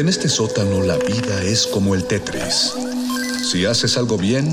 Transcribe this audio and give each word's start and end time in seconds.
En 0.00 0.08
este 0.08 0.30
sótano 0.30 0.80
la 0.80 0.96
vida 0.96 1.42
es 1.42 1.66
como 1.66 1.94
el 1.94 2.06
Tetris. 2.06 2.72
Si 3.44 3.66
haces 3.66 3.98
algo 3.98 4.16
bien, 4.16 4.48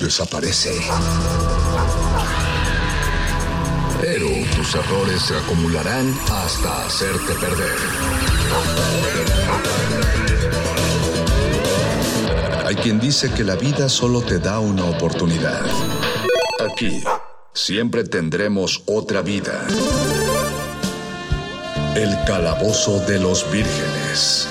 desaparece. 0.00 0.72
Pero 4.00 4.26
tus 4.56 4.74
errores 4.74 5.22
se 5.22 5.36
acumularán 5.36 6.12
hasta 6.28 6.86
hacerte 6.86 7.34
perder. 7.34 7.76
Hay 12.66 12.74
quien 12.74 12.98
dice 12.98 13.30
que 13.30 13.44
la 13.44 13.54
vida 13.54 13.88
solo 13.88 14.22
te 14.22 14.40
da 14.40 14.58
una 14.58 14.86
oportunidad. 14.86 15.64
Aquí, 16.68 17.00
siempre 17.54 18.02
tendremos 18.02 18.82
otra 18.86 19.22
vida. 19.22 19.64
El 21.96 22.10
calabozo 22.26 23.00
de 23.06 23.18
los 23.18 23.50
vírgenes. 23.50 24.46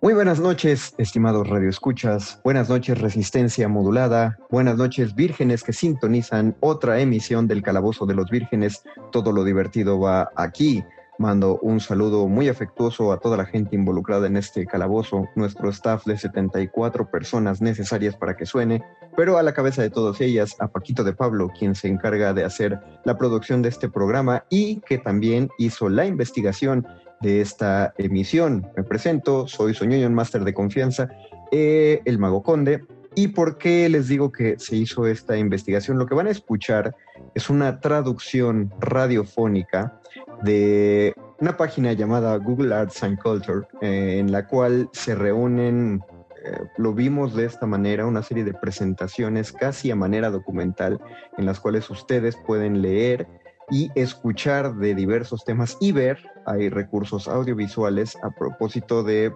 Muy 0.00 0.14
buenas 0.14 0.40
noches, 0.40 0.92
estimados 0.98 1.48
radioescuchas. 1.48 2.40
Buenas 2.42 2.68
noches, 2.68 3.00
Resistencia 3.00 3.68
Modulada. 3.68 4.36
Buenas 4.50 4.76
noches, 4.76 5.14
vírgenes 5.14 5.62
que 5.62 5.72
sintonizan 5.72 6.56
otra 6.58 6.98
emisión 6.98 7.46
del 7.46 7.62
Calabozo 7.62 8.04
de 8.04 8.16
los 8.16 8.28
Vírgenes. 8.30 8.82
Todo 9.12 9.30
lo 9.30 9.44
divertido 9.44 10.00
va 10.00 10.28
aquí. 10.34 10.82
Mando 11.18 11.58
un 11.60 11.78
saludo 11.78 12.26
muy 12.26 12.48
afectuoso 12.48 13.12
a 13.12 13.20
toda 13.20 13.36
la 13.36 13.46
gente 13.46 13.76
involucrada 13.76 14.26
en 14.26 14.36
este 14.36 14.66
calabozo, 14.66 15.28
nuestro 15.36 15.70
staff 15.70 16.04
de 16.06 16.18
74 16.18 17.08
personas 17.08 17.62
necesarias 17.62 18.16
para 18.16 18.36
que 18.36 18.46
suene, 18.46 18.82
pero 19.16 19.38
a 19.38 19.44
la 19.44 19.54
cabeza 19.54 19.80
de 19.80 19.90
todas 19.90 20.20
ellas, 20.20 20.56
a 20.58 20.68
Paquito 20.68 21.04
de 21.04 21.12
Pablo, 21.12 21.50
quien 21.56 21.76
se 21.76 21.86
encarga 21.86 22.32
de 22.34 22.44
hacer 22.44 22.80
la 23.04 23.16
producción 23.16 23.62
de 23.62 23.68
este 23.68 23.88
programa 23.88 24.44
y 24.50 24.80
que 24.80 24.98
también 24.98 25.48
hizo 25.56 25.88
la 25.88 26.04
investigación 26.04 26.84
de 27.20 27.40
esta 27.40 27.94
emisión. 27.96 28.66
Me 28.76 28.82
presento, 28.82 29.46
soy 29.46 29.72
Soñoño, 29.72 30.10
Máster 30.10 30.42
de 30.42 30.52
Confianza, 30.52 31.08
eh, 31.52 32.02
el 32.06 32.18
Mago 32.18 32.42
Conde. 32.42 32.84
¿Y 33.14 33.28
por 33.28 33.58
qué 33.58 33.88
les 33.88 34.08
digo 34.08 34.32
que 34.32 34.58
se 34.58 34.74
hizo 34.74 35.06
esta 35.06 35.36
investigación? 35.36 35.96
Lo 35.96 36.06
que 36.06 36.16
van 36.16 36.26
a 36.26 36.30
escuchar 36.30 36.96
es 37.36 37.48
una 37.48 37.78
traducción 37.78 38.74
radiofónica 38.80 40.00
de 40.44 41.14
una 41.40 41.56
página 41.56 41.92
llamada 41.92 42.36
Google 42.36 42.74
Arts 42.74 43.02
and 43.02 43.18
Culture, 43.20 43.66
eh, 43.80 44.18
en 44.18 44.30
la 44.30 44.46
cual 44.46 44.88
se 44.92 45.14
reúnen, 45.14 46.02
eh, 46.44 46.60
lo 46.76 46.92
vimos 46.92 47.34
de 47.34 47.46
esta 47.46 47.66
manera, 47.66 48.06
una 48.06 48.22
serie 48.22 48.44
de 48.44 48.54
presentaciones 48.54 49.52
casi 49.52 49.90
a 49.90 49.96
manera 49.96 50.30
documental, 50.30 51.00
en 51.38 51.46
las 51.46 51.60
cuales 51.60 51.88
ustedes 51.90 52.36
pueden 52.36 52.82
leer 52.82 53.26
y 53.70 53.90
escuchar 53.94 54.74
de 54.76 54.94
diversos 54.94 55.44
temas 55.44 55.76
y 55.80 55.92
ver, 55.92 56.18
hay 56.44 56.68
recursos 56.68 57.26
audiovisuales 57.28 58.16
a 58.22 58.30
propósito 58.30 59.02
de 59.02 59.32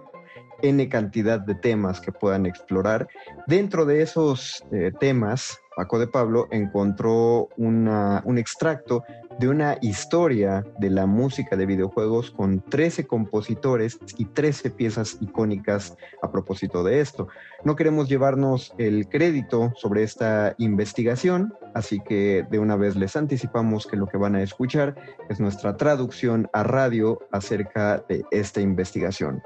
N 0.61 0.89
cantidad 0.89 1.39
de 1.39 1.55
temas 1.55 1.99
que 1.99 2.11
puedan 2.11 2.45
explorar. 2.45 3.07
Dentro 3.47 3.85
de 3.85 4.01
esos 4.01 4.63
eh, 4.71 4.91
temas, 4.99 5.57
Paco 5.75 5.97
de 5.97 6.07
Pablo 6.07 6.47
encontró 6.51 7.47
una, 7.57 8.21
un 8.25 8.37
extracto 8.37 9.03
de 9.39 9.47
una 9.47 9.77
historia 9.81 10.65
de 10.79 10.89
la 10.89 11.05
música 11.05 11.55
de 11.55 11.65
videojuegos 11.65 12.29
con 12.29 12.61
13 12.61 13.07
compositores 13.07 13.97
y 14.17 14.25
13 14.25 14.71
piezas 14.71 15.17
icónicas 15.21 15.95
a 16.21 16.29
propósito 16.29 16.83
de 16.83 16.99
esto. 16.99 17.29
No 17.63 17.77
queremos 17.77 18.09
llevarnos 18.09 18.73
el 18.77 19.07
crédito 19.07 19.71
sobre 19.77 20.03
esta 20.03 20.55
investigación, 20.57 21.53
así 21.73 22.01
que 22.01 22.45
de 22.51 22.59
una 22.59 22.75
vez 22.75 22.97
les 22.97 23.15
anticipamos 23.15 23.87
que 23.87 23.95
lo 23.95 24.07
que 24.07 24.17
van 24.17 24.35
a 24.35 24.43
escuchar 24.43 24.95
es 25.29 25.39
nuestra 25.39 25.77
traducción 25.77 26.49
a 26.51 26.63
radio 26.63 27.19
acerca 27.31 28.03
de 28.09 28.25
esta 28.31 28.59
investigación. 28.59 29.41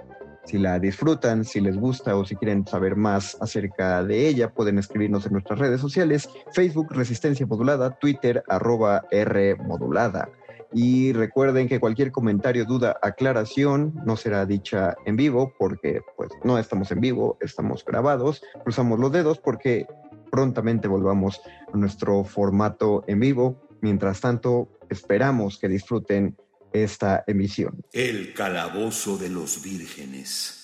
Si 0.46 0.58
la 0.58 0.78
disfrutan, 0.80 1.46
si 1.46 1.62
les 1.62 1.78
gusta 1.78 2.16
o 2.16 2.26
si 2.26 2.36
quieren 2.36 2.68
saber 2.68 2.96
más 2.96 3.38
acerca 3.40 4.04
de 4.04 4.28
ella, 4.28 4.54
pueden 4.54 4.78
escribirnos 4.78 5.26
en 5.26 5.34
nuestras 5.34 5.60
redes 5.60 5.80
sociales, 5.80 6.30
Facebook 6.54 6.88
Resistencia 6.92 7.46
Modulada, 7.46 7.92
Twitter 7.92 8.44
arroba 8.48 9.04
R 9.10 9.56
Modulada. 9.56 10.30
Y 10.74 11.14
recuerden 11.14 11.68
que 11.68 11.80
cualquier 11.80 12.12
comentario, 12.12 12.66
duda, 12.66 12.98
aclaración 13.02 13.94
no 14.06 14.18
será 14.18 14.46
dicha 14.46 14.96
en 15.06 15.16
vivo 15.16 15.54
porque 15.60 16.02
pues 16.18 16.32
no 16.44 16.58
estamos 16.58 16.92
en 16.92 17.00
vivo, 17.00 17.38
estamos 17.42 17.86
grabados. 17.86 18.42
Cruzamos 18.64 19.00
los 19.00 19.12
dedos 19.12 19.38
porque 19.38 19.86
prontamente 20.32 20.88
volvamos 20.88 21.42
a 21.72 21.78
nuestro 21.78 22.24
formato 22.24 23.04
en 23.06 23.20
vivo. 23.20 23.56
Mientras 23.82 24.20
tanto, 24.20 24.68
esperamos 24.90 25.60
que 25.60 25.68
disfruten 25.68 26.36
esta 26.74 27.24
emisión. 27.28 27.82
El 27.94 28.34
calabozo 28.34 29.18
de 29.18 29.30
los 29.30 29.64
vírgenes. 29.64 30.60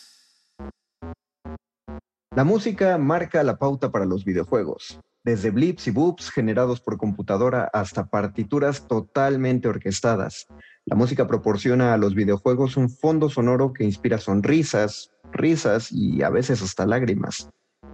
La 2.36 2.44
música 2.44 2.98
marca 2.98 3.44
la 3.44 3.58
pauta 3.58 3.92
para 3.92 4.06
los 4.06 4.24
videojuegos, 4.24 5.00
desde 5.24 5.52
blips 5.52 5.88
y 5.88 5.92
boops 5.92 6.30
generados 6.32 6.80
por 6.80 6.98
computadora 6.98 7.70
hasta 7.74 8.08
partituras 8.08 8.88
totalmente 8.88 9.68
orquestadas. 9.68 10.48
La 10.86 10.96
música 10.96 11.28
proporciona 11.28 11.94
a 11.94 11.98
los 11.98 12.16
videojuegos 12.16 12.78
un 12.78 12.90
fondo 12.90 13.30
sonoro 13.30 13.74
que 13.74 13.84
inspira 13.84 14.18
sonrisas, 14.18 15.12
risas 15.32 15.92
y 15.92 16.24
a 16.24 16.30
veces 16.30 16.62
hasta 16.62 16.86
lágrimas. 16.86 17.50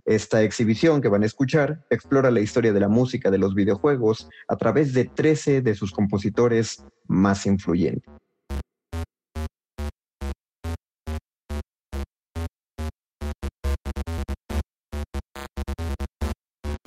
Esta 0.06 0.44
exhibición 0.44 1.02
que 1.02 1.08
van 1.08 1.24
a 1.24 1.26
escuchar 1.26 1.84
explora 1.90 2.30
la 2.30 2.40
historia 2.40 2.72
de 2.72 2.80
la 2.80 2.88
música 2.88 3.32
de 3.32 3.40
los 3.40 3.56
videojuegos 3.56 4.30
a 4.48 4.56
través 4.56 4.94
de 4.94 5.06
13 5.06 5.62
de 5.62 5.74
sus 5.74 5.92
compositores 5.92 6.86
más 7.08 7.48
influyentes. 7.48 8.14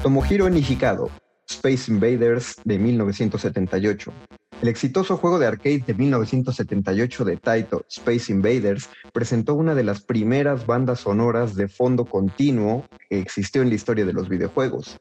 Tomohiro 0.01 0.49
Nishikado, 0.49 1.11
Space 1.49 1.91
Invaders 1.91 2.55
de 2.65 2.79
1978. 2.79 4.13
El 4.61 4.69
exitoso 4.69 5.17
juego 5.17 5.39
de 5.39 5.47
arcade 5.47 5.85
de 5.87 5.95
1978 5.95 7.25
de 7.25 7.37
Taito, 7.37 7.85
Space 7.89 8.33
Invaders, 8.33 8.91
presentó 9.13 9.55
una 9.55 9.77
de 9.77 9.85
las 9.85 10.01
primeras 10.01 10.67
bandas 10.67 11.01
sonoras 11.01 11.55
de 11.55 11.69
fondo 11.69 12.05
continuo 12.05 12.85
que 13.09 13.21
existió 13.21 13.63
en 13.63 13.69
la 13.69 13.77
historia 13.77 14.05
de 14.05 14.13
los 14.13 14.29
videojuegos. 14.29 14.99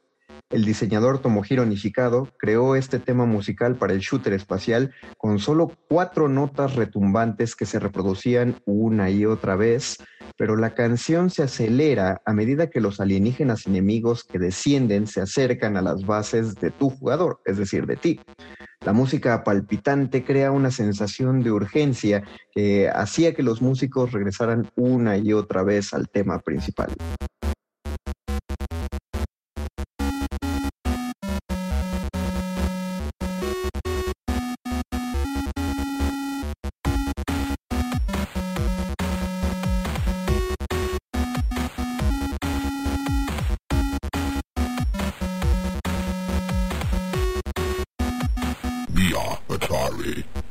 El 0.50 0.64
diseñador 0.64 1.20
Tomohiro 1.20 1.66
Nishikado 1.66 2.28
creó 2.38 2.74
este 2.74 2.98
tema 2.98 3.26
musical 3.26 3.76
para 3.76 3.92
el 3.92 4.00
shooter 4.00 4.32
espacial 4.32 4.94
con 5.18 5.38
solo 5.38 5.72
cuatro 5.88 6.28
notas 6.28 6.74
retumbantes 6.74 7.54
que 7.54 7.66
se 7.66 7.78
reproducían 7.78 8.56
una 8.64 9.10
y 9.10 9.26
otra 9.26 9.56
vez, 9.56 9.98
pero 10.36 10.56
la 10.56 10.74
canción 10.74 11.28
se 11.28 11.42
acelera 11.42 12.22
a 12.24 12.32
medida 12.32 12.70
que 12.70 12.80
los 12.80 12.98
alienígenas 13.00 13.66
enemigos 13.66 14.24
que 14.24 14.38
descienden 14.38 15.06
se 15.06 15.20
acercan 15.20 15.76
a 15.76 15.82
las 15.82 16.06
bases 16.06 16.54
de 16.54 16.70
tu 16.70 16.90
jugador, 16.90 17.40
es 17.44 17.58
decir, 17.58 17.86
de 17.86 17.96
ti. 17.96 18.20
La 18.86 18.92
música 18.94 19.44
palpitante 19.44 20.24
crea 20.24 20.50
una 20.50 20.70
sensación 20.70 21.42
de 21.42 21.50
urgencia 21.50 22.22
que 22.52 22.88
hacía 22.88 23.34
que 23.34 23.42
los 23.42 23.60
músicos 23.60 24.12
regresaran 24.12 24.70
una 24.76 25.18
y 25.18 25.34
otra 25.34 25.62
vez 25.62 25.92
al 25.92 26.08
tema 26.08 26.38
principal. 26.38 26.94
We 49.08 49.14
are 49.14 49.38
Atari. 49.48 50.47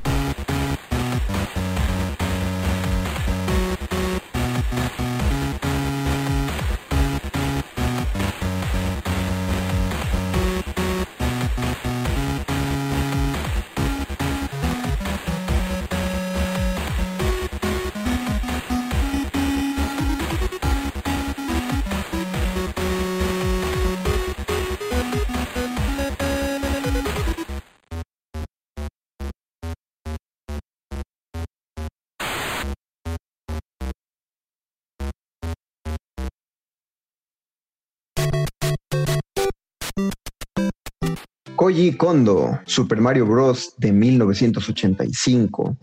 Koji 41.68 41.98
Kondo, 41.98 42.62
Super 42.66 43.02
Mario 43.02 43.26
Bros. 43.26 43.74
de 43.76 43.92
1985. 43.92 45.76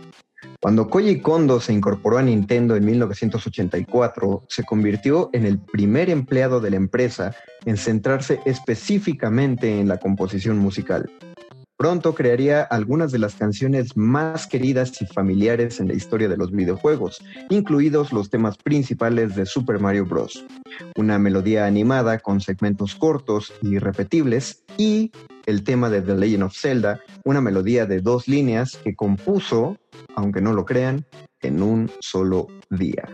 Cuando 0.58 0.88
Koji 0.88 1.20
Kondo 1.20 1.60
se 1.60 1.74
incorporó 1.74 2.16
a 2.16 2.22
Nintendo 2.22 2.74
en 2.74 2.86
1984, 2.86 4.44
se 4.48 4.62
convirtió 4.62 5.28
en 5.34 5.44
el 5.44 5.58
primer 5.58 6.08
empleado 6.08 6.58
de 6.58 6.70
la 6.70 6.76
empresa 6.76 7.36
en 7.66 7.76
centrarse 7.76 8.40
específicamente 8.46 9.78
en 9.78 9.88
la 9.88 9.98
composición 9.98 10.56
musical. 10.56 11.10
Pronto 11.76 12.14
crearía 12.14 12.62
algunas 12.62 13.10
de 13.10 13.18
las 13.18 13.34
canciones 13.34 13.96
más 13.96 14.46
queridas 14.46 15.02
y 15.02 15.06
familiares 15.06 15.80
en 15.80 15.88
la 15.88 15.94
historia 15.94 16.28
de 16.28 16.36
los 16.36 16.52
videojuegos, 16.52 17.20
incluidos 17.50 18.12
los 18.12 18.30
temas 18.30 18.56
principales 18.56 19.34
de 19.34 19.44
Super 19.44 19.80
Mario 19.80 20.06
Bros. 20.06 20.46
Una 20.96 21.18
melodía 21.18 21.66
animada 21.66 22.20
con 22.20 22.40
segmentos 22.40 22.94
cortos 22.94 23.52
y 23.60 23.78
repetibles 23.78 24.62
y 24.78 25.10
el 25.46 25.64
tema 25.64 25.90
de 25.90 26.00
The 26.00 26.14
Legend 26.14 26.44
of 26.44 26.56
Zelda, 26.56 27.00
una 27.24 27.40
melodía 27.40 27.86
de 27.86 28.00
dos 28.00 28.28
líneas 28.28 28.76
que 28.76 28.94
compuso, 28.94 29.76
aunque 30.14 30.40
no 30.40 30.52
lo 30.52 30.64
crean, 30.64 31.04
en 31.40 31.60
un 31.60 31.90
solo 32.00 32.46
día. 32.70 33.08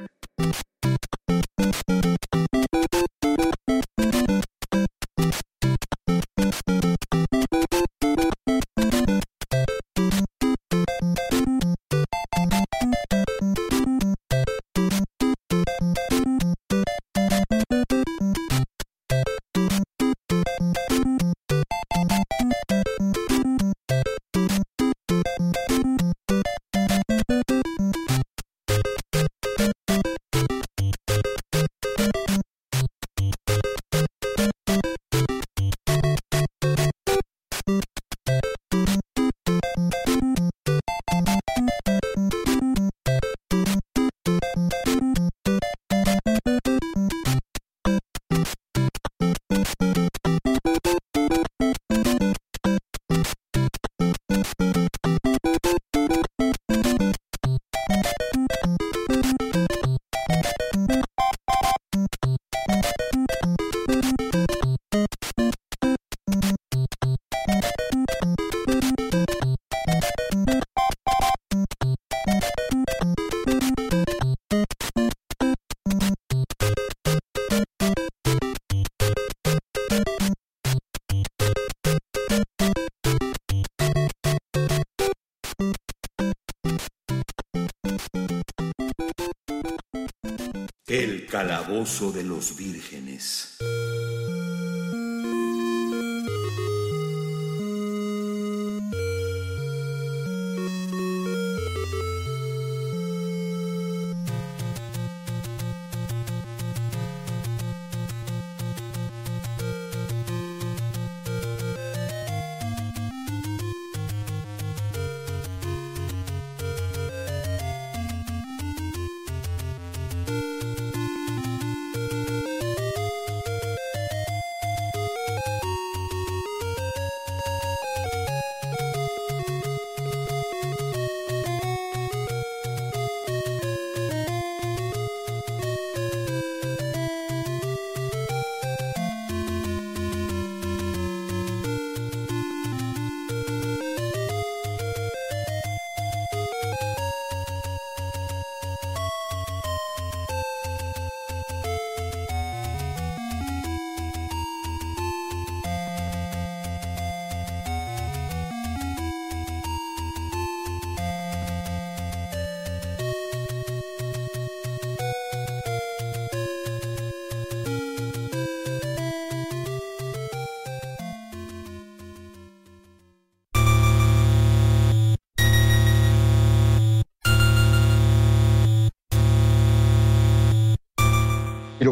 De 92.09 92.25
los 92.25 92.57
vírgenes. 92.57 92.80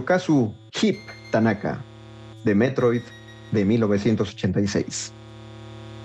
Hirokazu 0.09 0.55
Hip 0.81 1.00
Tanaka, 1.31 1.85
de 2.43 2.55
Metroid 2.55 3.03
de 3.53 3.67
1986. 3.67 5.12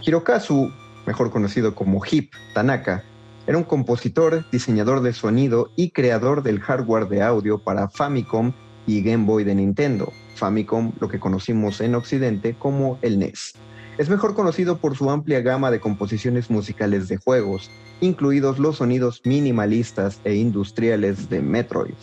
Hirokazu, 0.02 0.70
mejor 1.06 1.32
conocido 1.32 1.74
como 1.74 2.02
Hip 2.12 2.34
Tanaka, 2.54 3.06
era 3.48 3.58
un 3.58 3.64
compositor, 3.64 4.44
diseñador 4.52 5.04
de 5.04 5.14
sonido 5.14 5.72
y 5.78 5.92
creador 5.92 6.44
del 6.44 6.60
hardware 6.60 7.08
de 7.08 7.22
audio 7.22 7.60
para 7.60 7.88
Famicom 7.88 8.52
y 8.86 9.04
Game 9.04 9.24
Boy 9.24 9.46
de 9.46 9.56
Nintendo. 9.56 10.12
Famicom, 10.36 10.92
lo 11.00 11.08
que 11.08 11.22
conocimos 11.22 11.80
en 11.80 11.96
Occidente 11.96 12.58
como 12.60 13.00
el 13.04 13.20
NES. 13.20 13.54
Es 13.98 14.10
mejor 14.10 14.36
conocido 14.36 14.80
por 14.80 14.98
su 14.98 15.10
amplia 15.12 15.40
gama 15.40 15.72
de 15.72 15.80
composiciones 15.80 16.50
musicales 16.50 17.08
de 17.08 17.16
juegos, 17.16 17.72
incluidos 18.02 18.60
los 18.60 18.80
sonidos 18.80 19.22
minimalistas 19.24 20.20
e 20.26 20.36
industriales 20.36 21.30
de 21.30 21.42
Metroid. 21.42 21.96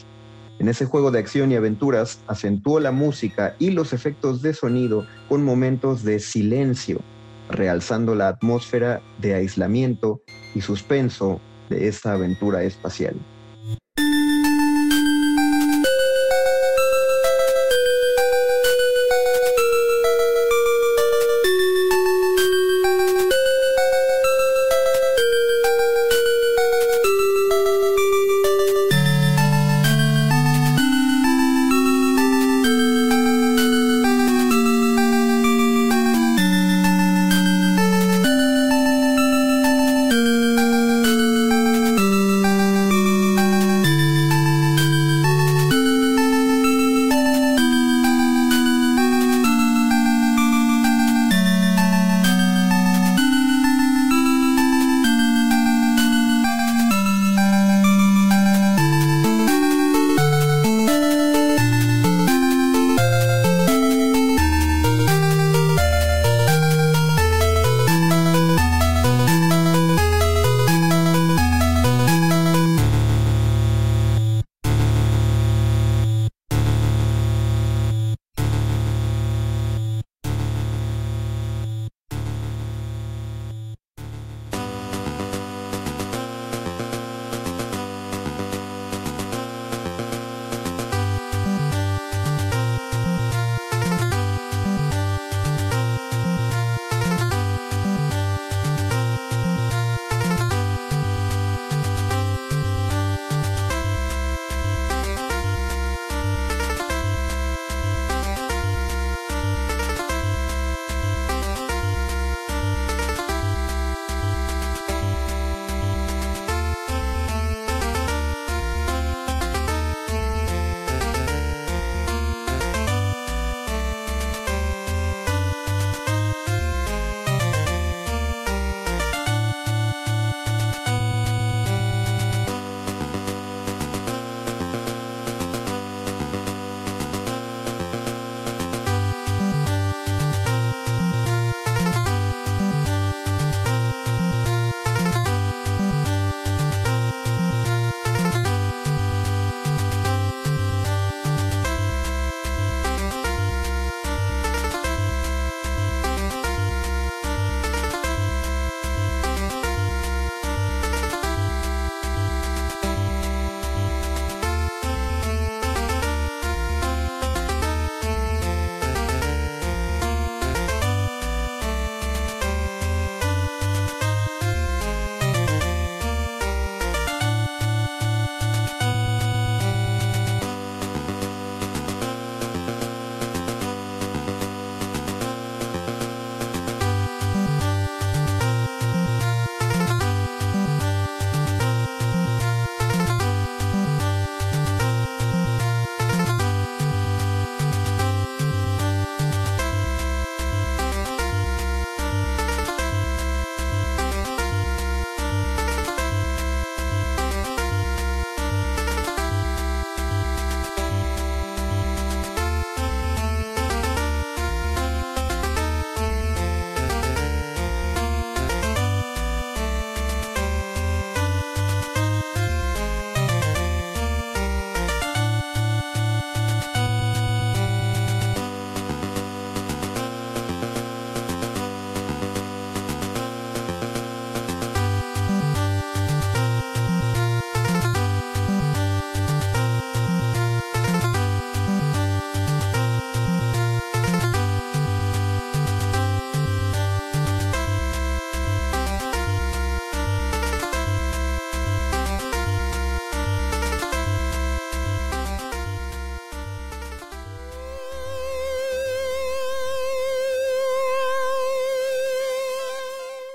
En 0.61 0.69
ese 0.69 0.85
juego 0.85 1.11
de 1.11 1.19
acción 1.19 1.51
y 1.51 1.57
aventuras 1.57 2.21
acentuó 2.27 2.81
la 2.81 2.93
música 2.93 3.57
y 3.59 3.71
los 3.71 3.95
efectos 3.95 4.43
de 4.43 4.53
sonido 4.53 5.07
con 5.27 5.43
momentos 5.43 6.05
de 6.05 6.21
silencio, 6.21 7.01
realzando 7.49 8.15
la 8.15 8.29
atmósfera 8.29 9.01
de 9.23 9.35
aislamiento 9.35 10.21
y 10.55 10.61
suspenso 10.61 11.41
de 11.71 11.89
esta 11.89 12.13
aventura 12.13 12.63
espacial. 12.63 13.15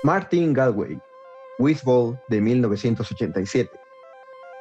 Martin 0.06 0.52
Galway, 0.52 1.00
Whizball 1.58 2.16
de 2.28 2.40
1987. 2.40 3.68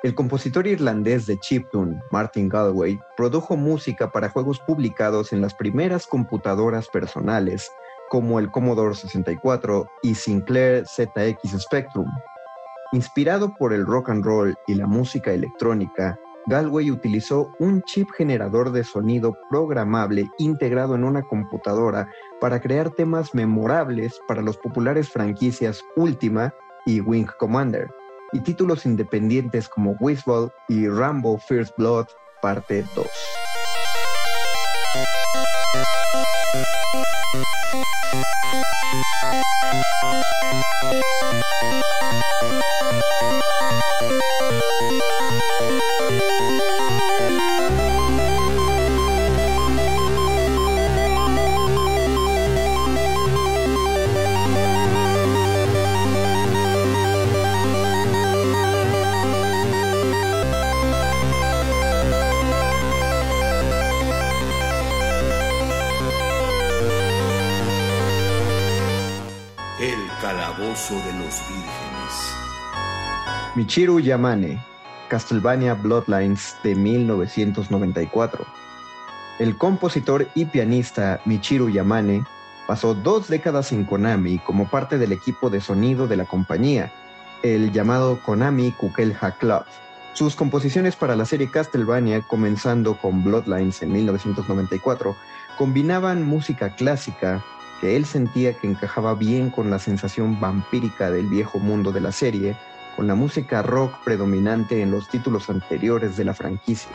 El 0.02 0.16
compositor 0.16 0.66
irlandés 0.66 1.28
de 1.28 1.40
chiptune, 1.40 2.02
Martin 2.10 2.50
Galway, 2.50 3.00
produjo 3.16 3.56
música 3.56 4.12
para 4.12 4.32
juegos 4.32 4.60
publicados 4.62 5.34
en 5.34 5.42
las 5.42 5.54
primeras 5.54 6.08
computadoras 6.08 6.88
personales, 6.88 7.72
como 8.10 8.40
el 8.40 8.50
Commodore 8.50 8.96
64 8.96 9.88
y 10.02 10.16
Sinclair 10.16 10.84
ZX 10.88 11.62
Spectrum. 11.62 12.08
Inspirado 12.92 13.54
por 13.54 13.72
el 13.72 13.86
rock 13.86 14.10
and 14.10 14.26
roll 14.26 14.56
y 14.66 14.74
la 14.74 14.88
música 14.88 15.32
electrónica, 15.32 16.18
Galway 16.48 16.92
utilizó 16.92 17.52
un 17.60 17.82
chip 17.84 18.10
generador 18.16 18.72
de 18.72 18.84
sonido 18.84 19.36
programable 19.50 20.30
integrado 20.38 20.96
en 20.96 21.04
una 21.04 21.24
computadora 21.24 22.10
para 22.40 22.62
crear 22.62 22.92
temas 22.92 23.34
memorables 23.34 24.20
para 24.28 24.42
los 24.42 24.58
populares 24.58 25.10
franquicias 25.10 25.82
Ultima 25.96 26.54
y 26.86 27.02
Wing 27.02 27.28
Commander 27.40 27.90
y 28.34 28.40
títulos 28.42 28.86
independientes 28.86 29.68
como 29.70 29.96
Wizball 30.00 30.52
y 30.68 30.88
Rambo 30.88 31.38
First 31.38 31.76
Blood 31.78 32.08
parte 32.42 32.86
2. 32.96 33.08
De 70.76 71.14
los 71.14 71.40
Vírgenes. 71.48 72.36
Michiru 73.56 74.02
Yamane, 74.02 74.62
Castlevania 75.08 75.74
Bloodlines 75.74 76.58
de 76.64 76.76
1994. 76.76 78.46
El 79.40 79.58
compositor 79.58 80.28
y 80.36 80.44
pianista 80.44 81.22
Michiru 81.24 81.70
Yamane 81.70 82.26
pasó 82.68 82.94
dos 82.94 83.30
décadas 83.30 83.72
en 83.72 83.86
Konami 83.86 84.38
como 84.40 84.68
parte 84.70 84.98
del 84.98 85.14
equipo 85.14 85.50
de 85.50 85.62
sonido 85.62 86.08
de 86.08 86.18
la 86.18 86.26
compañía, 86.26 86.92
el 87.42 87.72
llamado 87.72 88.20
Konami 88.22 88.74
Kukelha 88.74 89.32
Club. 89.40 89.64
Sus 90.12 90.36
composiciones 90.36 90.98
para 90.98 91.16
la 91.16 91.24
serie 91.24 91.50
Castlevania, 91.50 92.20
comenzando 92.20 92.98
con 92.98 93.24
Bloodlines 93.24 93.82
en 93.82 93.94
1994, 93.94 95.16
combinaban 95.58 96.24
música 96.24 96.76
clásica, 96.76 97.42
que 97.82 97.96
él 97.96 98.06
sentía 98.06 98.54
que 98.54 98.68
encajaba 98.68 99.16
bien 99.16 99.50
con 99.50 99.70
la 99.70 99.80
sensación 99.80 100.40
vampírica 100.40 101.12
del 101.12 101.28
viejo 101.28 101.60
mundo 101.60 101.92
de 101.92 102.02
la 102.02 102.12
serie, 102.12 102.56
con 102.96 103.08
la 103.08 103.16
música 103.16 103.62
rock 103.62 103.94
predominante 104.04 104.82
en 104.82 104.92
los 104.92 105.10
títulos 105.10 105.50
anteriores 105.50 106.18
de 106.18 106.26
la 106.26 106.34
franquicia. 106.34 106.90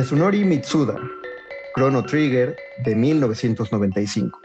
Yasunori 0.00 0.46
Mitsuda, 0.46 0.96
Chrono 1.74 2.02
Trigger 2.02 2.56
de 2.86 2.94
1995. 2.94 4.40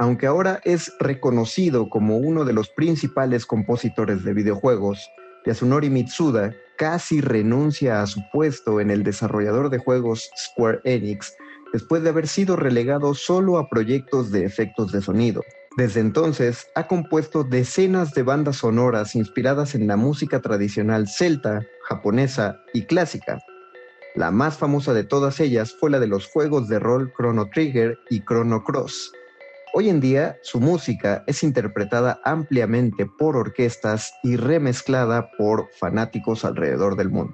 Aunque 0.00 0.26
ahora 0.26 0.60
es 0.64 0.92
reconocido 0.98 1.88
como 1.88 2.16
uno 2.16 2.44
de 2.44 2.52
los 2.52 2.68
principales 2.70 3.46
compositores 3.46 4.24
de 4.24 4.34
videojuegos, 4.34 5.08
Yasunori 5.46 5.90
Mitsuda 5.90 6.56
casi 6.76 7.20
renuncia 7.20 8.02
a 8.02 8.08
su 8.08 8.20
puesto 8.32 8.80
en 8.80 8.90
el 8.90 9.04
desarrollador 9.04 9.70
de 9.70 9.78
juegos 9.78 10.28
Square 10.36 10.80
Enix 10.82 11.32
después 11.72 12.02
de 12.02 12.08
haber 12.08 12.26
sido 12.26 12.56
relegado 12.56 13.14
solo 13.14 13.58
a 13.58 13.68
proyectos 13.68 14.32
de 14.32 14.44
efectos 14.44 14.90
de 14.90 15.02
sonido. 15.02 15.40
Desde 15.76 16.00
entonces 16.00 16.66
ha 16.74 16.88
compuesto 16.88 17.44
decenas 17.44 18.12
de 18.12 18.24
bandas 18.24 18.56
sonoras 18.56 19.14
inspiradas 19.14 19.76
en 19.76 19.86
la 19.86 19.96
música 19.96 20.40
tradicional 20.40 21.06
celta, 21.06 21.64
japonesa 21.88 22.60
y 22.74 22.86
clásica. 22.86 23.38
La 24.18 24.32
más 24.32 24.58
famosa 24.58 24.94
de 24.94 25.04
todas 25.04 25.38
ellas 25.38 25.76
fue 25.78 25.90
la 25.90 26.00
de 26.00 26.08
los 26.08 26.26
juegos 26.26 26.66
de 26.66 26.80
rol 26.80 27.12
Chrono 27.16 27.48
Trigger 27.50 27.96
y 28.10 28.24
Chrono 28.24 28.64
Cross. 28.64 29.12
Hoy 29.74 29.88
en 29.88 30.00
día 30.00 30.36
su 30.42 30.58
música 30.58 31.22
es 31.28 31.44
interpretada 31.44 32.20
ampliamente 32.24 33.06
por 33.06 33.36
orquestas 33.36 34.12
y 34.24 34.34
remezclada 34.34 35.30
por 35.38 35.68
fanáticos 35.78 36.44
alrededor 36.44 36.96
del 36.96 37.10
mundo. 37.10 37.32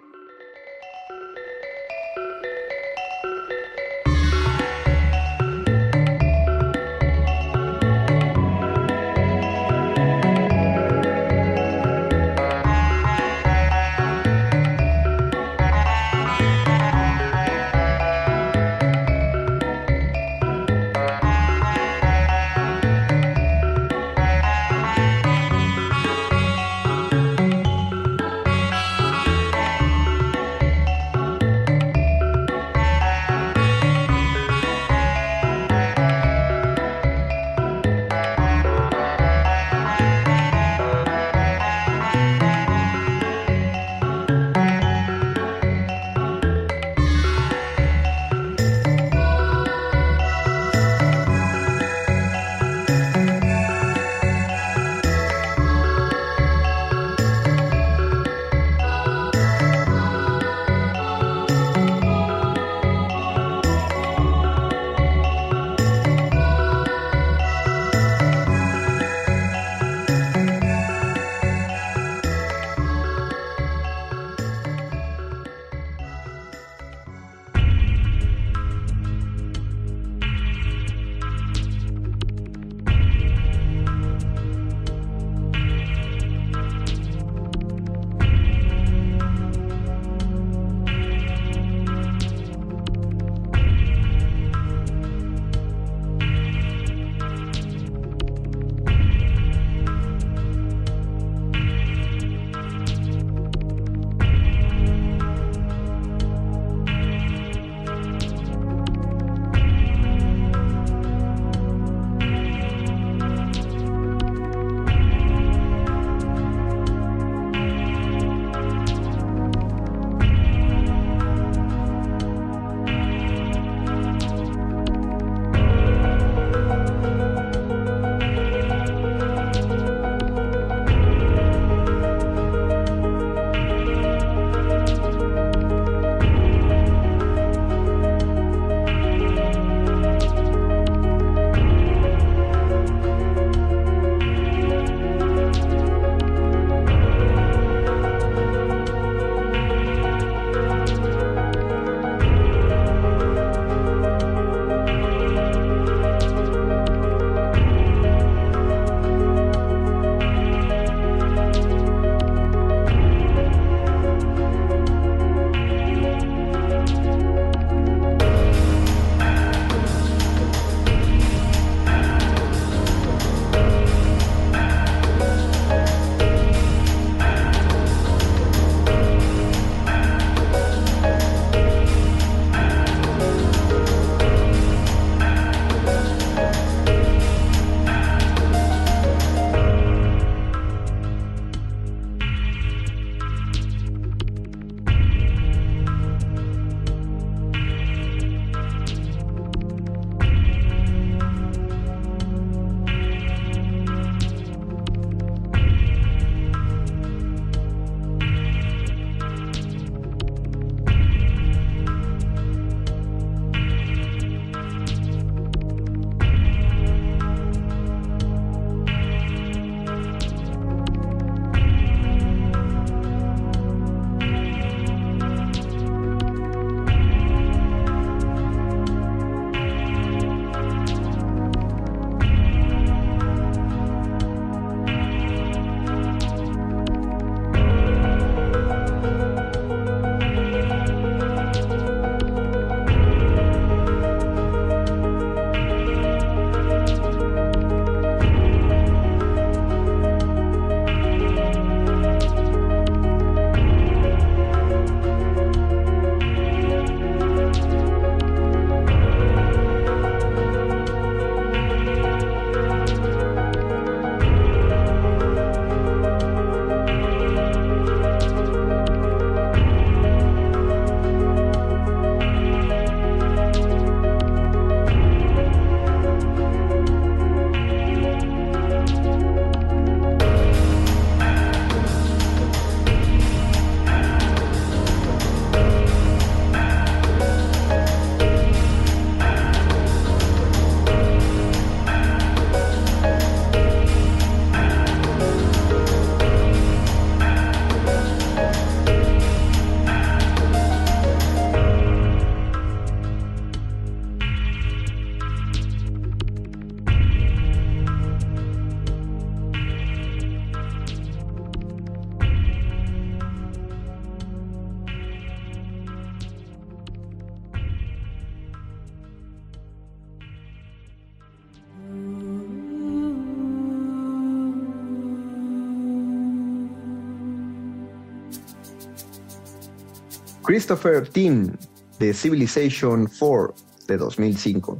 Christopher 330.44 331.08
Tin 331.08 331.56
de 331.98 332.12
Civilization 332.12 333.08
4 333.18 333.54
de 333.88 333.96
2005. 333.96 334.78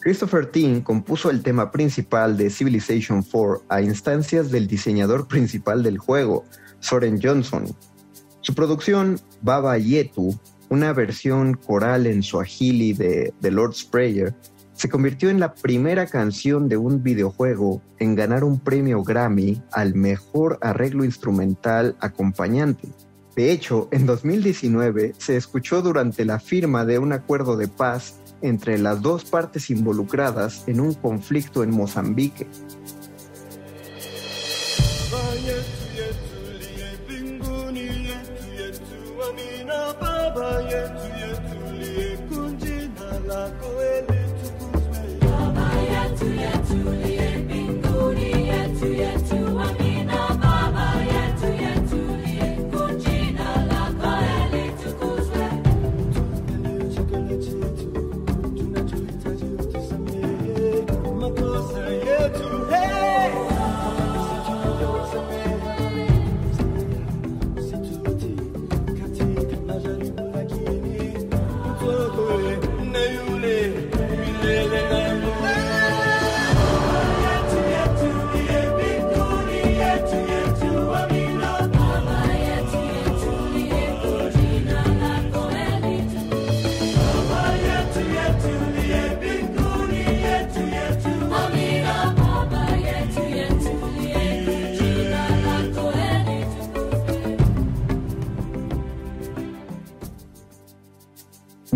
Christopher 0.00 0.46
Tin 0.46 0.80
compuso 0.80 1.30
el 1.30 1.40
tema 1.44 1.70
principal 1.70 2.36
de 2.36 2.50
Civilization 2.50 3.22
4 3.22 3.62
a 3.68 3.80
instancias 3.80 4.50
del 4.50 4.66
diseñador 4.66 5.28
principal 5.28 5.84
del 5.84 5.98
juego, 5.98 6.44
Soren 6.80 7.20
Johnson. 7.22 7.64
Su 8.40 8.56
producción, 8.56 9.20
Baba 9.40 9.78
Yetu, 9.78 10.36
una 10.68 10.92
versión 10.92 11.54
coral 11.54 12.08
en 12.08 12.24
Swahili 12.24 12.92
de 12.92 13.32
The 13.40 13.52
Lord's 13.52 13.84
Prayer, 13.84 14.34
se 14.72 14.88
convirtió 14.88 15.30
en 15.30 15.38
la 15.38 15.54
primera 15.54 16.06
canción 16.06 16.68
de 16.68 16.76
un 16.76 17.04
videojuego 17.04 17.82
en 18.00 18.16
ganar 18.16 18.42
un 18.42 18.58
premio 18.58 19.04
Grammy 19.04 19.62
al 19.70 19.94
mejor 19.94 20.58
arreglo 20.60 21.04
instrumental 21.04 21.96
acompañante. 22.00 22.88
De 23.36 23.52
hecho, 23.52 23.88
en 23.90 24.06
2019 24.06 25.12
se 25.18 25.36
escuchó 25.36 25.82
durante 25.82 26.24
la 26.24 26.40
firma 26.40 26.86
de 26.86 26.98
un 26.98 27.12
acuerdo 27.12 27.58
de 27.58 27.68
paz 27.68 28.18
entre 28.40 28.78
las 28.78 29.02
dos 29.02 29.26
partes 29.26 29.68
involucradas 29.68 30.64
en 30.66 30.80
un 30.80 30.94
conflicto 30.94 31.62
en 31.62 31.70
Mozambique. 31.70 32.46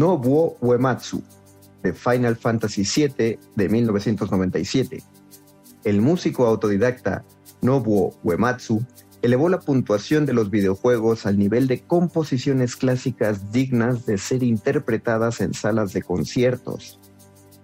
Nobuo 0.01 0.57
Uematsu, 0.63 1.23
de 1.83 1.93
Final 1.93 2.35
Fantasy 2.37 2.85
VII 2.85 3.39
de 3.55 3.69
1997. 3.69 5.03
El 5.85 6.01
músico 6.01 6.47
autodidacta 6.47 7.23
Nobuo 7.61 8.15
Uematsu 8.25 8.83
elevó 9.21 9.51
la 9.51 9.61
puntuación 9.61 10.25
de 10.25 10.33
los 10.33 10.49
videojuegos 10.49 11.27
al 11.27 11.39
nivel 11.39 11.67
de 11.67 11.83
composiciones 11.83 12.77
clásicas 12.77 13.53
dignas 13.53 14.07
de 14.07 14.17
ser 14.17 14.43
interpretadas 14.43 15.43
en 15.43 15.53
salas 15.53 15.93
de 15.93 16.01
conciertos. 16.01 16.99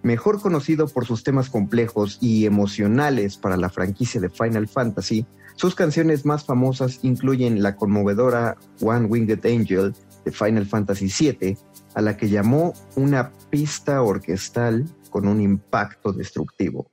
Mejor 0.03 0.39
conocido 0.43 0.89
por 0.89 1.07
sus 1.07 1.25
temas 1.25 1.49
complejos 1.49 2.19
y 2.21 2.45
emocionales 2.45 3.39
para 3.39 3.57
la 3.57 3.71
franquicia 3.71 4.21
de 4.21 4.29
Final 4.29 4.69
Fantasy, 4.69 5.25
sus 5.55 5.75
canciones 5.75 6.27
más 6.27 6.45
famosas 6.45 6.99
incluyen 7.03 7.63
la 7.63 7.77
conmovedora 7.77 8.59
One 8.83 9.07
Winged 9.07 9.47
Angel 9.47 9.95
de 10.27 10.33
Final 10.33 10.67
Fantasy 10.67 11.07
VII 11.07 11.57
a 11.97 12.03
la 12.03 12.17
que 12.17 12.29
llamó 12.29 12.75
una 12.95 13.33
pista 13.51 14.03
orquestal 14.03 14.85
con 15.11 15.27
un 15.27 15.41
impacto 15.41 16.13
destructivo. 16.13 16.93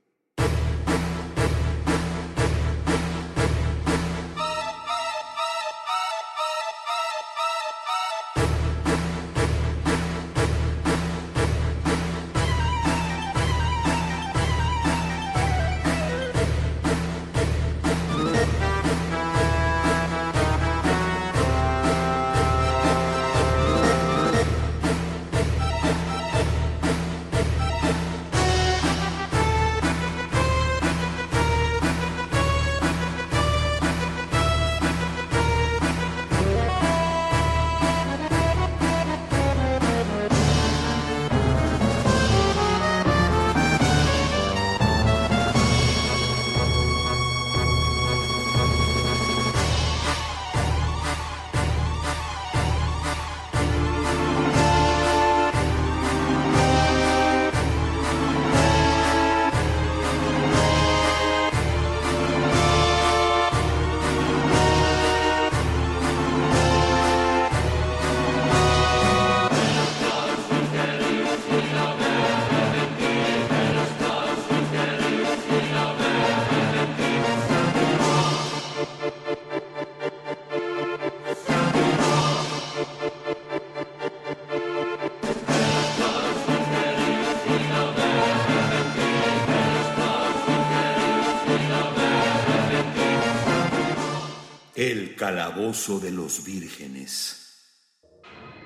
De 95.74 96.12
los 96.12 96.44
Vírgenes. 96.44 97.66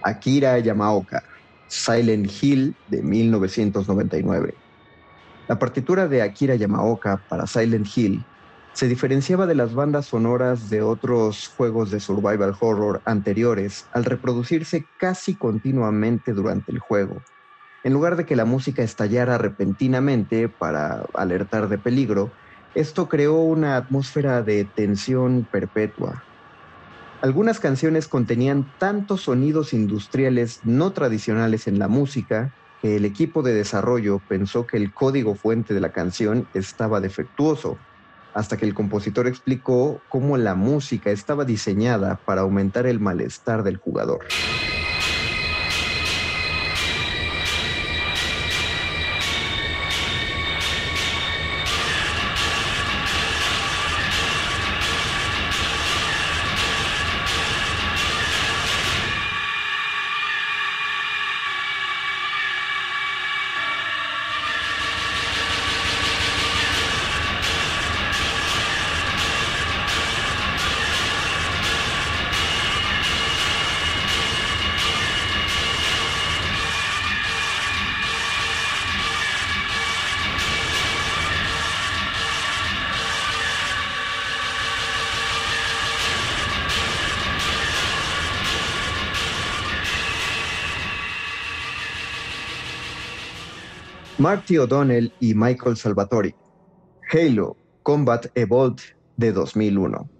Akira 0.02 0.58
Yamaoka, 0.58 1.24
Silent 1.66 2.30
Hill 2.42 2.76
de 2.88 3.00
1999. 3.00 4.54
La 5.48 5.58
partitura 5.58 6.06
de 6.06 6.20
Akira 6.20 6.54
Yamaoka 6.56 7.16
para 7.30 7.46
Silent 7.46 7.88
Hill 7.96 8.22
se 8.74 8.88
diferenciaba 8.88 9.46
de 9.46 9.54
las 9.54 9.72
bandas 9.72 10.04
sonoras 10.04 10.68
de 10.68 10.82
otros 10.82 11.48
juegos 11.56 11.90
de 11.90 12.00
survival 12.00 12.54
horror 12.60 13.00
anteriores 13.06 13.86
al 13.94 14.04
reproducirse 14.04 14.84
casi 14.98 15.34
continuamente 15.34 16.34
durante 16.34 16.70
el 16.72 16.78
juego. 16.78 17.22
En 17.84 17.94
lugar 17.94 18.16
de 18.16 18.26
que 18.26 18.36
la 18.36 18.44
música 18.44 18.82
estallara 18.82 19.38
repentinamente 19.38 20.50
para 20.50 21.06
alertar 21.14 21.70
de 21.70 21.78
peligro, 21.78 22.30
esto 22.74 23.08
creó 23.08 23.40
una 23.40 23.78
atmósfera 23.78 24.42
de 24.42 24.66
tensión 24.66 25.48
perpetua, 25.50 26.22
algunas 27.20 27.58
canciones 27.58 28.06
contenían 28.06 28.64
tantos 28.78 29.22
sonidos 29.22 29.72
industriales 29.72 30.60
no 30.64 30.92
tradicionales 30.92 31.66
en 31.66 31.78
la 31.78 31.88
música 31.88 32.52
que 32.80 32.96
el 32.96 33.04
equipo 33.04 33.42
de 33.42 33.54
desarrollo 33.54 34.20
pensó 34.28 34.66
que 34.66 34.76
el 34.76 34.92
código 34.94 35.34
fuente 35.34 35.74
de 35.74 35.80
la 35.80 35.90
canción 35.90 36.46
estaba 36.54 37.00
defectuoso, 37.00 37.76
hasta 38.34 38.56
que 38.56 38.66
el 38.66 38.74
compositor 38.74 39.26
explicó 39.26 40.00
cómo 40.08 40.36
la 40.36 40.54
música 40.54 41.10
estaba 41.10 41.44
diseñada 41.44 42.20
para 42.24 42.42
aumentar 42.42 42.86
el 42.86 43.00
malestar 43.00 43.64
del 43.64 43.78
jugador. 43.78 44.20
Marty 94.20 94.58
O'Donnell 94.58 95.12
y 95.20 95.32
Michael 95.32 95.76
Salvatori. 95.76 96.34
Halo 97.12 97.56
Combat 97.84 98.26
Evolved 98.34 98.80
de 99.16 99.30
2001. 99.30 100.10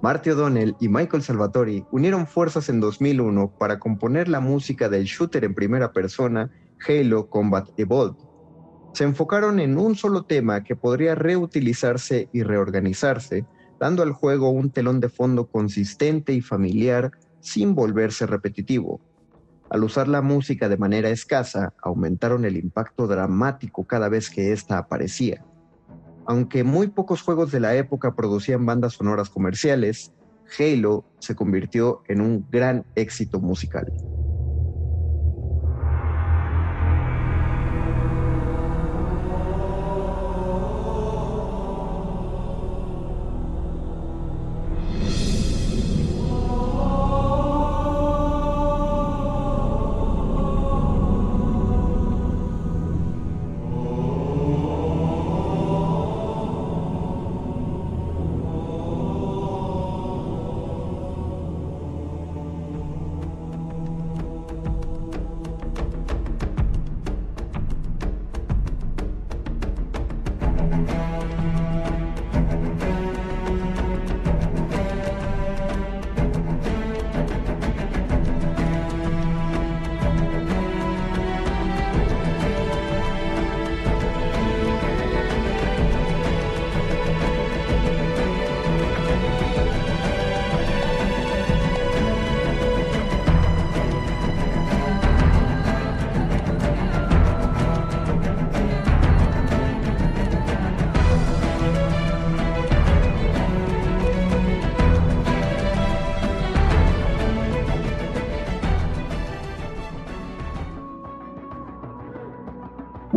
Marty 0.00 0.30
O'Donnell 0.30 0.76
y 0.78 0.88
Michael 0.88 1.24
Salvatori 1.24 1.84
unieron 1.90 2.28
fuerzas 2.28 2.68
en 2.68 2.78
2001 2.78 3.52
para 3.58 3.80
componer 3.80 4.28
la 4.28 4.38
música 4.38 4.88
del 4.88 5.06
shooter 5.06 5.42
en 5.42 5.56
primera 5.56 5.92
persona 5.92 6.52
Halo 6.86 7.28
Combat 7.28 7.68
Evolved. 7.76 8.16
Se 8.92 9.02
enfocaron 9.02 9.58
en 9.58 9.76
un 9.76 9.96
solo 9.96 10.22
tema 10.22 10.62
que 10.62 10.76
podría 10.76 11.16
reutilizarse 11.16 12.28
y 12.32 12.44
reorganizarse, 12.44 13.44
dando 13.80 14.04
al 14.04 14.12
juego 14.12 14.50
un 14.50 14.70
telón 14.70 15.00
de 15.00 15.08
fondo 15.08 15.48
consistente 15.48 16.32
y 16.32 16.42
familiar 16.42 17.10
sin 17.40 17.74
volverse 17.74 18.24
repetitivo. 18.24 19.00
Al 19.70 19.84
usar 19.84 20.08
la 20.08 20.20
música 20.20 20.68
de 20.68 20.76
manera 20.76 21.10
escasa, 21.10 21.72
aumentaron 21.80 22.44
el 22.44 22.56
impacto 22.56 23.06
dramático 23.06 23.84
cada 23.84 24.08
vez 24.08 24.28
que 24.28 24.52
ésta 24.52 24.78
aparecía. 24.78 25.44
Aunque 26.26 26.64
muy 26.64 26.88
pocos 26.88 27.22
juegos 27.22 27.52
de 27.52 27.60
la 27.60 27.76
época 27.76 28.16
producían 28.16 28.66
bandas 28.66 28.94
sonoras 28.94 29.30
comerciales, 29.30 30.12
Halo 30.58 31.04
se 31.20 31.36
convirtió 31.36 32.02
en 32.08 32.20
un 32.20 32.44
gran 32.50 32.84
éxito 32.96 33.38
musical. 33.38 33.92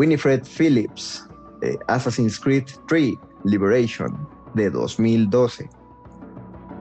Winifred 0.04 0.46
Phillips, 0.46 1.26
Assassin's 1.88 2.38
Creed 2.38 2.66
3 2.90 3.18
Liberation, 3.46 4.28
de 4.54 4.70
2012. 4.70 5.70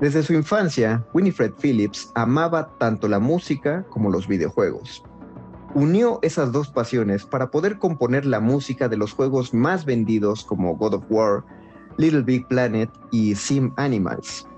Desde 0.01 0.25
su 0.25 0.33
infancia, 0.33 1.07
Winifred 1.15 1.53
Phillips 1.61 2.11
amaba 2.17 2.77
tanto 2.79 3.07
la 3.07 3.21
música 3.21 3.85
como 3.91 4.11
los 4.11 4.27
videojuegos. 4.27 5.05
Unió 5.77 6.19
esas 6.23 6.51
dos 6.51 6.69
pasiones 6.69 7.25
para 7.25 7.49
poder 7.53 7.79
componer 7.79 8.27
la 8.27 8.41
música 8.41 8.89
de 8.89 8.97
los 8.97 9.13
juegos 9.13 9.55
más 9.55 9.85
vendidos 9.85 10.43
como 10.43 10.75
God 10.75 10.95
of 10.95 11.05
War, 11.09 11.45
Little 11.99 12.23
Big 12.23 12.49
Planet 12.49 12.91
y 13.13 13.37
Sim 13.37 13.73
Animals. 13.77 14.49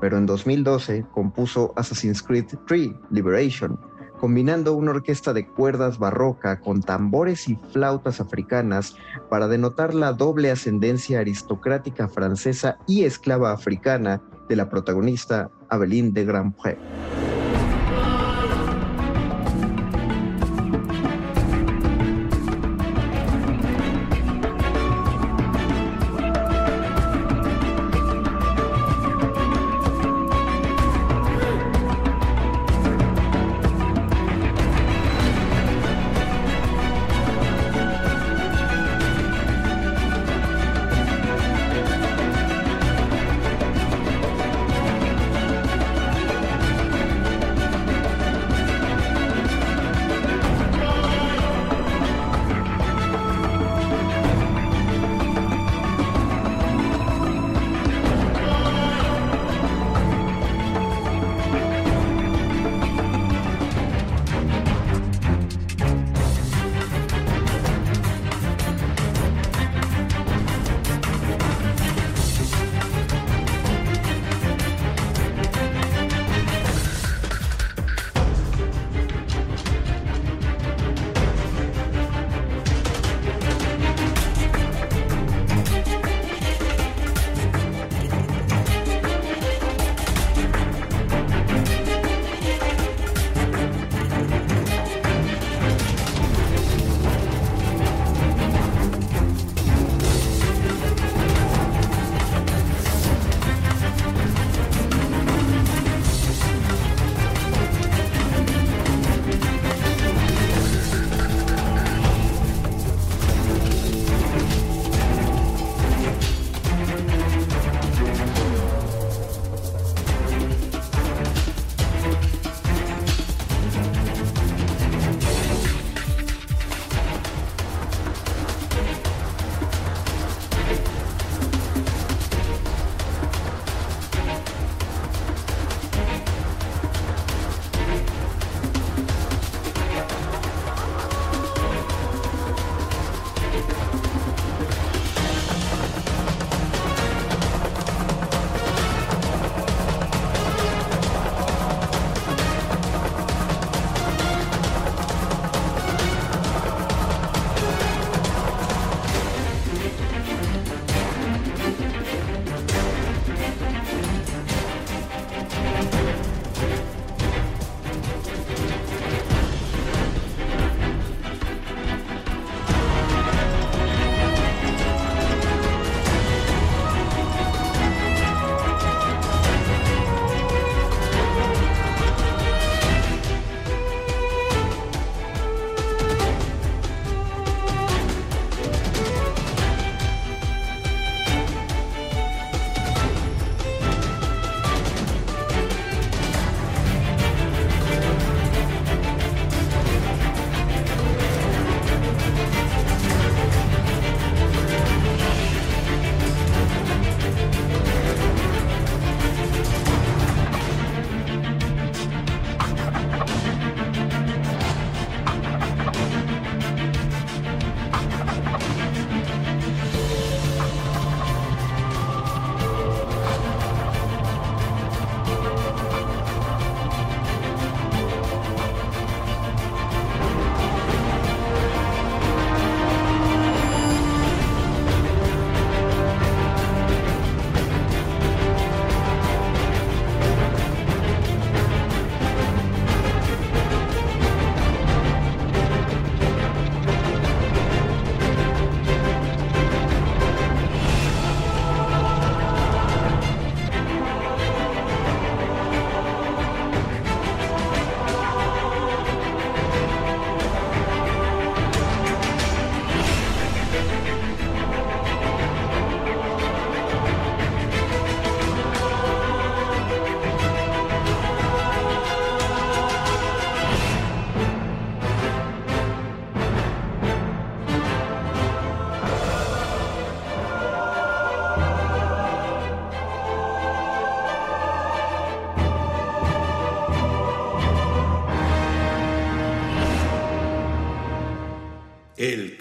Pero 0.00 0.16
en 0.16 0.26
2012 0.26 1.04
compuso 1.12 1.72
Assassin's 1.74 2.22
Creed 2.22 2.46
3 2.68 2.92
Liberation, 3.10 3.76
combinando 4.22 4.74
una 4.74 4.92
orquesta 4.92 5.32
de 5.32 5.48
cuerdas 5.48 5.98
barroca 5.98 6.60
con 6.60 6.80
tambores 6.80 7.48
y 7.48 7.58
flautas 7.72 8.20
africanas 8.20 8.94
para 9.28 9.48
denotar 9.48 9.94
la 9.94 10.12
doble 10.12 10.52
ascendencia 10.52 11.18
aristocrática 11.18 12.06
francesa 12.06 12.78
y 12.86 13.02
esclava 13.02 13.50
africana 13.50 14.22
de 14.48 14.54
la 14.54 14.70
protagonista 14.70 15.50
Aveline 15.70 16.12
de 16.12 16.24
Grandpré. 16.24 16.78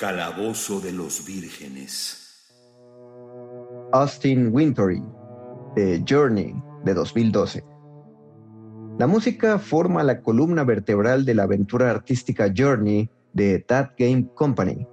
Calabozo 0.02 0.80
de 0.80 0.93
los 0.93 1.24
vírgenes. 1.28 2.49
Austin 3.91 4.49
Wintory, 4.52 4.99
de 5.76 6.04
Journey, 6.10 6.56
de 6.84 6.95
2012. 6.95 7.64
La 8.97 9.06
música 9.06 9.60
forma 9.60 10.02
la 10.02 10.22
columna 10.22 10.64
vertebral 10.64 11.24
de 11.24 11.36
la 11.36 11.43
aventura 11.43 11.91
artística 11.91 12.52
Journey 12.52 13.12
de 13.34 13.60
That 13.60 13.91
Game 13.95 14.28
Company. 14.34 14.88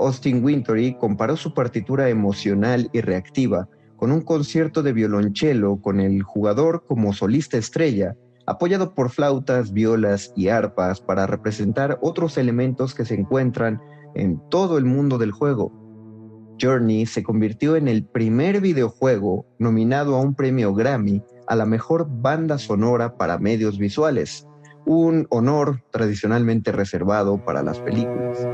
Austin 0.00 0.44
Wintory 0.44 0.96
comparó 0.98 1.36
su 1.36 1.54
partitura 1.54 2.08
emocional 2.08 2.90
y 2.92 3.00
reactiva 3.00 3.68
con 3.94 4.10
un 4.10 4.22
concierto 4.22 4.82
de 4.82 4.92
violonchelo 4.92 5.80
con 5.80 6.00
el 6.00 6.20
jugador 6.24 6.84
como 6.88 7.12
solista 7.12 7.58
estrella, 7.58 8.16
apoyado 8.46 8.92
por 8.92 9.10
flautas, 9.10 9.72
violas 9.72 10.32
y 10.34 10.48
arpas 10.48 11.00
para 11.00 11.28
representar 11.28 11.96
otros 12.02 12.36
elementos 12.38 12.92
que 12.92 13.04
se 13.04 13.14
encuentran 13.14 13.80
en 14.14 14.40
todo 14.48 14.78
el 14.78 14.84
mundo 14.84 15.18
del 15.18 15.32
juego. 15.32 15.72
Journey 16.60 17.06
se 17.06 17.22
convirtió 17.22 17.76
en 17.76 17.88
el 17.88 18.04
primer 18.04 18.60
videojuego 18.60 19.46
nominado 19.58 20.14
a 20.16 20.20
un 20.20 20.34
premio 20.34 20.74
Grammy 20.74 21.22
a 21.46 21.56
la 21.56 21.66
mejor 21.66 22.06
banda 22.08 22.58
sonora 22.58 23.16
para 23.16 23.38
medios 23.38 23.78
visuales, 23.78 24.46
un 24.86 25.26
honor 25.30 25.82
tradicionalmente 25.90 26.72
reservado 26.72 27.44
para 27.44 27.62
las 27.62 27.78
películas. 27.80 28.46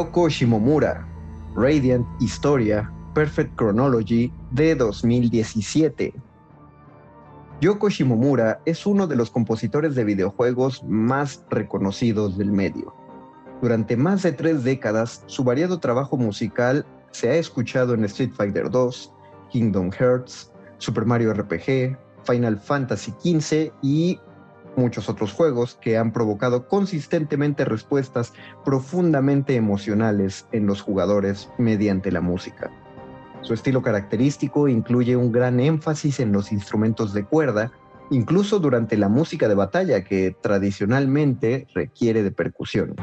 Yoko 0.00 0.30
Shimomura, 0.30 1.06
Radiant 1.54 2.06
Historia, 2.20 2.90
Perfect 3.12 3.54
Chronology 3.58 4.32
de 4.50 4.74
2017. 4.74 6.14
Yoko 7.60 7.90
Shimomura 7.90 8.62
es 8.64 8.86
uno 8.86 9.06
de 9.06 9.14
los 9.14 9.30
compositores 9.30 9.94
de 9.94 10.04
videojuegos 10.04 10.82
más 10.84 11.44
reconocidos 11.50 12.38
del 12.38 12.50
medio. 12.50 12.94
Durante 13.60 13.94
más 13.98 14.22
de 14.22 14.32
tres 14.32 14.64
décadas, 14.64 15.22
su 15.26 15.44
variado 15.44 15.80
trabajo 15.80 16.16
musical 16.16 16.86
se 17.10 17.28
ha 17.28 17.34
escuchado 17.34 17.92
en 17.92 18.04
Street 18.04 18.32
Fighter 18.32 18.70
2, 18.70 19.12
Kingdom 19.50 19.90
Hearts, 19.90 20.50
Super 20.78 21.04
Mario 21.04 21.34
RPG, 21.34 21.98
Final 22.24 22.58
Fantasy 22.58 23.12
XV 23.20 23.70
y 23.82 24.18
muchos 24.80 25.08
otros 25.08 25.32
juegos 25.32 25.78
que 25.80 25.98
han 25.98 26.12
provocado 26.12 26.66
consistentemente 26.66 27.64
respuestas 27.64 28.32
profundamente 28.64 29.54
emocionales 29.54 30.46
en 30.52 30.66
los 30.66 30.80
jugadores 30.80 31.50
mediante 31.58 32.10
la 32.10 32.20
música. 32.20 32.70
Su 33.42 33.54
estilo 33.54 33.82
característico 33.82 34.68
incluye 34.68 35.16
un 35.16 35.32
gran 35.32 35.60
énfasis 35.60 36.20
en 36.20 36.32
los 36.32 36.50
instrumentos 36.50 37.12
de 37.12 37.24
cuerda, 37.24 37.72
incluso 38.10 38.58
durante 38.58 38.96
la 38.96 39.08
música 39.08 39.48
de 39.48 39.54
batalla 39.54 40.02
que 40.02 40.34
tradicionalmente 40.40 41.66
requiere 41.74 42.22
de 42.22 42.32
percusión. 42.32 42.96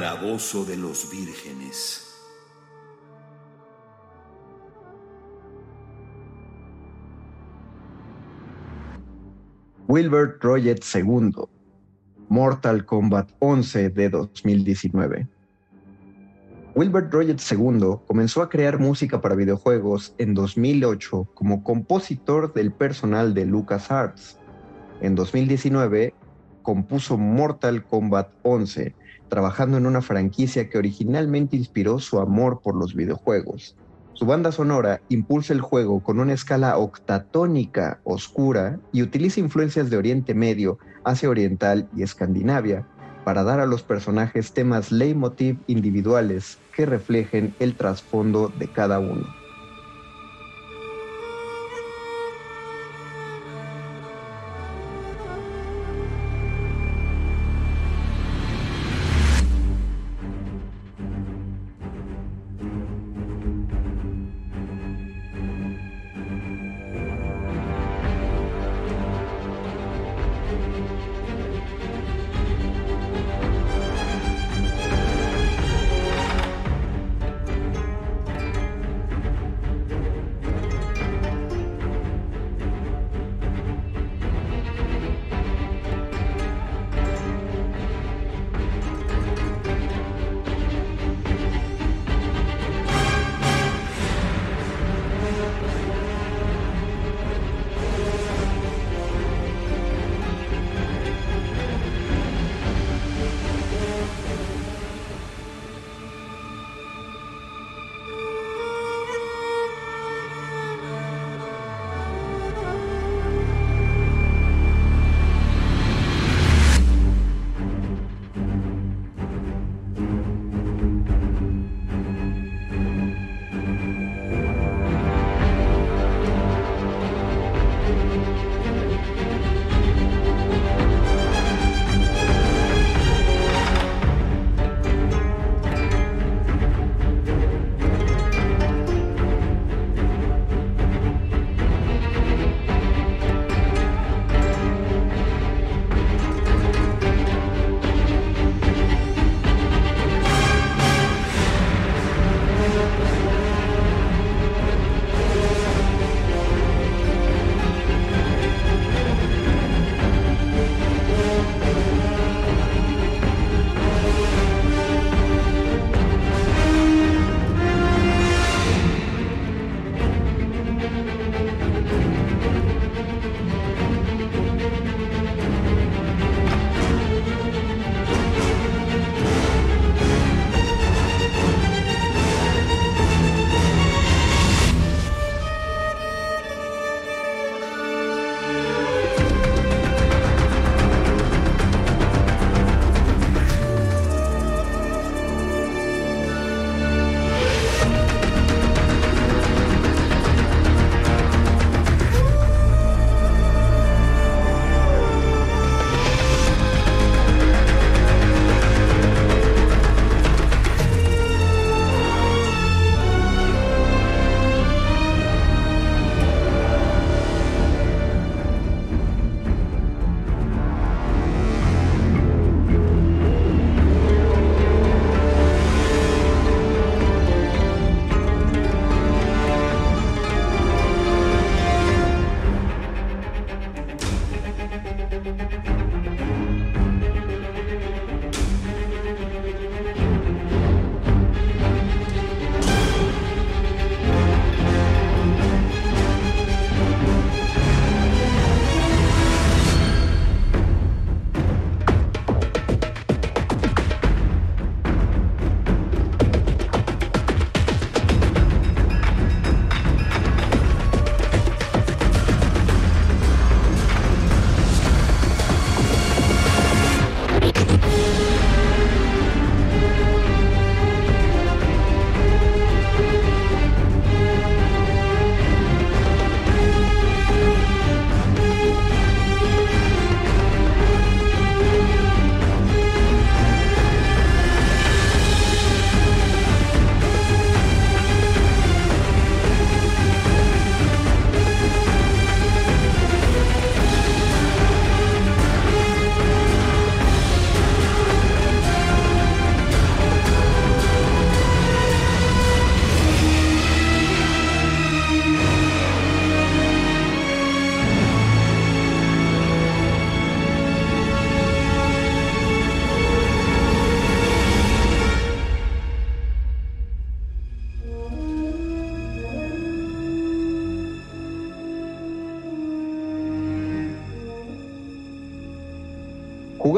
De 0.00 0.76
los 0.76 1.10
Vírgenes. 1.10 2.06
Wilbert 9.88 10.40
Roget 10.40 10.84
II, 10.94 11.32
Mortal 12.28 12.84
Kombat 12.86 13.28
11 13.40 13.90
de 13.90 14.08
2019. 14.08 15.26
Wilbert 16.76 17.12
Roget 17.12 17.40
II 17.50 17.96
comenzó 18.06 18.42
a 18.42 18.48
crear 18.48 18.78
música 18.78 19.20
para 19.20 19.34
videojuegos 19.34 20.14
en 20.18 20.32
2008 20.34 21.28
como 21.34 21.64
compositor 21.64 22.52
del 22.52 22.70
personal 22.70 23.34
de 23.34 23.46
LucasArts. 23.46 24.38
En 25.00 25.16
2019 25.16 26.14
compuso 26.62 27.18
Mortal 27.18 27.84
Kombat 27.84 28.30
11 28.42 28.94
trabajando 29.28 29.76
en 29.76 29.86
una 29.86 30.02
franquicia 30.02 30.68
que 30.68 30.78
originalmente 30.78 31.56
inspiró 31.56 31.98
su 31.98 32.18
amor 32.18 32.60
por 32.62 32.74
los 32.74 32.94
videojuegos. 32.94 33.76
Su 34.14 34.26
banda 34.26 34.50
sonora 34.50 35.00
impulsa 35.08 35.52
el 35.52 35.60
juego 35.60 36.00
con 36.00 36.18
una 36.18 36.32
escala 36.32 36.76
octatónica 36.76 38.00
oscura 38.02 38.80
y 38.92 39.02
utiliza 39.02 39.38
influencias 39.38 39.90
de 39.90 39.96
Oriente 39.96 40.34
Medio, 40.34 40.78
Asia 41.04 41.30
Oriental 41.30 41.88
y 41.96 42.02
Escandinavia 42.02 42.84
para 43.24 43.44
dar 43.44 43.60
a 43.60 43.66
los 43.66 43.82
personajes 43.82 44.52
temas 44.52 44.90
leitmotiv 44.90 45.58
individuales 45.66 46.58
que 46.74 46.86
reflejen 46.86 47.54
el 47.60 47.74
trasfondo 47.74 48.52
de 48.58 48.68
cada 48.68 48.98
uno. 48.98 49.26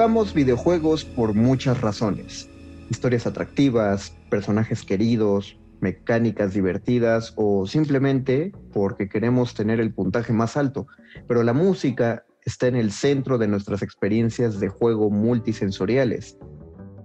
Jugamos 0.00 0.32
videojuegos 0.32 1.04
por 1.04 1.34
muchas 1.34 1.82
razones. 1.82 2.48
Historias 2.88 3.26
atractivas, 3.26 4.16
personajes 4.30 4.82
queridos, 4.82 5.58
mecánicas 5.80 6.54
divertidas 6.54 7.34
o 7.36 7.66
simplemente 7.66 8.50
porque 8.72 9.10
queremos 9.10 9.52
tener 9.52 9.78
el 9.78 9.92
puntaje 9.92 10.32
más 10.32 10.56
alto. 10.56 10.86
Pero 11.28 11.42
la 11.42 11.52
música 11.52 12.24
está 12.46 12.68
en 12.68 12.76
el 12.76 12.92
centro 12.92 13.36
de 13.36 13.48
nuestras 13.48 13.82
experiencias 13.82 14.58
de 14.58 14.70
juego 14.70 15.10
multisensoriales. 15.10 16.38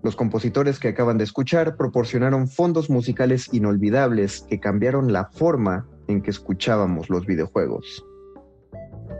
Los 0.02 0.16
compositores 0.16 0.80
que 0.80 0.88
acaban 0.88 1.18
de 1.18 1.26
escuchar 1.26 1.76
proporcionaron 1.76 2.48
fondos 2.48 2.90
musicales 2.90 3.50
inolvidables 3.54 4.46
que 4.50 4.62
cambiaron 4.62 5.12
la 5.12 5.26
forma 5.26 5.86
en 6.08 6.22
que 6.22 6.32
escuchábamos 6.32 7.10
los 7.10 7.26
videojuegos. 7.26 8.06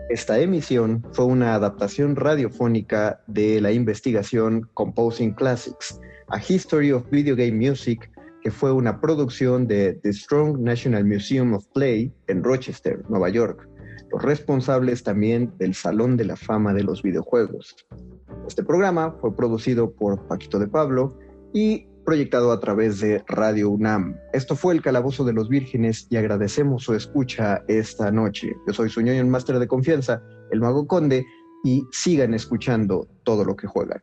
Esta 0.10 0.40
emisión 0.40 1.04
fue 1.14 1.26
una 1.26 1.56
adaptación 1.56 2.16
radiofónica 2.16 3.22
de 3.26 3.60
la 3.60 3.72
investigación 3.72 4.70
Composing 4.76 5.34
Classics, 5.34 6.00
A 6.28 6.40
History 6.40 6.92
of 6.92 7.10
Video 7.10 7.36
Game 7.36 7.54
Music, 7.54 8.12
que 8.44 8.52
fue 8.52 8.72
una 8.72 9.02
producción 9.02 9.66
de 9.66 9.94
The 9.94 10.14
Strong 10.14 10.60
National 10.60 11.06
Museum 11.06 11.54
of 11.54 11.66
Play 11.74 12.14
en 12.28 12.44
Rochester, 12.44 13.04
Nueva 13.10 13.30
York, 13.30 13.68
los 14.12 14.22
responsables 14.22 15.02
también 15.02 15.52
del 15.58 15.74
Salón 15.74 16.18
de 16.18 16.26
la 16.26 16.36
Fama 16.36 16.72
de 16.76 16.84
los 16.84 17.02
Videojuegos. 17.02 17.76
Este 18.48 18.64
programa 18.64 19.12
fue 19.20 19.36
producido 19.36 19.92
por 19.92 20.28
Paquito 20.28 20.60
de 20.60 20.68
Pablo 20.68 21.18
y 21.52 21.88
proyectado 22.06 22.52
a 22.52 22.60
través 22.60 23.00
de 23.00 23.24
Radio 23.28 23.70
UNAM. 23.70 24.16
Esto 24.32 24.56
fue 24.56 24.74
el 24.74 24.82
Calabozo 24.82 25.26
de 25.26 25.34
los 25.34 25.50
Vírgenes 25.50 26.08
y 26.10 26.18
agradecemos 26.18 26.84
su 26.84 26.94
escucha 26.94 27.64
esta 27.68 28.12
noche. 28.12 28.54
Yo 28.68 28.74
soy 28.74 28.90
su 28.90 29.02
ñoño 29.02 29.26
máster 29.26 29.60
de 29.60 29.68
confianza, 29.68 30.22
el 30.52 30.62
Mago 30.62 30.88
Conde, 30.88 31.26
y 31.64 31.84
sigan 31.92 32.34
escuchando 32.34 33.08
todo 33.24 33.44
lo 33.44 33.56
que 33.56 33.68
juegan. 33.68 34.02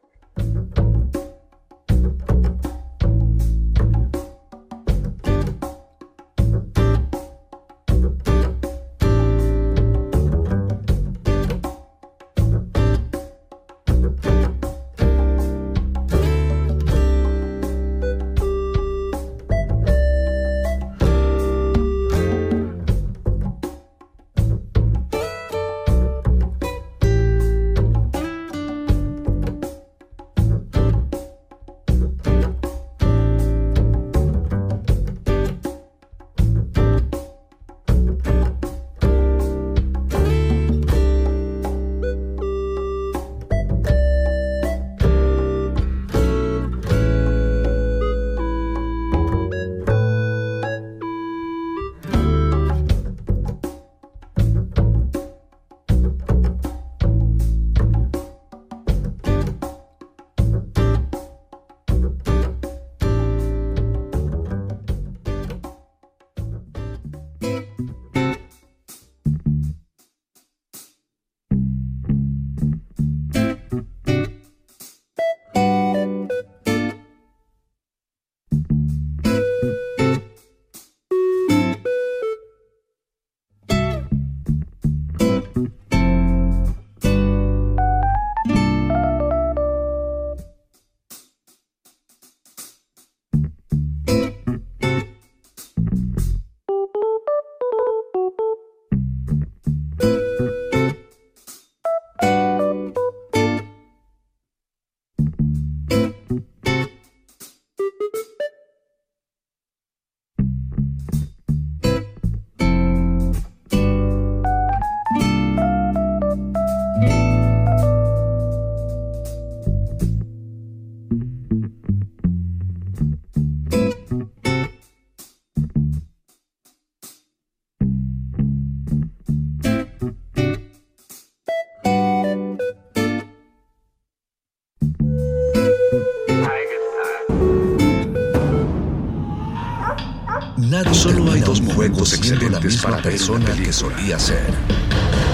La 142.90 142.98
persona 142.98 143.54
que 143.54 143.72
solía 143.72 144.18
ser. 144.18 144.46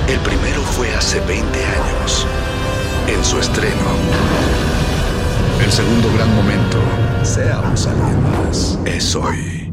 El 0.08 0.18
primero 0.20 0.60
fue 0.62 0.94
hace 0.94 1.20
20 1.20 1.64
años, 1.64 2.26
en 3.06 3.24
su 3.24 3.38
estreno. 3.38 3.74
El 5.62 5.72
segundo 5.72 6.12
gran 6.14 6.34
momento, 6.34 6.78
sea 7.22 7.60
un 7.60 7.76
saliendas, 7.76 8.78
es 8.84 9.14
hoy. 9.14 9.70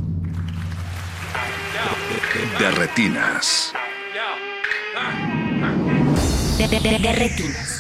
De 2.59 2.71
retinas. 2.71 3.73
De, 6.57 6.67
de, 6.67 6.79
de, 6.79 6.99
de 6.99 7.11
retinas. 7.13 7.74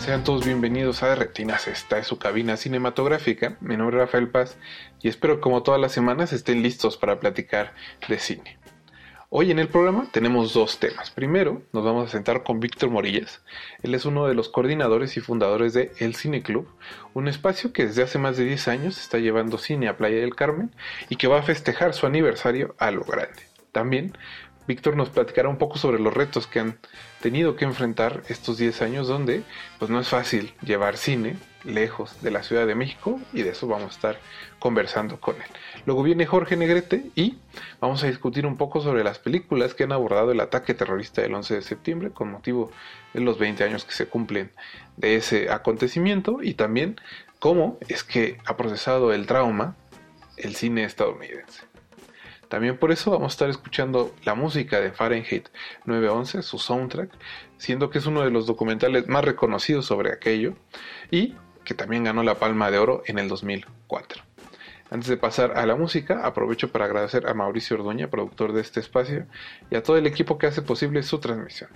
Sean 0.00 0.24
todos 0.24 0.46
bienvenidos 0.46 1.02
a 1.02 1.14
Retinas, 1.14 1.68
esta 1.68 1.98
es 1.98 2.06
su 2.06 2.18
cabina 2.18 2.56
cinematográfica. 2.56 3.58
Mi 3.60 3.76
nombre 3.76 3.98
es 3.98 4.00
Rafael 4.00 4.30
Paz 4.30 4.56
y 5.02 5.08
espero 5.08 5.42
como 5.42 5.62
todas 5.62 5.78
las 5.78 5.92
semanas 5.92 6.32
estén 6.32 6.62
listos 6.62 6.96
para 6.96 7.20
platicar 7.20 7.74
de 8.08 8.18
cine. 8.18 8.58
Hoy 9.28 9.50
en 9.50 9.58
el 9.58 9.68
programa 9.68 10.08
tenemos 10.10 10.54
dos 10.54 10.78
temas. 10.78 11.10
Primero, 11.10 11.60
nos 11.74 11.84
vamos 11.84 12.08
a 12.08 12.12
sentar 12.12 12.44
con 12.44 12.60
Víctor 12.60 12.88
Morillas. 12.88 13.42
Él 13.82 13.94
es 13.94 14.06
uno 14.06 14.26
de 14.26 14.32
los 14.32 14.48
coordinadores 14.48 15.18
y 15.18 15.20
fundadores 15.20 15.74
de 15.74 15.92
El 15.98 16.14
Cine 16.14 16.42
Club, 16.42 16.66
un 17.12 17.28
espacio 17.28 17.74
que 17.74 17.84
desde 17.84 18.02
hace 18.02 18.18
más 18.18 18.38
de 18.38 18.46
10 18.46 18.68
años 18.68 18.98
está 18.98 19.18
llevando 19.18 19.58
cine 19.58 19.86
a 19.86 19.98
Playa 19.98 20.16
del 20.16 20.34
Carmen 20.34 20.74
y 21.10 21.16
que 21.16 21.28
va 21.28 21.40
a 21.40 21.42
festejar 21.42 21.92
su 21.92 22.06
aniversario 22.06 22.74
a 22.78 22.90
lo 22.90 23.04
grande. 23.04 23.42
También 23.70 24.16
Víctor 24.66 24.96
nos 24.96 25.10
platicará 25.10 25.50
un 25.50 25.58
poco 25.58 25.76
sobre 25.76 26.00
los 26.00 26.14
retos 26.14 26.46
que 26.46 26.60
han 26.60 26.78
tenido 27.20 27.56
que 27.56 27.64
enfrentar 27.64 28.22
estos 28.28 28.58
10 28.58 28.82
años 28.82 29.08
donde 29.08 29.42
pues 29.78 29.90
no 29.90 30.00
es 30.00 30.08
fácil 30.08 30.54
llevar 30.62 30.96
cine 30.96 31.36
lejos 31.64 32.22
de 32.22 32.30
la 32.30 32.42
Ciudad 32.42 32.66
de 32.66 32.74
México 32.74 33.20
y 33.32 33.42
de 33.42 33.50
eso 33.50 33.66
vamos 33.66 33.92
a 33.92 33.94
estar 33.94 34.20
conversando 34.58 35.20
con 35.20 35.36
él. 35.36 35.48
Luego 35.84 36.02
viene 36.02 36.26
Jorge 36.26 36.56
Negrete 36.56 37.10
y 37.14 37.38
vamos 37.80 38.02
a 38.02 38.06
discutir 38.06 38.46
un 38.46 38.56
poco 38.56 38.80
sobre 38.80 39.04
las 39.04 39.18
películas 39.18 39.74
que 39.74 39.84
han 39.84 39.92
abordado 39.92 40.32
el 40.32 40.40
ataque 40.40 40.74
terrorista 40.74 41.22
del 41.22 41.34
11 41.34 41.56
de 41.56 41.62
septiembre 41.62 42.10
con 42.10 42.30
motivo 42.30 42.70
de 43.12 43.20
los 43.20 43.38
20 43.38 43.64
años 43.64 43.84
que 43.84 43.92
se 43.92 44.06
cumplen 44.06 44.50
de 44.96 45.16
ese 45.16 45.50
acontecimiento 45.50 46.38
y 46.42 46.54
también 46.54 47.00
cómo 47.38 47.78
es 47.88 48.04
que 48.04 48.38
ha 48.46 48.56
procesado 48.56 49.12
el 49.12 49.26
trauma 49.26 49.76
el 50.36 50.54
cine 50.54 50.84
estadounidense. 50.84 51.69
También 52.50 52.76
por 52.76 52.90
eso 52.90 53.12
vamos 53.12 53.32
a 53.32 53.34
estar 53.34 53.48
escuchando 53.48 54.12
la 54.24 54.34
música 54.34 54.80
de 54.80 54.90
Fahrenheit 54.90 55.48
911, 55.84 56.42
su 56.42 56.58
soundtrack, 56.58 57.08
siendo 57.58 57.90
que 57.90 57.98
es 57.98 58.06
uno 58.06 58.22
de 58.22 58.30
los 58.30 58.46
documentales 58.46 59.06
más 59.06 59.24
reconocidos 59.24 59.86
sobre 59.86 60.12
aquello 60.12 60.54
y 61.12 61.36
que 61.64 61.74
también 61.74 62.02
ganó 62.02 62.24
la 62.24 62.34
Palma 62.34 62.72
de 62.72 62.78
Oro 62.78 63.04
en 63.06 63.20
el 63.20 63.28
2004. 63.28 64.24
Antes 64.90 65.08
de 65.08 65.16
pasar 65.16 65.56
a 65.56 65.64
la 65.64 65.76
música, 65.76 66.26
aprovecho 66.26 66.72
para 66.72 66.86
agradecer 66.86 67.28
a 67.28 67.34
Mauricio 67.34 67.76
Orduña, 67.76 68.10
productor 68.10 68.52
de 68.52 68.62
este 68.62 68.80
espacio, 68.80 69.26
y 69.70 69.76
a 69.76 69.84
todo 69.84 69.96
el 69.96 70.08
equipo 70.08 70.36
que 70.36 70.48
hace 70.48 70.60
posible 70.60 71.04
su 71.04 71.20
transmisión. 71.20 71.70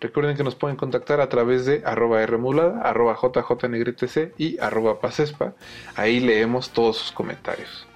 Recuerden 0.00 0.34
que 0.34 0.44
nos 0.44 0.54
pueden 0.54 0.78
contactar 0.78 1.20
a 1.20 1.28
través 1.28 1.66
de 1.66 1.82
arroba 1.84 2.24
Rmulada, 2.24 2.80
arroba 2.80 3.18
JJNegritC 3.20 4.32
y 4.38 4.58
arroba 4.60 4.98
Pasespa. 4.98 5.52
Ahí 5.94 6.20
leemos 6.20 6.70
todos 6.70 6.96
sus 6.96 7.12
comentarios. 7.12 7.86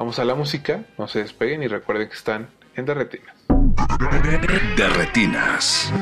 Vamos 0.00 0.18
a 0.18 0.24
la 0.24 0.34
música, 0.34 0.86
no 0.96 1.06
se 1.08 1.18
despeguen 1.18 1.62
y 1.62 1.68
recuerden 1.68 2.08
que 2.08 2.14
están 2.14 2.48
en 2.74 2.86
Derretinas. 2.86 3.36
Derretinas. 4.74 5.92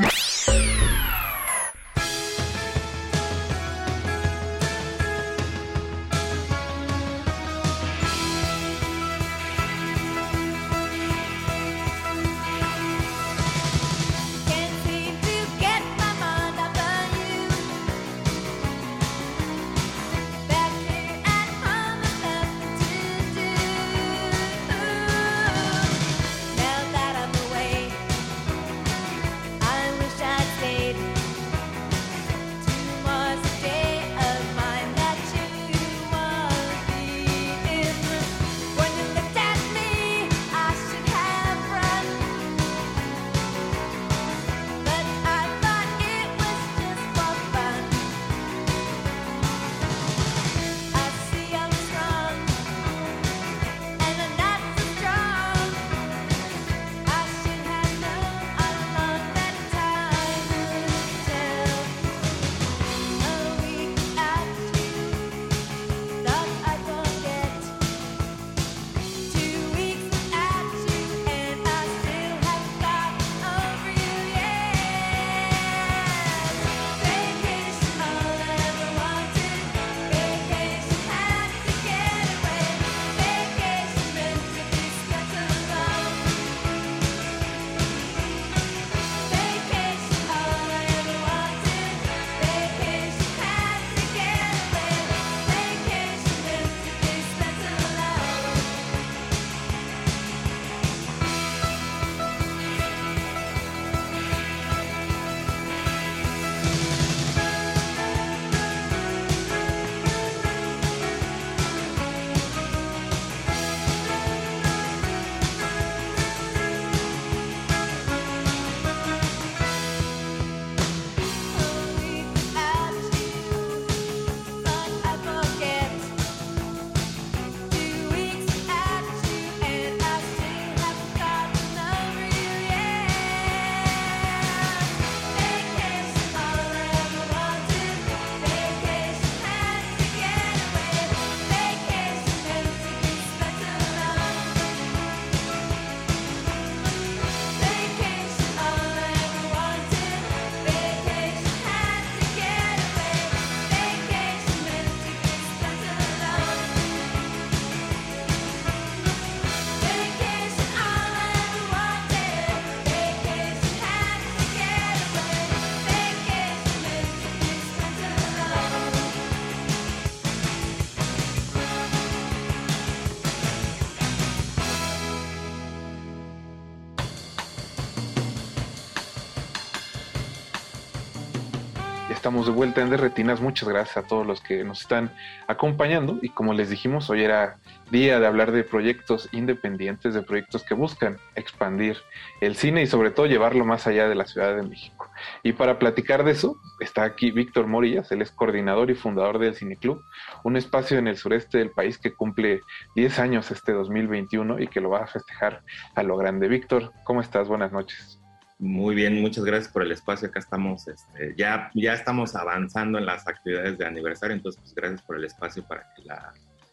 De 182.48 182.54
vuelta 182.54 182.80
en 182.80 182.88
Derretinas. 182.88 183.42
Muchas 183.42 183.68
gracias 183.68 183.98
a 183.98 184.02
todos 184.08 184.26
los 184.26 184.40
que 184.40 184.64
nos 184.64 184.80
están 184.80 185.12
acompañando. 185.48 186.18
Y 186.22 186.30
como 186.30 186.54
les 186.54 186.70
dijimos, 186.70 187.10
hoy 187.10 187.22
era 187.22 187.58
día 187.90 188.18
de 188.18 188.26
hablar 188.26 188.52
de 188.52 188.64
proyectos 188.64 189.28
independientes, 189.32 190.14
de 190.14 190.22
proyectos 190.22 190.62
que 190.62 190.72
buscan 190.72 191.18
expandir 191.34 191.98
el 192.40 192.56
cine 192.56 192.80
y 192.80 192.86
sobre 192.86 193.10
todo 193.10 193.26
llevarlo 193.26 193.66
más 193.66 193.86
allá 193.86 194.08
de 194.08 194.14
la 194.14 194.24
Ciudad 194.24 194.56
de 194.56 194.62
México. 194.62 195.10
Y 195.42 195.52
para 195.52 195.78
platicar 195.78 196.24
de 196.24 196.30
eso, 196.30 196.56
está 196.80 197.02
aquí 197.02 197.32
Víctor 197.32 197.66
Morillas, 197.66 198.10
él 198.12 198.22
es 198.22 198.30
coordinador 198.30 198.90
y 198.90 198.94
fundador 198.94 199.38
del 199.38 199.54
Cine 199.54 199.76
Club, 199.76 200.02
un 200.42 200.56
espacio 200.56 200.96
en 200.96 201.06
el 201.06 201.18
sureste 201.18 201.58
del 201.58 201.70
país 201.70 201.98
que 201.98 202.14
cumple 202.14 202.62
10 202.96 203.18
años 203.18 203.50
este 203.50 203.72
2021 203.72 204.58
y 204.58 204.68
que 204.68 204.80
lo 204.80 204.88
va 204.88 205.00
a 205.00 205.06
festejar 205.06 205.62
a 205.94 206.02
lo 206.02 206.16
grande. 206.16 206.48
Víctor, 206.48 206.92
¿cómo 207.04 207.20
estás? 207.20 207.46
Buenas 207.46 207.72
noches. 207.72 208.18
Muy 208.58 208.96
bien, 208.96 209.20
muchas 209.20 209.44
gracias 209.44 209.72
por 209.72 209.82
el 209.82 209.92
espacio. 209.92 210.28
Acá 210.28 210.40
estamos, 210.40 210.88
este, 210.88 211.34
ya, 211.36 211.70
ya 211.74 211.94
estamos 211.94 212.34
avanzando 212.34 212.98
en 212.98 213.06
las 213.06 213.26
actividades 213.28 213.78
de 213.78 213.86
aniversario, 213.86 214.34
entonces 214.34 214.60
pues 214.60 214.74
gracias 214.74 215.02
por 215.02 215.16
el 215.16 215.24
espacio 215.24 215.62
para 215.62 215.86
que 215.94 216.02
la 216.02 216.32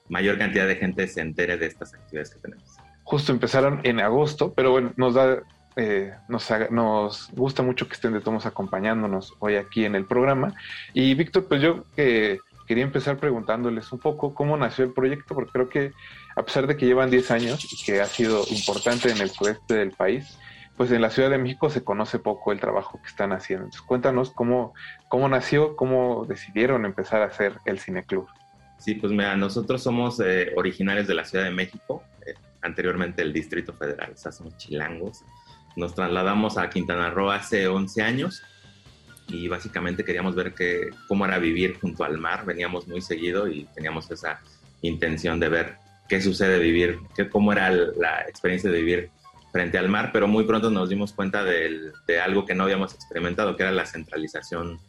mayor 0.10 0.38
cantidad 0.40 0.68
de 0.68 0.78
gente 0.78 1.08
se 1.08 1.22
entere 1.22 1.58
de 1.58 1.68
estas 1.68 1.94
actividades 1.94 2.32
que 2.32 2.40
tenemos. 2.40 2.76
Justo 3.04 3.32
empezaron 3.32 3.82
en 3.84 4.00
agosto, 4.00 4.52
pero 4.54 4.72
bueno, 4.72 4.94
nos 4.98 5.14
da, 5.14 5.44
eh, 5.76 6.16
nos, 6.28 6.50
nos 6.72 7.30
gusta 7.34 7.62
mucho 7.62 7.88
que 7.88 7.94
estén 7.94 8.14
de 8.14 8.22
todos 8.22 8.48
acompañándonos 8.48 9.36
hoy 9.38 9.56
aquí 9.56 9.86
en 9.86 9.94
el 9.94 10.06
programa. 10.06 10.56
Y 10.94 11.14
Víctor, 11.14 11.48
pues 11.48 11.62
yo 11.62 11.86
eh, 11.98 12.40
quería 12.68 12.84
empezar 12.84 13.18
preguntándoles 13.18 13.92
un 13.92 14.00
poco 14.00 14.34
cómo 14.34 14.58
nació 14.58 14.86
el 14.86 14.94
proyecto, 14.94 15.36
porque 15.36 15.52
creo 15.52 15.70
que 15.70 15.92
a 16.36 16.44
pesar 16.44 16.66
de 16.66 16.76
que 16.76 16.88
llevan 16.88 17.12
10 17.12 17.30
años 17.30 17.72
y 17.72 17.84
que 17.84 18.02
ha 18.02 18.08
sido 18.08 18.44
importante 18.50 19.12
en 19.12 19.22
el 19.22 19.30
sureste 19.30 19.76
del 19.76 19.92
país, 19.92 20.38
pues 20.78 20.92
en 20.92 21.02
la 21.02 21.10
Ciudad 21.10 21.30
de 21.30 21.38
México 21.38 21.70
se 21.70 21.84
conoce 21.84 22.20
poco 22.20 22.52
el 22.52 22.60
trabajo 22.60 23.00
que 23.02 23.08
están 23.08 23.32
haciendo. 23.32 23.66
Entonces, 23.66 23.86
cuéntanos 23.86 24.32
cómo, 24.32 24.74
cómo 25.08 25.30
nació, 25.30 25.76
cómo 25.76 26.26
decidieron 26.26 26.86
empezar 26.86 27.22
a 27.22 27.26
hacer 27.26 27.60
el 27.66 27.80
Cineclub. 27.80 28.28
Sí, 28.78 28.96
pues 28.96 29.12
mira, 29.14 29.36
nosotros 29.38 29.82
somos 29.82 30.20
eh, 30.20 30.52
originarios 30.56 31.08
de 31.08 31.16
la 31.16 31.24
Ciudad 31.24 31.46
de 31.46 31.52
México, 31.52 32.04
eh, 32.26 32.34
anteriormente 32.62 33.22
el 33.22 33.32
Distrito 33.32 33.74
Federal, 33.74 34.12
o 34.14 34.18
sea, 34.18 34.32
somos 34.32 34.58
chilangos. 34.58 35.24
Nos 35.78 35.96
trasladamos 35.96 36.58
a 36.58 36.70
Quintana 36.70 37.10
Roo 37.10 37.32
hace 37.32 37.68
11 37.68 38.02
años 38.02 38.44
y 39.28 39.48
básicamente 39.48 40.04
queríamos 40.04 40.36
ver 40.36 40.54
que, 40.54 40.90
cómo 41.08 41.26
era 41.26 41.40
vivir 41.40 41.80
junto 41.80 42.04
al 42.04 42.18
mar. 42.18 42.46
Veníamos 42.46 42.88
muy 42.88 43.02
seguido 43.02 43.48
y 43.48 43.64
teníamos 43.74 44.12
esa 44.12 44.42
intención 44.82 45.40
de 45.40 45.50
ver 45.50 45.78
qué 46.08 46.22
sucede 46.22 46.60
vivir, 46.60 47.00
qué, 47.16 47.30
cómo 47.30 47.52
era 47.52 47.72
la 47.72 48.22
experiencia 48.28 48.70
de 48.70 48.78
vivir 48.78 49.10
frente 49.56 49.78
al 49.78 49.88
mar, 49.88 50.10
pero 50.12 50.28
muy 50.28 50.44
pronto 50.44 50.70
nos 50.70 50.90
dimos 50.90 51.14
cuenta 51.14 51.42
de, 51.46 51.94
algo 52.22 52.46
que 52.46 52.54
no 52.54 52.66
habíamos 52.66 52.94
experimentado, 52.94 53.56
que 53.56 53.64
era 53.64 53.72
la 53.72 53.86
centralización 53.86 54.82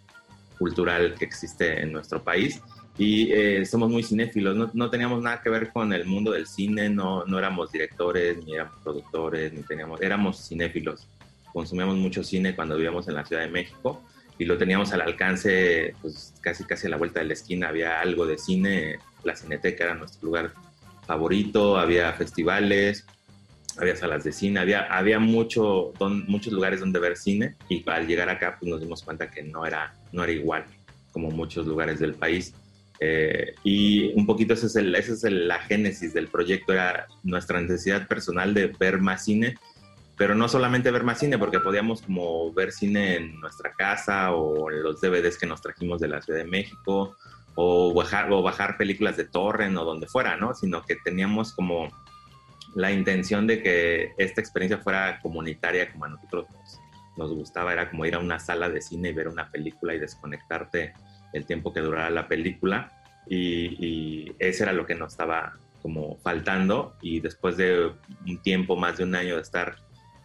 cultural 0.58 1.14
que 1.16 1.24
existe 1.24 1.82
en 1.82 1.92
nuestro 1.92 2.24
país. 2.24 2.60
Y 2.98 3.30
eh, 3.30 3.64
somos 3.64 3.88
muy 3.88 4.02
cinéfilos, 4.02 4.56
no, 4.56 4.68
no, 4.74 4.90
teníamos 4.90 5.22
nada 5.22 5.40
que 5.40 5.50
ver 5.50 5.70
con 5.70 5.92
el 5.92 6.04
mundo 6.04 6.32
del 6.32 6.48
cine, 6.48 6.88
no, 6.88 7.24
no 7.26 7.38
éramos 7.38 7.70
directores, 7.70 8.44
ni 8.44 8.54
éramos 8.54 8.74
productores, 8.82 9.52
ni 9.52 9.62
teníamos, 9.62 10.02
éramos 10.02 10.48
cinéfilos, 10.48 11.06
consumíamos 11.52 11.94
mucho 11.94 12.24
cine 12.24 12.56
cuando 12.56 12.74
vivíamos 12.74 13.06
en 13.06 13.14
la 13.14 13.24
Ciudad 13.24 13.42
de 13.42 13.50
México 13.50 14.02
y 14.36 14.46
lo 14.46 14.58
teníamos 14.58 14.92
al 14.92 15.02
alcance, 15.02 15.94
pues 16.02 16.34
casi 16.40 16.64
casi 16.64 16.88
a 16.88 16.90
la 16.90 16.96
vuelta 16.96 17.20
de 17.20 17.26
la 17.26 17.34
esquina. 17.34 17.68
Había 17.68 18.00
algo 18.00 18.26
de 18.26 18.36
cine, 18.36 18.98
la 19.22 19.36
Cineteca 19.36 19.84
era 19.84 19.94
nuestro 19.94 20.26
lugar 20.26 20.54
favorito, 21.06 21.78
había 21.78 22.12
festivales, 22.14 23.06
había 23.79 23.97
salas 23.97 24.24
de 24.24 24.33
cine, 24.33 24.61
había, 24.61 24.83
había 24.85 25.18
mucho, 25.18 25.93
muchos 26.27 26.53
lugares 26.53 26.81
donde 26.81 26.99
ver 26.99 27.16
cine 27.16 27.57
y 27.68 27.85
al 27.89 28.07
llegar 28.07 28.29
acá 28.29 28.57
pues 28.59 28.70
nos 28.70 28.81
dimos 28.81 29.03
cuenta 29.03 29.31
que 29.31 29.43
no 29.43 29.66
era, 29.66 29.97
no 30.12 30.24
era 30.24 30.33
igual 30.33 30.64
como 31.12 31.31
muchos 31.31 31.66
lugares 31.66 31.99
del 31.99 32.14
país. 32.14 32.55
Eh, 33.01 33.55
y 33.62 34.12
un 34.14 34.27
poquito 34.27 34.55
esa 34.55 34.66
es, 34.66 34.77
el, 34.77 34.95
ese 34.95 35.12
es 35.12 35.22
la 35.24 35.59
génesis 35.61 36.14
del 36.14 36.29
proyecto, 36.29 36.72
era 36.72 37.07
nuestra 37.22 37.61
necesidad 37.61 38.07
personal 38.09 38.55
de 38.55 38.68
ver 38.68 38.99
más 39.01 39.24
cine, 39.24 39.57
pero 40.16 40.35
no 40.35 40.49
solamente 40.49 40.91
ver 40.91 41.05
más 41.05 41.18
cine, 41.18 41.39
porque 41.39 41.61
podíamos 41.61 42.03
como 42.03 42.53
ver 42.53 42.72
cine 42.72 43.16
en 43.16 43.41
nuestra 43.41 43.72
casa 43.72 44.33
o 44.33 44.70
los 44.70 45.01
DVDs 45.01 45.39
que 45.39 45.47
nos 45.47 45.61
trajimos 45.61 46.01
de 46.01 46.09
la 46.09 46.22
Ciudad 46.22 46.39
de 46.39 46.47
México, 46.47 47.16
o 47.55 47.93
bajar, 47.95 48.31
o 48.31 48.43
bajar 48.43 48.77
películas 48.77 49.16
de 49.16 49.24
torrent 49.24 49.77
o 49.77 49.85
donde 49.85 50.07
fuera, 50.07 50.37
¿no? 50.37 50.55
Sino 50.55 50.83
que 50.83 50.97
teníamos 50.97 51.53
como 51.53 51.89
la 52.74 52.92
intención 52.92 53.46
de 53.46 53.62
que 53.62 54.12
esta 54.18 54.40
experiencia 54.40 54.78
fuera 54.78 55.20
comunitaria 55.20 55.90
como 55.90 56.04
a 56.04 56.08
nosotros 56.08 56.46
nos, 57.16 57.32
gustaba, 57.32 57.72
era 57.72 57.90
como 57.90 58.04
ir 58.04 58.14
a 58.14 58.18
una 58.18 58.38
sala 58.38 58.68
de 58.68 58.82
cine 58.82 59.10
y 59.10 59.12
ver 59.12 59.28
una 59.28 59.50
película 59.50 59.94
y 59.94 59.98
desconectarte 59.98 60.92
el 61.32 61.46
tiempo 61.46 61.72
que 61.72 61.80
durara 61.80 62.10
la 62.10 62.28
película. 62.28 62.92
Y, 63.26 63.84
y 63.84 64.36
ese 64.38 64.64
era 64.64 64.72
lo 64.72 64.86
que 64.86 64.94
nos 64.94 65.12
estaba 65.12 65.58
como 65.82 66.18
faltando. 66.18 66.96
Y 67.00 67.20
después 67.20 67.56
de 67.56 67.92
un 68.26 68.42
tiempo, 68.42 68.76
más 68.76 68.98
de 68.98 69.04
un 69.04 69.14
año 69.14 69.36
de 69.36 69.42
estar 69.42 69.76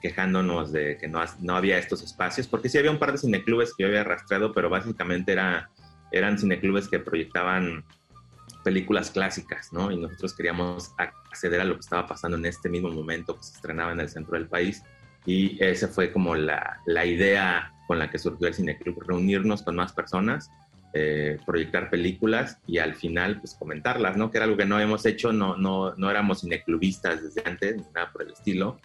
quejándonos 0.02 0.72
de 0.72 0.98
que 0.98 1.08
no, 1.08 1.24
no 1.40 1.56
había 1.56 1.78
estos 1.78 2.02
espacios, 2.02 2.48
porque 2.48 2.68
sí 2.68 2.78
había 2.78 2.92
un 2.92 3.00
par 3.00 3.12
de 3.12 3.20
cineclubes 3.20 3.74
que 3.76 3.84
yo 3.84 3.88
había 3.88 4.02
arrastrado, 4.02 4.52
pero 4.52 4.70
básicamente 4.70 5.32
era, 5.32 5.70
eran 6.12 6.38
cineclubes 6.38 6.88
que 6.88 7.00
proyectaban 7.00 7.86
películas 8.64 9.12
clásicas, 9.12 9.72
¿no? 9.74 9.92
Y 9.92 9.98
nosotros 9.98 10.36
queríamos 10.36 10.92
acceder 10.98 11.62
a 11.62 11.66
lo 11.66 11.76
que 11.76 11.82
estaba 11.82 12.08
pasando 12.08 12.38
en 12.38 12.46
este 12.46 12.70
mismo 12.70 12.90
momento 12.90 13.38
que 13.38 13.44
se 13.44 13.56
estrenaba 13.56 13.92
en 13.92 14.00
el 14.00 14.10
centro 14.10 14.38
del 14.38 14.48
país 14.48 14.84
y 15.26 15.64
esa 15.64 15.88
fue 15.88 16.12
como 16.12 16.36
la, 16.36 16.80
la 16.86 17.06
idea 17.06 17.74
con 17.88 18.00
la 18.00 18.10
que 18.10 18.18
surgió 18.18 18.48
el 18.48 18.54
cineclub, 18.54 19.02
reunirnos 19.02 19.62
con 19.62 19.76
más 19.76 19.94
personas 19.94 20.50
eh, 20.94 21.40
proyectar 21.46 21.90
películas 21.90 22.58
y 22.68 22.80
al 22.80 22.96
final 22.96 23.40
pues 23.40 23.56
comentarlas, 23.56 24.18
¿no? 24.18 24.30
Que 24.30 24.40
era 24.40 24.44
algo 24.44 24.58
que 24.58 24.66
no 24.66 24.76
habíamos 24.76 25.06
hecho, 25.06 25.32
no, 25.32 25.56
no, 25.56 25.96
no 25.96 26.12
éramos 26.12 26.42
cineclubistas 26.42 27.24
desde 27.24 27.50
antes, 27.50 27.78
ni 27.78 27.84
nada 27.96 28.12
por 28.12 28.24
el 28.24 28.32
estilo, 28.32 28.78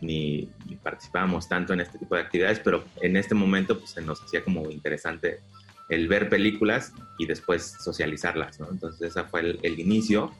ni, 0.00 0.50
participábamos 0.82 1.48
tanto 1.48 1.72
en 1.72 1.82
este 1.82 2.00
tipo 2.00 2.16
de 2.16 2.22
actividades, 2.22 2.58
pero 2.58 2.82
en 3.00 3.16
este 3.16 3.36
momento 3.36 3.78
pues 3.78 3.90
se 3.90 4.02
nos 4.02 4.20
hacía 4.22 4.42
como 4.42 4.72
interesante 4.72 5.38
el 5.92 6.08
ver 6.08 6.28
películas 6.28 6.92
y 7.18 7.26
después 7.26 7.76
socializarlas, 7.80 8.58
¿no? 8.58 8.68
Entonces 8.70 9.10
ese 9.10 9.24
fue 9.24 9.58
el, 9.62 9.78
inicio, 9.78 10.32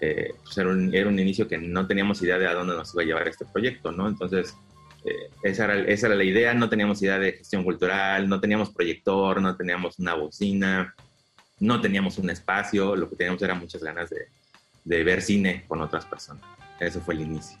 eh, 0.00 0.32
pues 0.42 0.58
era, 0.58 0.68
un, 0.68 1.18
inicio 1.18 1.48
que 1.48 1.56
no 1.56 1.86
teníamos 1.86 2.22
idea 2.22 2.38
de 2.38 2.46
a 2.46 2.54
dónde 2.54 2.76
nos 2.76 2.92
iba 2.92 3.02
a 3.02 3.06
llevar 3.06 3.28
este 3.28 3.46
proyecto, 3.46 3.90
¿no? 3.90 4.06
Entonces 4.06 4.54
eh, 5.04 5.30
esa, 5.42 5.64
era, 5.64 6.14
la 6.14 6.24
idea, 6.24 6.52
no 6.52 6.68
teníamos 6.68 7.00
idea 7.02 7.18
de 7.18 7.32
gestión 7.32 7.64
cultural, 7.64 8.28
no 8.28 8.38
teníamos 8.38 8.70
proyector, 8.70 9.40
no 9.40 9.56
teníamos 9.56 9.98
una 9.98 10.14
bocina, 10.14 10.94
no 11.58 11.80
teníamos 11.80 12.18
un 12.18 12.28
espacio, 12.28 12.94
lo 12.94 13.08
que 13.08 13.16
teníamos 13.16 13.40
era 13.42 13.54
muchas 13.54 13.82
ganas 13.82 14.10
de, 14.10 14.28
de 14.84 15.04
ver 15.04 15.22
cine 15.22 15.64
con 15.66 15.80
otras 15.80 16.04
personas. 16.04 16.44
Eso 16.78 17.00
fue 17.00 17.14
el 17.14 17.22
inicio. 17.22 17.58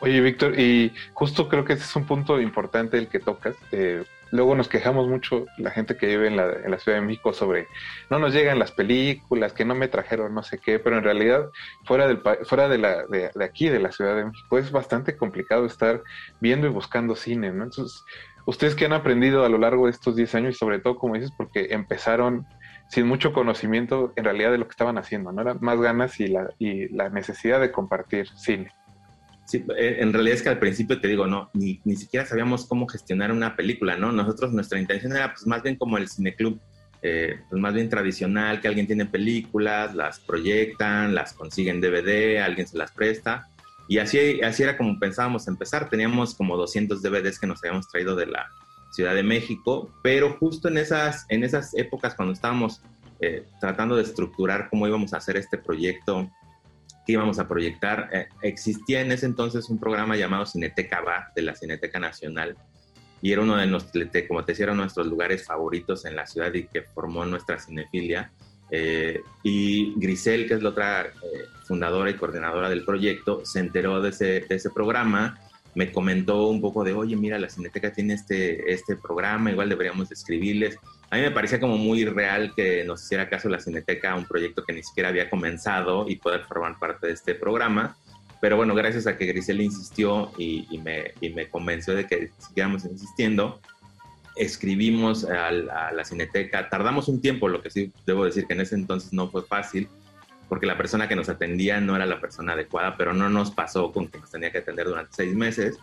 Oye, 0.00 0.20
Víctor, 0.20 0.58
y 0.58 0.92
justo 1.14 1.48
creo 1.48 1.64
que 1.64 1.74
ese 1.74 1.84
es 1.84 1.94
un 1.94 2.04
punto 2.04 2.40
importante 2.40 2.98
el 2.98 3.06
que 3.06 3.20
tocas. 3.20 3.54
Eh, 3.70 4.02
luego 4.32 4.54
nos 4.54 4.68
quejamos 4.68 5.06
mucho 5.06 5.44
la 5.58 5.70
gente 5.70 5.96
que 5.96 6.06
vive 6.06 6.26
en 6.26 6.36
la, 6.36 6.78
Ciudad 6.78 6.98
de 6.98 7.06
México 7.06 7.32
sobre 7.32 7.68
no 8.10 8.18
nos 8.18 8.32
llegan 8.32 8.58
las 8.58 8.72
películas, 8.72 9.52
que 9.52 9.64
no 9.64 9.74
me 9.74 9.88
trajeron 9.88 10.34
no 10.34 10.42
sé 10.42 10.58
qué, 10.58 10.78
pero 10.78 10.98
en 10.98 11.04
realidad 11.04 11.50
fuera 11.84 12.08
del 12.08 12.20
fuera 12.44 12.68
de, 12.68 12.78
la, 12.78 13.04
de, 13.06 13.30
aquí, 13.44 13.68
de 13.68 13.78
la 13.78 13.92
Ciudad 13.92 14.16
de 14.16 14.24
México, 14.24 14.58
es 14.58 14.72
bastante 14.72 15.16
complicado 15.16 15.66
estar 15.66 16.02
viendo 16.40 16.66
y 16.66 16.70
buscando 16.70 17.14
cine, 17.14 17.52
¿no? 17.52 17.64
Entonces, 17.64 18.04
ustedes 18.46 18.74
que 18.74 18.86
han 18.86 18.94
aprendido 18.94 19.44
a 19.44 19.50
lo 19.50 19.58
largo 19.58 19.84
de 19.84 19.92
estos 19.92 20.16
10 20.16 20.34
años 20.34 20.54
y 20.54 20.58
sobre 20.58 20.80
todo, 20.80 20.96
como 20.96 21.14
dices, 21.14 21.30
porque 21.36 21.68
empezaron 21.70 22.46
sin 22.88 23.06
mucho 23.06 23.32
conocimiento 23.32 24.12
en 24.16 24.24
realidad 24.24 24.50
de 24.50 24.58
lo 24.58 24.64
que 24.66 24.72
estaban 24.72 24.98
haciendo, 24.98 25.30
¿no? 25.30 25.42
Eran 25.42 25.58
más 25.60 25.78
ganas 25.78 26.18
y 26.20 26.28
la, 26.28 26.50
y 26.58 26.88
la 26.88 27.10
necesidad 27.10 27.60
de 27.60 27.70
compartir 27.70 28.28
cine. 28.36 28.72
Sí, 29.44 29.64
eh, 29.76 29.96
en 29.98 30.12
realidad 30.12 30.36
es 30.36 30.42
que 30.42 30.48
al 30.48 30.58
principio 30.58 31.00
te 31.00 31.08
digo, 31.08 31.26
no, 31.26 31.50
ni, 31.52 31.80
ni 31.84 31.96
siquiera 31.96 32.24
sabíamos 32.24 32.66
cómo 32.66 32.86
gestionar 32.86 33.32
una 33.32 33.56
película, 33.56 33.96
¿no? 33.96 34.12
Nosotros, 34.12 34.52
nuestra 34.52 34.78
intención 34.78 35.12
era 35.12 35.32
pues 35.32 35.46
más 35.46 35.62
bien 35.62 35.76
como 35.76 35.98
el 35.98 36.08
cineclub, 36.08 36.60
eh, 37.02 37.40
pues 37.50 37.60
más 37.60 37.74
bien 37.74 37.88
tradicional, 37.88 38.60
que 38.60 38.68
alguien 38.68 38.86
tiene 38.86 39.06
películas, 39.06 39.94
las 39.94 40.20
proyectan, 40.20 41.14
las 41.14 41.32
consiguen 41.32 41.80
DVD, 41.80 42.38
alguien 42.40 42.66
se 42.66 42.78
las 42.78 42.92
presta. 42.92 43.48
Y 43.88 43.98
así, 43.98 44.40
así 44.42 44.62
era 44.62 44.76
como 44.76 44.98
pensábamos 44.98 45.48
empezar. 45.48 45.90
Teníamos 45.90 46.34
como 46.34 46.56
200 46.56 47.02
DVDs 47.02 47.40
que 47.40 47.48
nos 47.48 47.62
habíamos 47.62 47.88
traído 47.88 48.14
de 48.14 48.26
la 48.26 48.48
Ciudad 48.92 49.14
de 49.14 49.24
México, 49.24 49.92
pero 50.02 50.34
justo 50.38 50.68
en 50.68 50.78
esas, 50.78 51.26
en 51.28 51.42
esas 51.42 51.74
épocas 51.74 52.14
cuando 52.14 52.34
estábamos 52.34 52.82
eh, 53.20 53.46
tratando 53.60 53.96
de 53.96 54.02
estructurar 54.02 54.68
cómo 54.68 54.86
íbamos 54.86 55.12
a 55.12 55.16
hacer 55.16 55.36
este 55.36 55.58
proyecto, 55.58 56.30
que 57.06 57.12
íbamos 57.12 57.38
a 57.38 57.48
proyectar. 57.48 58.08
Eh, 58.12 58.28
existía 58.42 59.00
en 59.00 59.12
ese 59.12 59.26
entonces 59.26 59.68
un 59.68 59.78
programa 59.78 60.16
llamado 60.16 60.46
Cineteca 60.46 61.00
Va 61.00 61.32
de 61.34 61.42
la 61.42 61.54
Cineteca 61.54 61.98
Nacional 61.98 62.56
y 63.22 63.32
era 63.32 63.42
uno 63.42 63.56
de 63.56 63.66
nuestros, 63.66 64.04
como 64.26 64.44
te 64.44 64.52
decía, 64.52 64.66
nuestros 64.74 65.06
lugares 65.06 65.46
favoritos 65.46 66.04
en 66.04 66.16
la 66.16 66.26
ciudad 66.26 66.52
y 66.54 66.66
que 66.66 66.82
formó 66.82 67.24
nuestra 67.24 67.58
cinefilia. 67.58 68.32
Eh, 68.68 69.20
y 69.44 69.94
Grisel, 69.96 70.48
que 70.48 70.54
es 70.54 70.62
la 70.62 70.70
otra 70.70 71.02
eh, 71.02 71.10
fundadora 71.64 72.10
y 72.10 72.14
coordinadora 72.14 72.68
del 72.68 72.84
proyecto, 72.84 73.44
se 73.44 73.60
enteró 73.60 74.00
de 74.00 74.10
ese, 74.10 74.40
de 74.40 74.54
ese 74.54 74.70
programa, 74.70 75.38
me 75.74 75.92
comentó 75.92 76.48
un 76.48 76.60
poco 76.60 76.84
de, 76.84 76.92
oye, 76.92 77.16
mira, 77.16 77.38
la 77.38 77.48
Cineteca 77.48 77.92
tiene 77.92 78.14
este, 78.14 78.72
este 78.72 78.96
programa, 78.96 79.50
igual 79.50 79.68
deberíamos 79.68 80.10
escribirles 80.12 80.78
a 81.12 81.16
mí 81.16 81.20
me 81.20 81.30
parecía 81.30 81.60
como 81.60 81.76
muy 81.76 82.06
real 82.06 82.54
que 82.56 82.84
nos 82.84 83.04
hiciera 83.04 83.28
caso 83.28 83.50
la 83.50 83.60
Cineteca, 83.60 84.14
un 84.14 84.24
proyecto 84.24 84.64
que 84.64 84.72
ni 84.72 84.82
siquiera 84.82 85.10
había 85.10 85.28
comenzado 85.28 86.08
y 86.08 86.16
poder 86.16 86.44
formar 86.44 86.78
parte 86.78 87.08
de 87.08 87.12
este 87.12 87.34
programa. 87.34 87.98
Pero 88.40 88.56
bueno, 88.56 88.74
gracias 88.74 89.06
a 89.06 89.18
que 89.18 89.26
Grisel 89.26 89.60
insistió 89.60 90.32
y, 90.38 90.80
me, 90.82 91.12
me, 91.34 91.50
convenció 91.50 91.94
de 91.94 92.06
que 92.06 92.30
siguiéramos 92.38 92.86
insistiendo, 92.86 93.60
escribimos 94.36 95.26
a 95.26 95.50
la, 95.50 96.02
Cineteca. 96.06 96.70
Tardamos 96.70 97.08
un 97.08 97.20
tiempo, 97.20 97.46
lo 97.46 97.60
que 97.60 97.68
sí 97.68 97.92
debo 98.06 98.24
decir 98.24 98.46
que 98.46 98.54
en 98.54 98.62
ese 98.62 98.76
entonces 98.76 99.12
no 99.12 99.28
fue 99.30 99.42
fácil, 99.42 99.90
porque 100.52 100.66
la 100.66 100.76
persona 100.76 101.08
que 101.08 101.16
nos 101.16 101.30
atendía 101.30 101.80
no 101.80 101.96
era 101.96 102.04
la 102.04 102.20
persona 102.20 102.52
adecuada, 102.52 102.94
pero 102.98 103.14
no 103.14 103.30
nos 103.30 103.50
pasó 103.50 103.90
con 103.90 104.08
que 104.08 104.18
nos 104.18 104.30
tenía 104.30 104.52
que 104.52 104.58
atender 104.58 104.86
durante 104.86 105.14
seis 105.14 105.34
meses. 105.34 105.78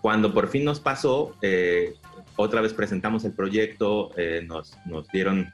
Cuando 0.00 0.32
por 0.32 0.46
fin 0.46 0.64
nos 0.64 0.78
pasó, 0.78 1.34
eh, 1.42 1.94
otra 2.36 2.60
vez 2.60 2.72
presentamos 2.72 3.24
el 3.24 3.32
proyecto, 3.32 4.12
eh, 4.16 4.44
nos, 4.46 4.78
nos 4.86 5.08
dieron 5.08 5.52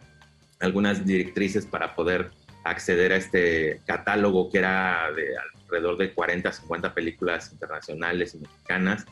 algunas 0.60 1.06
directrices 1.06 1.64
para 1.64 1.94
poder 1.94 2.32
acceder 2.64 3.12
a 3.12 3.16
este 3.16 3.80
catálogo 3.86 4.50
que 4.50 4.58
era 4.58 5.10
de 5.16 5.38
alrededor 5.38 5.96
de 5.96 6.12
40, 6.12 6.52
50 6.52 6.92
películas 6.92 7.50
internacionales 7.50 8.34
y 8.34 8.40
mexicanas. 8.40 9.06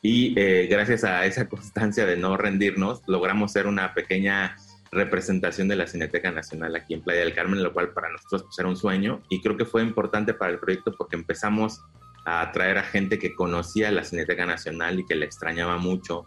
Y 0.00 0.32
eh, 0.38 0.68
gracias 0.70 1.02
a 1.02 1.26
esa 1.26 1.48
constancia 1.48 2.06
de 2.06 2.16
no 2.16 2.36
rendirnos, 2.36 3.02
logramos 3.08 3.50
ser 3.50 3.66
una 3.66 3.94
pequeña 3.94 4.54
representación 4.96 5.68
de 5.68 5.76
la 5.76 5.86
Cineteca 5.86 6.32
Nacional 6.32 6.74
aquí 6.74 6.94
en 6.94 7.02
Playa 7.02 7.20
del 7.20 7.34
Carmen, 7.34 7.62
lo 7.62 7.72
cual 7.72 7.90
para 7.92 8.10
nosotros 8.10 8.42
pues, 8.44 8.58
era 8.58 8.68
un 8.68 8.76
sueño 8.76 9.22
y 9.28 9.40
creo 9.40 9.56
que 9.56 9.64
fue 9.64 9.82
importante 9.82 10.34
para 10.34 10.52
el 10.52 10.58
proyecto 10.58 10.94
porque 10.96 11.16
empezamos 11.16 11.80
a 12.24 12.40
atraer 12.40 12.78
a 12.78 12.82
gente 12.82 13.18
que 13.18 13.34
conocía 13.34 13.92
la 13.92 14.02
Cineteca 14.02 14.44
Nacional 14.46 14.98
y 14.98 15.06
que 15.06 15.14
le 15.14 15.26
extrañaba 15.26 15.78
mucho 15.78 16.26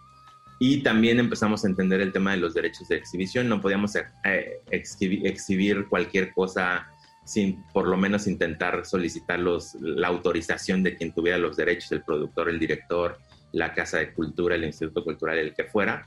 y 0.60 0.84
también 0.84 1.20
empezamos 1.20 1.64
a 1.64 1.70
entender 1.70 2.02
el 2.02 2.12
tema 2.12 2.32
de 2.32 2.38
los 2.38 2.54
derechos 2.54 2.90
de 2.90 2.98
exhibición. 2.98 3.48
No 3.48 3.62
podíamos 3.62 3.96
eh, 3.96 4.62
exhibir, 4.70 5.88
cualquier 5.88 6.34
cosa 6.34 6.86
sin 7.24 7.64
por 7.72 7.88
lo 7.88 7.96
menos 7.96 8.28
intentar 8.28 8.86
solicitar 8.86 9.40
la 9.40 10.08
autorización 10.08 10.84
de 10.84 10.96
quien 10.96 11.14
tuviera 11.14 11.38
los 11.38 11.56
derechos, 11.56 11.92
el 11.94 12.04
productor, 12.04 12.50
el 12.50 12.60
director, 12.60 13.20
la 13.54 13.74
Casa 13.74 14.00
de 14.00 14.14
Cultura, 14.14 14.56
el 14.56 14.66
Instituto 14.66 15.04
Cultural, 15.04 15.38
el 15.38 15.54
que 15.54 15.64
fuera. 15.64 16.06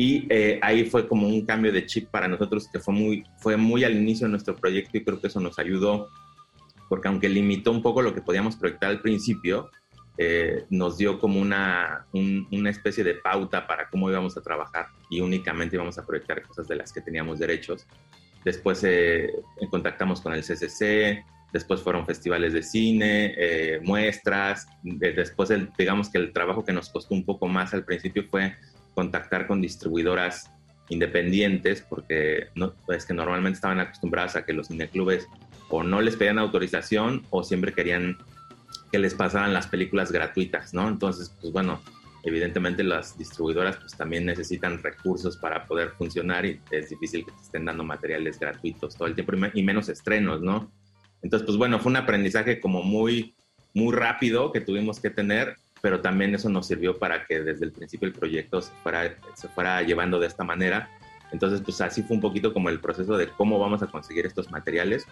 Y 0.00 0.28
eh, 0.30 0.60
ahí 0.62 0.84
fue 0.84 1.08
como 1.08 1.26
un 1.26 1.44
cambio 1.44 1.72
de 1.72 1.84
chip 1.84 2.08
para 2.08 2.28
nosotros 2.28 2.68
que 2.72 2.78
fue 2.78 2.94
muy, 2.94 3.24
fue 3.38 3.56
muy 3.56 3.82
al 3.82 3.96
inicio 3.96 4.28
de 4.28 4.30
nuestro 4.30 4.54
proyecto 4.54 4.96
y 4.96 5.02
creo 5.02 5.20
que 5.20 5.26
eso 5.26 5.40
nos 5.40 5.58
ayudó, 5.58 6.08
porque 6.88 7.08
aunque 7.08 7.28
limitó 7.28 7.72
un 7.72 7.82
poco 7.82 8.00
lo 8.00 8.14
que 8.14 8.22
podíamos 8.22 8.54
proyectar 8.54 8.90
al 8.90 9.00
principio, 9.00 9.72
eh, 10.16 10.66
nos 10.70 10.98
dio 10.98 11.18
como 11.18 11.40
una, 11.40 12.06
una 12.12 12.70
especie 12.70 13.02
de 13.02 13.16
pauta 13.16 13.66
para 13.66 13.90
cómo 13.90 14.08
íbamos 14.08 14.36
a 14.36 14.40
trabajar 14.40 14.86
y 15.10 15.20
únicamente 15.20 15.74
íbamos 15.74 15.98
a 15.98 16.06
proyectar 16.06 16.42
cosas 16.42 16.68
de 16.68 16.76
las 16.76 16.92
que 16.92 17.00
teníamos 17.00 17.40
derechos. 17.40 17.84
después 18.44 18.84
eh, 18.84 19.32
contactamos 19.68 20.20
con 20.20 20.32
el 20.32 20.44
CCC, 20.44 21.24
después 21.52 21.82
fueron 21.82 22.06
festivales 22.06 22.52
de 22.52 22.62
cine, 22.62 23.34
eh, 23.36 23.80
muestras, 23.82 24.68
después 24.84 25.50
el, 25.50 25.72
digamos 25.76 26.08
que 26.08 26.18
el 26.18 26.32
trabajo 26.32 26.64
que 26.64 26.72
nos 26.72 26.88
costó 26.88 27.16
un 27.16 27.24
poco 27.24 27.48
más 27.48 27.74
al 27.74 27.84
principio 27.84 28.22
fue 28.30 28.54
contactar 28.98 29.46
con 29.46 29.60
distribuidoras 29.60 30.50
independientes, 30.88 31.82
porque 31.88 32.48
no, 32.56 32.74
es 32.88 33.06
que 33.06 33.14
normalmente 33.14 33.54
estaban 33.54 33.78
acostumbradas 33.78 34.34
a 34.34 34.44
que 34.44 34.52
los 34.52 34.66
cineclubes 34.66 35.28
o 35.68 35.84
no 35.84 36.00
les 36.00 36.16
pedían 36.16 36.40
autorización 36.40 37.24
o 37.30 37.44
siempre 37.44 37.72
querían 37.72 38.18
que 38.90 38.98
les 38.98 39.14
pasaran 39.14 39.54
las 39.54 39.68
películas 39.68 40.10
gratuitas, 40.10 40.74
¿no? 40.74 40.88
Entonces, 40.88 41.32
pues 41.40 41.52
bueno, 41.52 41.80
evidentemente 42.24 42.82
las 42.82 43.16
distribuidoras 43.16 43.76
pues 43.76 43.96
también 43.96 44.26
necesitan 44.26 44.82
recursos 44.82 45.36
para 45.36 45.64
poder 45.64 45.90
funcionar 45.90 46.44
y 46.44 46.60
es 46.72 46.90
difícil 46.90 47.24
que 47.24 47.30
te 47.30 47.42
estén 47.42 47.66
dando 47.66 47.84
materiales 47.84 48.40
gratuitos 48.40 48.96
todo 48.96 49.06
el 49.06 49.14
tiempo 49.14 49.32
y 49.54 49.62
menos 49.62 49.88
estrenos, 49.88 50.42
¿no? 50.42 50.72
Entonces, 51.22 51.46
pues 51.46 51.56
bueno, 51.56 51.78
fue 51.78 51.90
un 51.90 51.98
aprendizaje 51.98 52.58
como 52.58 52.82
muy, 52.82 53.36
muy 53.74 53.94
rápido 53.94 54.50
que 54.50 54.60
tuvimos 54.60 54.98
que 54.98 55.10
tener, 55.10 55.54
pero 55.80 56.00
también 56.00 56.34
eso 56.34 56.48
nos 56.48 56.66
sirvió 56.66 56.98
para 56.98 57.24
que 57.26 57.40
desde 57.40 57.64
el 57.64 57.72
principio 57.72 58.08
el 58.08 58.14
proyecto 58.14 58.60
se 58.62 58.72
fuera, 59.52 59.82
llevando 59.82 60.18
de 60.18 60.26
esta 60.26 60.44
manera. 60.44 60.90
Entonces, 61.32 61.60
pues 61.60 61.80
así 61.80 62.02
fue 62.02 62.16
un 62.16 62.22
poquito 62.22 62.52
como 62.52 62.68
el 62.68 62.80
proceso 62.80 63.16
de 63.16 63.28
cómo 63.28 63.58
vamos 63.58 63.82
a 63.82 63.86
conseguir 63.86 64.26
estos 64.26 64.50
materiales. 64.50 65.06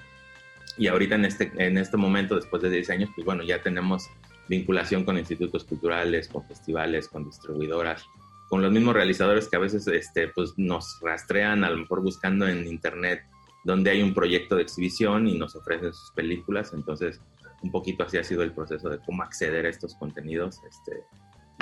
Y 0.78 0.88
ahorita 0.88 1.14
en 1.14 1.24
este, 1.24 1.52
en 1.56 1.78
este 1.78 1.96
momento, 1.96 2.36
después 2.36 2.62
de 2.62 2.70
10 2.70 2.90
años, 2.90 3.10
pues 3.14 3.24
bueno, 3.24 3.42
ya 3.42 3.62
tenemos 3.62 4.08
vinculación 4.48 5.04
con 5.04 5.18
institutos 5.18 5.64
culturales, 5.64 6.28
con 6.28 6.46
festivales, 6.46 7.08
con 7.08 7.24
distribuidoras, 7.24 8.04
con 8.48 8.62
los 8.62 8.70
mismos 8.70 8.94
realizadores 8.94 9.48
que 9.48 9.56
a 9.56 9.60
veces 9.60 9.86
este, 9.88 10.28
pues 10.28 10.54
nos 10.56 11.00
rastrean, 11.02 11.64
a 11.64 11.70
lo 11.70 11.78
mejor 11.78 12.02
buscando 12.02 12.46
en 12.46 12.66
internet 12.66 13.22
donde 13.66 13.90
hay 13.90 14.00
un 14.00 14.14
proyecto 14.14 14.54
de 14.54 14.62
exhibición 14.62 15.26
y 15.26 15.36
nos 15.36 15.56
ofrecen 15.56 15.92
sus 15.92 16.12
películas. 16.12 16.72
Entonces, 16.72 17.20
un 17.66 17.72
poquito 17.72 18.04
así 18.04 18.16
ha 18.16 18.24
sido 18.24 18.42
el 18.42 18.52
proceso 18.52 18.88
de 18.88 18.98
cómo 18.98 19.22
acceder 19.22 19.66
a 19.66 19.68
estos 19.68 19.94
contenidos 19.94 20.60
este, 20.68 21.02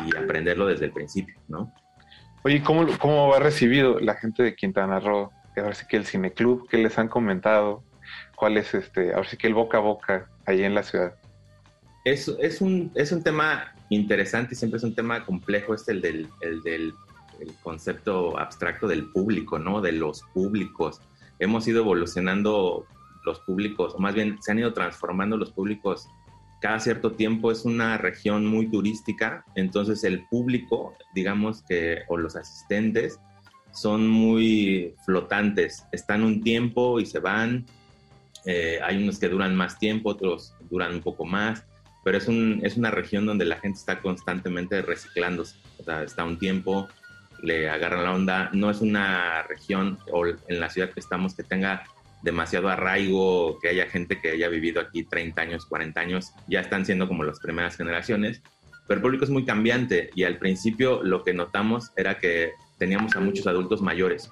y 0.07 0.17
aprenderlo 0.17 0.67
desde 0.67 0.87
el 0.87 0.93
principio, 0.93 1.35
¿no? 1.49 1.73
Oye, 2.45 2.63
¿cómo, 2.63 2.87
¿cómo 2.99 3.29
va 3.29 3.39
recibido 3.39 3.99
la 3.99 4.15
gente 4.15 4.43
de 4.43 4.55
Quintana 4.55 5.01
Roo? 5.01 5.31
Ahora 5.57 5.75
sí 5.75 5.87
que 5.89 5.97
el 5.97 6.05
cineclub, 6.05 6.69
¿qué 6.69 6.79
les 6.79 6.99
han 6.99 7.09
comentado? 7.09 7.83
¿Cuál 8.37 8.59
es 8.59 8.75
este, 8.75 9.15
ahora 9.15 9.29
sí 9.29 9.37
que 9.37 9.47
el 9.47 9.55
boca 9.55 9.79
a 9.79 9.81
boca 9.81 10.29
ahí 10.47 10.63
en 10.63 10.75
la 10.75 10.83
ciudad? 10.83 11.15
Es, 12.05 12.29
es, 12.41 12.61
un, 12.61 12.93
es 12.95 13.13
un 13.13 13.23
tema 13.23 13.73
interesante 13.89 14.55
y 14.55 14.57
siempre 14.57 14.77
es 14.77 14.85
un 14.85 14.95
tema 14.95 15.25
complejo, 15.25 15.75
este 15.75 15.93
el 15.93 16.03
del, 16.03 16.29
el 16.43 16.63
del 16.63 16.95
el 17.41 17.55
concepto 17.63 18.39
abstracto 18.39 18.87
del 18.87 19.11
público, 19.11 19.59
¿no? 19.59 19.81
De 19.81 19.93
los 19.93 20.23
públicos 20.35 21.01
hemos 21.39 21.67
ido 21.67 21.81
evolucionando 21.81 22.87
los 23.25 23.41
públicos, 23.41 23.95
o 23.95 23.99
más 23.99 24.15
bien 24.15 24.39
se 24.41 24.53
han 24.53 24.59
ido 24.59 24.73
transformando 24.73 25.37
los 25.37 25.51
públicos 25.53 26.09
cada 26.61 26.81
cierto 26.81 27.13
tiempo. 27.13 27.51
Es 27.51 27.65
una 27.65 27.99
región 27.99 28.47
muy 28.47 28.71
turística, 28.71 29.45
entonces 29.55 30.05
el 30.05 30.27
público, 30.29 30.95
digamos 31.15 31.63
que, 31.63 32.03
o 32.09 32.17
los 32.17 32.37
asistentes, 32.37 33.21
son 33.73 34.09
muy 34.09 34.95
flotantes. 35.05 35.85
Están 35.93 36.23
un 36.23 36.43
tiempo 36.43 37.01
y 37.01 37.07
se 37.07 37.19
van. 37.19 37.67
Eh, 38.47 38.79
hay 38.83 39.03
unos 39.03 39.19
que 39.19 39.29
duran 39.29 39.55
más 39.57 39.79
tiempo, 39.79 40.11
otros 40.11 40.55
duran 40.71 40.95
un 40.95 41.01
poco 41.01 41.25
más, 41.25 41.65
pero 42.05 42.19
es, 42.19 42.29
un, 42.29 42.61
es 42.63 42.77
una 42.77 42.91
región 42.91 43.27
donde 43.27 43.45
la 43.45 43.57
gente 43.57 43.79
está 43.79 44.01
constantemente 44.01 44.81
reciclándose. 44.83 45.57
O 45.79 45.85
sea, 45.85 46.03
está 46.03 46.25
un 46.25 46.39
tiempo, 46.39 46.89
le 47.43 47.69
agarran 47.69 48.05
la 48.05 48.13
onda. 48.13 48.51
No 48.53 48.71
es 48.71 48.81
una 48.81 49.43
región 49.43 49.99
o 50.13 50.27
en 50.27 50.61
la 50.61 50.71
ciudad 50.71 50.91
que 50.91 51.01
estamos 51.01 51.35
que 51.35 51.43
tenga 51.43 51.85
demasiado 52.25 52.71
arraigo, 52.71 53.59
que 53.61 53.69
haya 53.69 53.87
gente 53.87 54.19
que 54.19 54.31
haya 54.31 54.49
vivido 54.49 54.81
aquí 54.81 55.05
30 55.05 55.41
años, 55.41 55.67
40 55.67 56.01
años, 56.01 56.33
ya 56.49 56.61
están 56.61 56.87
siendo 56.87 57.07
como 57.07 57.23
las 57.23 57.39
primeras 57.39 57.77
generaciones, 57.77 58.43
pero 58.89 58.99
el 58.99 59.03
público 59.03 59.25
es 59.25 59.31
muy 59.31 59.45
cambiante 59.45 60.11
y 60.15 60.25
al 60.25 60.39
principio 60.39 61.03
lo 61.03 61.23
que 61.23 61.35
notamos 61.35 61.93
era 61.97 62.19
que 62.19 62.53
teníamos 62.79 63.15
a 63.15 63.21
muchos 63.21 63.47
adultos 63.47 63.83
mayores. 63.83 64.31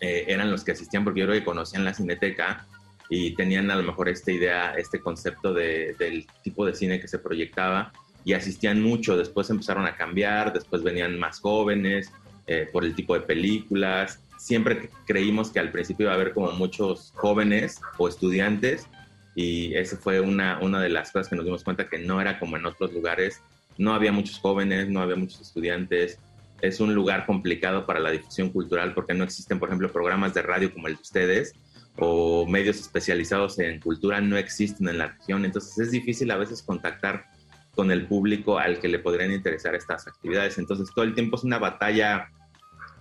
Eh, 0.00 0.24
eran 0.28 0.50
los 0.50 0.64
que 0.64 0.72
asistían 0.72 1.04
porque 1.04 1.20
yo 1.20 1.26
creo 1.26 1.38
que 1.38 1.44
conocían 1.44 1.84
la 1.84 1.92
cineteca 1.92 2.66
y 3.10 3.34
tenían 3.34 3.70
a 3.70 3.76
lo 3.76 3.82
mejor 3.82 4.08
esta 4.08 4.32
idea, 4.32 4.72
este 4.74 5.00
concepto 5.00 5.52
de, 5.52 5.94
del 5.98 6.26
tipo 6.42 6.64
de 6.64 6.74
cine 6.74 7.00
que 7.00 7.08
se 7.08 7.18
proyectaba 7.18 7.92
y 8.24 8.32
asistían 8.32 8.82
mucho, 8.82 9.16
después 9.16 9.50
empezaron 9.50 9.86
a 9.86 9.96
cambiar, 9.96 10.52
después 10.52 10.82
venían 10.82 11.18
más 11.18 11.40
jóvenes 11.40 12.12
eh, 12.46 12.66
por 12.72 12.84
el 12.84 12.94
tipo 12.94 13.14
de 13.14 13.20
películas. 13.20 14.20
Siempre 14.38 14.88
creímos 15.06 15.50
que 15.50 15.58
al 15.58 15.70
principio 15.70 16.04
iba 16.04 16.12
a 16.12 16.14
haber 16.14 16.32
como 16.32 16.52
muchos 16.52 17.12
jóvenes 17.16 17.80
o 17.98 18.08
estudiantes 18.08 18.86
y 19.34 19.74
esa 19.74 19.96
fue 19.96 20.20
una, 20.20 20.58
una 20.60 20.80
de 20.80 20.88
las 20.88 21.12
cosas 21.12 21.28
que 21.28 21.36
nos 21.36 21.44
dimos 21.44 21.62
cuenta 21.64 21.88
que 21.88 21.98
no 21.98 22.20
era 22.20 22.38
como 22.38 22.56
en 22.56 22.66
otros 22.66 22.92
lugares. 22.92 23.42
No 23.76 23.94
había 23.94 24.10
muchos 24.10 24.38
jóvenes, 24.38 24.88
no 24.88 25.00
había 25.00 25.16
muchos 25.16 25.40
estudiantes. 25.40 26.18
Es 26.60 26.80
un 26.80 26.94
lugar 26.94 27.26
complicado 27.26 27.86
para 27.86 28.00
la 28.00 28.10
difusión 28.10 28.50
cultural 28.50 28.94
porque 28.94 29.14
no 29.14 29.24
existen, 29.24 29.58
por 29.58 29.68
ejemplo, 29.68 29.92
programas 29.92 30.34
de 30.34 30.42
radio 30.42 30.72
como 30.72 30.88
el 30.88 30.96
de 30.96 31.02
ustedes 31.02 31.54
o 31.98 32.46
medios 32.46 32.78
especializados 32.78 33.58
en 33.58 33.80
cultura 33.80 34.20
no 34.20 34.36
existen 34.36 34.88
en 34.88 34.98
la 34.98 35.08
región. 35.08 35.44
Entonces 35.44 35.78
es 35.78 35.90
difícil 35.90 36.30
a 36.30 36.36
veces 36.36 36.62
contactar 36.62 37.26
con 37.74 37.90
el 37.92 38.06
público 38.06 38.58
al 38.58 38.80
que 38.80 38.88
le 38.88 38.98
podrían 38.98 39.32
interesar 39.32 39.74
estas 39.74 40.06
actividades. 40.06 40.58
Entonces 40.58 40.90
todo 40.94 41.04
el 41.04 41.14
tiempo 41.14 41.36
es 41.36 41.44
una 41.44 41.58
batalla 41.58 42.28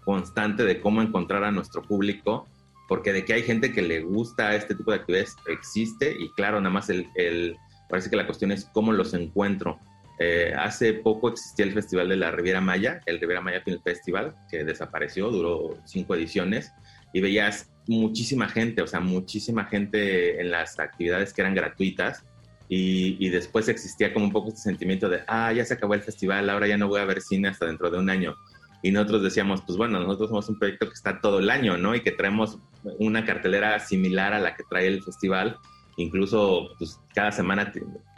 constante 0.07 0.63
de 0.63 0.79
cómo 0.79 1.01
encontrar 1.01 1.43
a 1.43 1.51
nuestro 1.51 1.81
público, 1.81 2.47
porque 2.87 3.11
de 3.11 3.25
que 3.25 3.33
hay 3.33 3.43
gente 3.43 3.73
que 3.73 3.81
le 3.81 3.99
gusta 3.99 4.55
este 4.55 4.73
tipo 4.73 4.91
de 4.91 4.99
actividades 4.99 5.35
existe 5.47 6.15
y 6.17 6.31
claro, 6.31 6.61
nada 6.61 6.73
más 6.73 6.89
el, 6.89 7.57
parece 7.89 8.09
que 8.09 8.15
la 8.15 8.25
cuestión 8.25 8.53
es 8.53 8.63
cómo 8.71 8.93
los 8.93 9.13
encuentro. 9.13 9.81
Eh, 10.19 10.53
hace 10.57 10.93
poco 10.93 11.27
existía 11.27 11.65
el 11.65 11.73
Festival 11.73 12.07
de 12.07 12.15
la 12.15 12.31
Riviera 12.31 12.61
Maya, 12.61 13.01
el 13.05 13.19
Riviera 13.19 13.41
Maya 13.41 13.59
Film 13.59 13.81
Festival, 13.83 14.33
que 14.49 14.63
desapareció, 14.63 15.29
duró 15.29 15.77
cinco 15.83 16.15
ediciones, 16.15 16.71
y 17.11 17.19
veías 17.19 17.69
muchísima 17.85 18.47
gente, 18.47 18.81
o 18.81 18.87
sea, 18.87 19.01
muchísima 19.01 19.65
gente 19.65 20.39
en 20.39 20.51
las 20.51 20.79
actividades 20.79 21.33
que 21.33 21.41
eran 21.41 21.53
gratuitas, 21.53 22.23
y, 22.69 23.29
después 23.29 23.67
existía 23.67 24.13
como 24.13 24.25
un 24.25 24.31
poco 24.31 24.49
este 24.49 24.61
sentimiento 24.61 25.09
de, 25.09 25.23
ah, 25.27 25.51
ya 25.53 25.65
se 25.65 25.73
acabó 25.73 25.93
el 25.95 26.01
festival, 26.01 26.49
ahora 26.49 26.67
ya 26.67 26.77
no 26.77 26.87
voy 26.87 27.01
a 27.01 27.05
ver 27.05 27.21
cine 27.21 27.49
hasta 27.49 27.65
dentro 27.65 27.89
de 27.89 27.97
un 27.97 28.09
año. 28.09 28.35
Y 28.81 28.91
nosotros 28.91 29.23
decíamos, 29.23 29.61
pues 29.65 29.77
bueno, 29.77 29.99
nosotros 29.99 30.29
somos 30.29 30.49
un 30.49 30.59
proyecto 30.59 30.87
que 30.87 30.93
está 30.93 31.19
todo 31.19 31.39
el 31.39 31.49
año, 31.49 31.77
¿no? 31.77 31.95
Y 31.95 32.01
que 32.01 32.11
traemos 32.11 32.59
una 32.99 33.25
cartelera 33.25 33.79
similar 33.79 34.33
a 34.33 34.39
la 34.39 34.55
que 34.55 34.63
trae 34.69 34.87
el 34.87 35.03
festival. 35.03 35.57
Incluso, 35.97 36.69
pues 36.77 36.99
cada 37.13 37.31
semana 37.31 37.71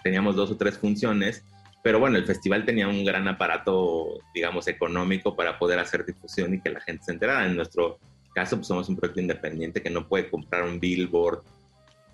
teníamos 0.04 0.36
dos 0.36 0.52
o 0.52 0.58
tres 0.58 0.78
funciones. 0.78 1.46
Pero 1.82 2.00
bueno, 2.00 2.18
el 2.18 2.26
festival 2.26 2.66
tenía 2.66 2.90
un 2.90 3.06
gran 3.06 3.28
aparato, 3.28 4.20
digamos, 4.34 4.68
económico 4.68 5.36
para 5.36 5.58
poder 5.58 5.80
hacer 5.80 6.06
difusión 6.06 6.54
y 6.54 6.62
que 6.62 6.70
la 6.70 6.82
gente 6.82 7.06
se 7.06 7.14
enterara. 7.14 7.46
En 7.46 7.56
nuestro 7.56 8.00
caso, 8.36 8.58
pues 8.58 8.68
somos 8.68 8.90
un 8.90 8.98
proyecto 8.98 9.22
independiente 9.22 9.82
que 9.82 9.90
no 9.90 10.08
puede 10.08 10.30
comprar 10.30 10.64
un 10.64 10.80
billboard 10.80 11.42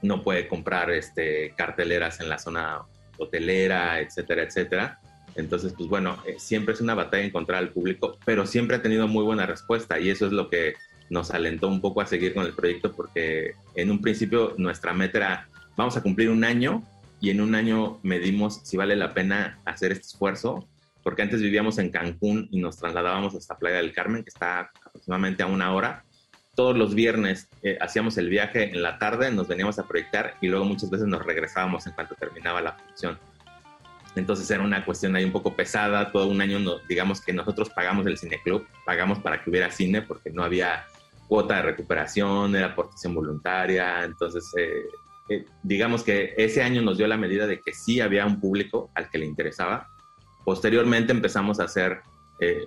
no 0.06 0.22
puede 0.22 0.48
comprar 0.48 0.92
este, 0.92 1.54
carteleras 1.56 2.20
en 2.20 2.30
la 2.30 2.38
zona 2.40 2.82
hotelera, 3.18 4.00
etcétera, 4.00 4.44
etcétera. 4.44 5.00
Entonces, 5.36 5.74
pues 5.78 5.90
bueno, 5.90 6.18
eh, 6.26 6.36
siempre 6.38 6.74
es 6.74 6.82
una 6.82 6.96
batalla 6.96 7.26
encontrar 7.26 7.60
al 7.60 7.70
público, 7.70 8.18
pero 8.26 8.46
siempre 8.46 8.78
ha 8.78 8.82
tenido 8.82 9.08
muy 9.08 9.24
buena 9.24 9.46
respuesta 9.46 10.00
y 10.00 10.10
eso 10.10 10.26
es 10.26 10.32
lo 10.32 10.50
que 10.50 10.76
nos 11.10 11.32
alentó 11.32 11.68
un 11.68 11.82
poco 11.82 12.02
a 12.02 12.06
seguir 12.06 12.34
con 12.34 12.46
el 12.46 12.54
proyecto 12.54 12.92
porque 12.94 13.54
en 13.76 13.92
un 13.92 14.02
principio 14.02 14.56
nuestra 14.58 14.94
meta 14.94 15.18
era, 15.18 15.50
vamos 15.76 15.98
a 15.98 16.02
cumplir 16.02 16.30
un 16.30 16.44
año 16.44 16.84
y 17.20 17.30
en 17.30 17.42
un 17.42 17.54
año 17.56 18.00
medimos 18.02 18.62
si 18.64 18.78
vale 18.78 18.96
la 18.96 19.14
pena 19.14 19.60
hacer 19.66 19.92
este 19.92 20.08
esfuerzo, 20.08 20.68
porque 21.04 21.22
antes 21.22 21.42
vivíamos 21.42 21.78
en 21.78 21.92
Cancún 21.92 22.48
y 22.52 22.60
nos 22.60 22.78
trasladábamos 22.78 23.36
hasta 23.36 23.58
Playa 23.58 23.78
del 23.78 23.94
Carmen, 23.94 24.24
que 24.24 24.30
está 24.30 24.72
aproximadamente 24.86 25.44
a 25.44 25.48
una 25.48 25.74
hora, 25.74 26.04
todos 26.56 26.78
los 26.78 26.96
viernes 26.96 27.50
eh, 27.62 27.78
hacíamos 27.82 28.18
el 28.18 28.30
viaje 28.30 28.72
en 28.72 28.82
la 28.82 28.98
tarde, 28.98 29.32
nos 29.32 29.48
veníamos 29.48 29.78
a 29.78 29.88
proyectar 29.88 30.36
y 30.42 30.48
luego 30.48 30.66
muchas 30.66 30.90
veces 30.90 31.08
nos 31.08 31.24
regresábamos 31.24 31.86
en 31.86 31.94
cuanto 31.94 32.16
terminaba 32.16 32.62
la 32.62 32.74
función. 32.74 33.20
Entonces 34.16 34.50
era 34.50 34.64
una 34.64 34.86
cuestión 34.86 35.16
ahí 35.16 35.26
un 35.26 35.32
poco 35.32 35.56
pesada, 35.56 36.12
todo 36.12 36.28
un 36.28 36.42
año 36.42 36.60
digamos 36.88 37.22
que 37.22 37.34
nosotros 37.34 37.70
pagamos 37.70 38.06
el 38.08 38.18
cineclub, 38.18 38.66
pagamos 38.86 39.20
para 39.20 39.44
que 39.44 39.50
hubiera 39.50 39.72
cine 39.72 40.02
porque 40.02 40.32
no 40.32 40.44
había 40.44 40.86
cuota 41.28 41.58
de 41.58 41.62
recuperación, 41.64 42.56
era 42.56 42.68
aportación 42.68 43.14
voluntaria, 43.14 44.06
entonces 44.06 44.50
eh, 44.58 44.86
eh, 45.30 45.46
digamos 45.64 46.04
que 46.04 46.34
ese 46.38 46.64
año 46.64 46.82
nos 46.82 46.98
dio 46.98 47.08
la 47.08 47.18
medida 47.18 47.46
de 47.48 47.60
que 47.60 47.74
sí 47.74 48.00
había 48.00 48.26
un 48.26 48.40
público 48.40 48.90
al 48.96 49.10
que 49.10 49.18
le 49.18 49.26
interesaba. 49.26 49.90
Posteriormente 50.46 51.12
empezamos 51.12 51.60
a 51.60 51.66
hacer 51.66 52.02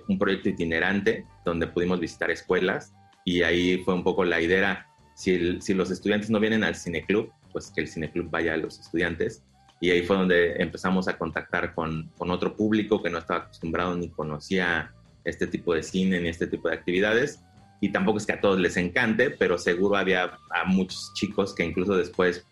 un 0.07 0.17
proyecto 0.17 0.49
itinerante 0.49 1.27
donde 1.45 1.67
pudimos 1.67 1.99
visitar 1.99 2.31
escuelas 2.31 2.91
y 3.23 3.43
ahí 3.43 3.77
fue 3.83 3.93
un 3.93 4.03
poco 4.03 4.25
la 4.25 4.41
idea, 4.41 4.87
si, 5.15 5.61
si 5.61 5.75
los 5.75 5.91
estudiantes 5.91 6.31
no 6.31 6.39
vienen 6.39 6.63
al 6.63 6.75
cineclub, 6.75 7.31
pues 7.51 7.71
que 7.71 7.81
el 7.81 7.87
cineclub 7.87 8.29
vaya 8.29 8.53
a 8.53 8.57
los 8.57 8.79
estudiantes. 8.79 9.43
Y 9.81 9.91
ahí 9.91 10.03
fue 10.03 10.17
donde 10.17 10.61
empezamos 10.61 11.07
a 11.07 11.17
contactar 11.17 11.73
con, 11.73 12.09
con 12.17 12.31
otro 12.31 12.55
público 12.55 13.01
que 13.01 13.09
no 13.09 13.17
estaba 13.17 13.41
acostumbrado 13.41 13.95
ni 13.95 14.09
conocía 14.09 14.91
este 15.23 15.47
tipo 15.47 15.73
de 15.73 15.83
cine 15.83 16.19
ni 16.19 16.29
este 16.29 16.47
tipo 16.47 16.69
de 16.69 16.75
actividades. 16.75 17.39
y 17.81 17.93
tampoco 17.93 18.17
es 18.17 18.25
que 18.25 18.33
a 18.33 18.41
todos 18.41 18.59
les 18.59 18.75
encante, 18.75 19.29
pero 19.29 19.57
seguro 19.57 19.95
había 19.95 20.37
a 20.51 20.65
muchos 20.65 21.13
chicos 21.13 21.55
que 21.55 21.63
incluso 21.63 21.95
después 21.95 22.45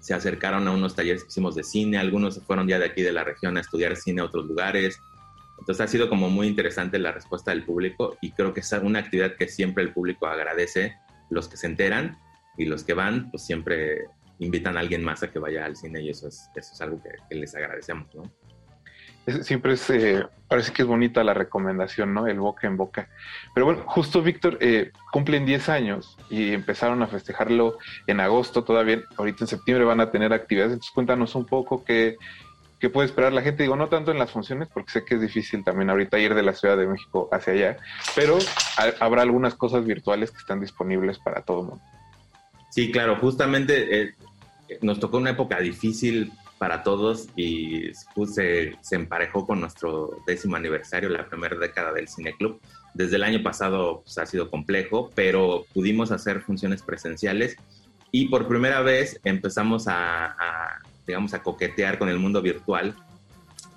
se 0.00 0.14
acercaron 0.14 0.68
a 0.68 0.70
unos 0.70 0.94
talleres 0.94 1.22
que 1.24 1.28
hicimos 1.28 1.56
de 1.56 1.64
cine, 1.64 1.98
algunos 1.98 2.34
se 2.34 2.40
fueron 2.40 2.68
ya 2.68 2.78
de 2.78 2.84
aquí 2.84 3.02
de 3.02 3.10
la 3.10 3.24
región 3.24 3.56
a 3.56 3.60
estudiar 3.60 3.96
cine 3.96 4.20
a 4.20 4.26
otros 4.26 4.44
lugares. 4.44 5.00
Entonces 5.58 5.82
ha 5.82 5.88
sido 5.88 6.08
como 6.08 6.28
muy 6.28 6.46
interesante 6.46 6.98
la 6.98 7.10
respuesta 7.10 7.50
del 7.50 7.64
público 7.64 8.16
y 8.20 8.30
creo 8.32 8.52
que 8.52 8.60
es 8.60 8.70
una 8.72 8.98
actividad 8.98 9.34
que 9.36 9.48
siempre 9.48 9.82
el 9.82 9.92
público 9.92 10.26
agradece, 10.26 10.94
los 11.30 11.48
que 11.48 11.56
se 11.56 11.66
enteran 11.66 12.18
y 12.58 12.66
los 12.66 12.84
que 12.84 12.92
van, 12.92 13.30
pues 13.30 13.44
siempre 13.44 14.04
invitan 14.38 14.76
a 14.76 14.80
alguien 14.80 15.02
más 15.04 15.22
a 15.22 15.30
que 15.30 15.38
vaya 15.38 15.64
al 15.64 15.76
cine 15.76 16.00
y 16.02 16.10
eso 16.10 16.28
es, 16.28 16.50
eso 16.54 16.72
es 16.72 16.80
algo 16.80 17.00
que, 17.02 17.34
les 17.34 17.54
agradecemos, 17.54 18.14
¿no? 18.14 18.22
siempre 19.42 19.72
es, 19.72 19.88
eh, 19.88 20.26
parece 20.48 20.72
que 20.72 20.82
es 20.82 20.88
bonita 20.88 21.24
la 21.24 21.32
recomendación, 21.32 22.12
¿no? 22.12 22.26
El 22.26 22.40
boca 22.40 22.66
en 22.66 22.76
boca. 22.76 23.08
Pero 23.54 23.64
bueno, 23.66 23.82
justo 23.86 24.22
Víctor, 24.22 24.58
eh, 24.60 24.92
cumplen 25.12 25.46
10 25.46 25.68
años 25.70 26.18
y 26.28 26.52
empezaron 26.52 27.02
a 27.02 27.06
festejarlo 27.06 27.78
en 28.06 28.20
agosto 28.20 28.64
todavía. 28.64 29.00
Ahorita 29.16 29.44
en 29.44 29.48
septiembre 29.48 29.86
van 29.86 30.00
a 30.00 30.10
tener 30.10 30.32
actividades. 30.32 30.74
Entonces 30.74 30.92
cuéntanos 30.92 31.34
un 31.34 31.46
poco 31.46 31.84
qué, 31.84 32.16
qué 32.78 32.90
puede 32.90 33.06
esperar 33.06 33.32
la 33.32 33.40
gente. 33.40 33.62
Digo, 33.62 33.76
no 33.76 33.88
tanto 33.88 34.10
en 34.10 34.18
las 34.18 34.30
funciones, 34.30 34.68
porque 34.68 34.92
sé 34.92 35.04
que 35.04 35.14
es 35.14 35.20
difícil 35.22 35.64
también 35.64 35.88
ahorita 35.88 36.18
ir 36.18 36.34
de 36.34 36.42
la 36.42 36.52
Ciudad 36.52 36.76
de 36.76 36.86
México 36.86 37.28
hacia 37.32 37.54
allá, 37.54 37.76
pero 38.14 38.38
habrá 39.00 39.22
algunas 39.22 39.54
cosas 39.54 39.86
virtuales 39.86 40.30
que 40.30 40.38
están 40.38 40.60
disponibles 40.60 41.18
para 41.18 41.40
todo 41.42 41.60
el 41.60 41.66
mundo. 41.68 41.84
Sí, 42.74 42.90
claro, 42.90 43.14
justamente 43.20 44.00
eh, 44.00 44.14
nos 44.82 44.98
tocó 44.98 45.18
una 45.18 45.30
época 45.30 45.60
difícil 45.60 46.32
para 46.58 46.82
todos 46.82 47.28
y 47.36 47.92
se, 47.94 48.76
se, 48.80 48.96
emparejó 48.96 49.46
con 49.46 49.60
nuestro 49.60 50.18
décimo 50.26 50.56
aniversario, 50.56 51.08
la 51.08 51.28
primera 51.28 51.56
década 51.56 51.92
del 51.92 52.08
Cine 52.08 52.34
Club. 52.36 52.60
Desde 52.92 53.14
el 53.14 53.22
año 53.22 53.44
pasado 53.44 54.02
pues, 54.02 54.18
ha 54.18 54.26
sido 54.26 54.50
complejo, 54.50 55.12
pero 55.14 55.66
pudimos 55.72 56.10
hacer 56.10 56.40
funciones 56.40 56.82
presenciales 56.82 57.54
y 58.10 58.26
por 58.26 58.48
primera 58.48 58.80
vez 58.80 59.20
empezamos 59.22 59.84
a, 59.86 60.80
digamos, 61.06 61.32
a 61.32 61.44
coquetear 61.44 61.96
con 61.96 62.08
el 62.08 62.18
mundo 62.18 62.42
virtual 62.42 62.96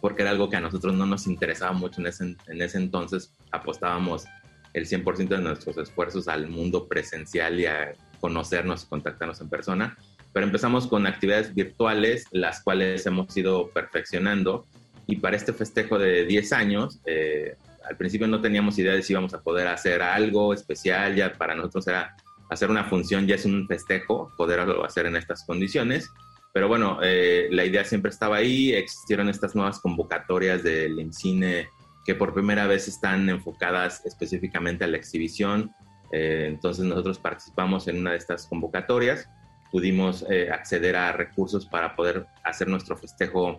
porque 0.02 0.24
era 0.24 0.32
algo 0.32 0.50
que 0.50 0.56
a 0.56 0.62
nosotros 0.62 0.96
no 0.96 1.06
nos 1.06 1.28
interesaba 1.28 1.74
mucho 1.74 2.02
en 2.02 2.08
ese, 2.08 2.24
en 2.24 2.62
ese 2.64 2.80
entonces. 2.80 3.32
Apostábamos 3.52 4.26
el 4.74 4.88
100% 4.88 5.28
de 5.28 5.38
nuestros 5.38 5.78
esfuerzos 5.78 6.28
al 6.28 6.48
mundo 6.48 6.88
presencial 6.88 7.60
y 7.60 7.68
a 7.68 7.94
conocernos 8.20 8.84
y 8.84 8.88
contactarnos 8.88 9.42
en 9.42 9.50
persona 9.50 9.98
pero 10.38 10.46
empezamos 10.46 10.86
con 10.86 11.08
actividades 11.08 11.56
virtuales, 11.56 12.26
las 12.30 12.62
cuales 12.62 13.04
hemos 13.08 13.36
ido 13.36 13.72
perfeccionando. 13.72 14.68
Y 15.08 15.16
para 15.16 15.36
este 15.36 15.52
festejo 15.52 15.98
de 15.98 16.28
10 16.28 16.54
años, 16.54 17.00
eh, 17.08 17.56
al 17.84 17.98
principio 17.98 18.28
no 18.28 18.40
teníamos 18.40 18.78
idea 18.78 18.94
de 18.94 19.02
si 19.02 19.14
íbamos 19.14 19.34
a 19.34 19.42
poder 19.42 19.68
hacer 19.68 20.04
algo 20.04 20.54
especial, 20.54 21.16
ya 21.16 21.34
para 21.34 21.56
nosotros 21.56 21.88
era 21.88 22.16
hacer 22.52 22.70
una 22.70 22.84
función, 22.84 23.26
ya 23.26 23.34
es 23.34 23.46
un 23.46 23.68
festejo, 23.68 24.32
poderlo 24.38 24.86
hacer 24.86 25.08
en 25.08 25.16
estas 25.16 25.44
condiciones. 25.44 26.12
Pero 26.54 26.68
bueno, 26.68 27.00
eh, 27.02 27.48
la 27.50 27.66
idea 27.66 27.84
siempre 27.84 28.12
estaba 28.12 28.36
ahí, 28.36 28.74
existieron 28.74 29.30
estas 29.30 29.56
nuevas 29.56 29.80
convocatorias 29.80 30.62
del 30.62 31.00
INCINE 31.00 31.68
que 32.06 32.14
por 32.14 32.36
primera 32.36 32.68
vez 32.68 32.88
están 32.88 33.28
enfocadas 33.28 34.06
específicamente 34.06 34.84
a 34.84 34.88
la 34.88 34.98
exhibición. 34.98 35.72
Eh, 36.12 36.46
entonces 36.48 36.86
nosotros 36.86 37.20
participamos 37.20 37.88
en 37.88 38.00
una 38.00 38.12
de 38.12 38.18
estas 38.18 38.48
convocatorias 38.48 39.30
pudimos 39.72 40.26
eh, 40.30 40.50
acceder 40.52 40.96
a 40.96 41.12
recursos 41.12 41.66
para 41.66 41.96
poder 41.96 42.26
hacer 42.44 42.68
nuestro 42.68 42.98
festejo 42.98 43.58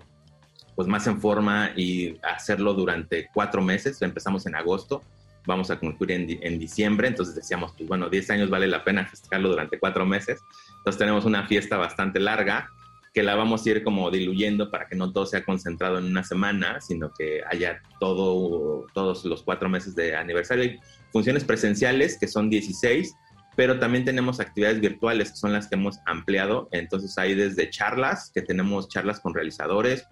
pues 0.75 0.87
más 0.87 1.07
en 1.07 1.21
forma 1.21 1.73
y 1.77 2.17
hacerlo 2.23 2.73
durante 2.73 3.29
cuatro 3.35 3.61
meses. 3.61 4.01
Empezamos 4.01 4.47
en 4.47 4.55
agosto, 4.55 5.03
vamos 5.45 5.73
a 5.73 5.81
concluir 5.81 6.39
en, 6.41 6.59
diciembre, 6.59 7.09
entonces 7.09 7.35
decíamos, 7.35 7.73
pues 7.77 7.89
bueno, 7.89 8.09
10 8.09 8.31
años 8.31 8.51
vale 8.51 8.69
la 8.69 8.85
pena 8.85 9.05
festejarlo 9.05 9.49
durante 9.49 9.81
cuatro 9.81 10.07
meses. 10.07 10.41
Entonces 10.79 10.99
tenemos 10.99 11.25
una 11.25 11.47
fiesta 11.49 11.77
bastante 11.77 12.21
larga 12.21 12.71
que 13.13 13.25
la 13.25 13.35
vamos 13.35 13.67
a 13.67 13.71
ir 13.71 13.83
como 13.83 14.09
diluyendo 14.13 14.71
para 14.71 14.87
que 14.87 14.95
no 14.95 15.13
todo 15.13 15.27
sea 15.27 15.45
concentrado 15.45 15.99
en 15.99 16.05
una 16.05 16.23
semana, 16.23 16.81
sino 16.81 17.13
que 17.13 17.43
haya 17.51 17.83
todo, 17.99 18.87
todos 18.95 19.25
los 19.25 19.43
cuatro 19.43 19.69
meses 19.69 19.97
de 19.97 20.15
aniversario. 20.15 20.79
Funciones 21.13 21.45
presenciales, 21.45 22.19
que 22.19 22.29
son 22.29 22.51
16, 22.51 23.15
pero 23.57 23.79
también 23.79 24.05
tenemos 24.05 24.39
actividades 24.39 24.81
virtuales 24.81 25.31
que 25.31 25.37
son 25.37 25.53
las 25.53 25.67
que 25.67 25.75
hemos 25.75 25.99
ampliado. 26.07 26.69
Entonces 26.71 27.19
hay 27.19 27.35
desde 27.35 27.71
charlas, 27.71 28.31
que 28.33 28.43
tenemos 28.43 28.89
charlas 28.89 29.19
con 29.21 29.35
realizadores, 29.35 30.07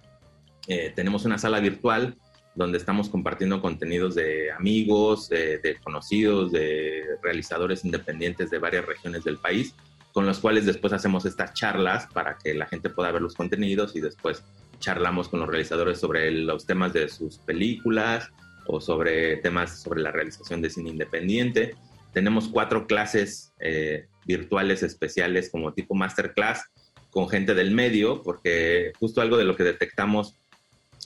eh, 0.68 0.93
tenemos 0.94 1.24
una 1.24 1.39
sala 1.39 1.60
virtual 1.60 2.16
donde 2.56 2.78
estamos 2.78 3.09
compartiendo 3.09 3.60
contenidos 3.60 4.14
de 4.14 4.51
amigos, 4.51 5.28
de, 5.28 5.78
conocidos, 5.85 6.51
de 6.51 7.05
realizadores 7.23 7.85
independientes 7.85 8.51
de 8.51 8.59
varias 8.59 8.85
regiones 8.86 9.24
del 9.24 9.36
país, 9.36 9.74
con 10.12 10.27
los 10.27 10.40
cuales 10.40 10.64
después 10.64 10.93
hacemos 10.93 11.27
estas 11.27 11.52
charlas 11.52 12.09
para 12.12 12.39
que 12.39 12.55
la 12.55 12.66
gente 12.66 12.89
pueda 12.89 13.12
ver 13.12 13.20
los 13.20 13.35
contenidos 13.35 13.94
y 13.94 14.01
después 14.01 14.43
charlamos 14.78 15.28
con 15.28 15.40
los 15.40 15.48
realizadores 15.48 16.01
sobre 16.01 16.31
los 16.31 16.66
temas 16.66 16.93
de 16.94 17.09
sus 17.10 17.39
películas 17.39 18.31
o 18.69 18.81
sobre 18.81 19.37
temas 19.39 19.83
sobre 19.83 20.03
la 20.03 20.13
realización 20.13 20.63
de 20.63 20.71
cine 20.71 20.91
independiente. 20.91 21.75
Tenemos 22.13 22.49
cuatro 22.49 22.87
clases 22.87 23.53
eh, 23.61 24.07
virtuales 24.25 24.83
especiales 24.83 25.51
como 25.51 25.73
tipo 25.73 25.95
masterclass 25.95 26.65
con 27.11 27.29
gente 27.29 27.55
del 27.55 27.71
medio, 27.71 28.23
porque 28.23 28.93
justo 28.99 29.21
algo 29.21 29.37
de 29.37 29.45
lo 29.45 29.57
que 29.57 29.65
detectamos 29.65 30.37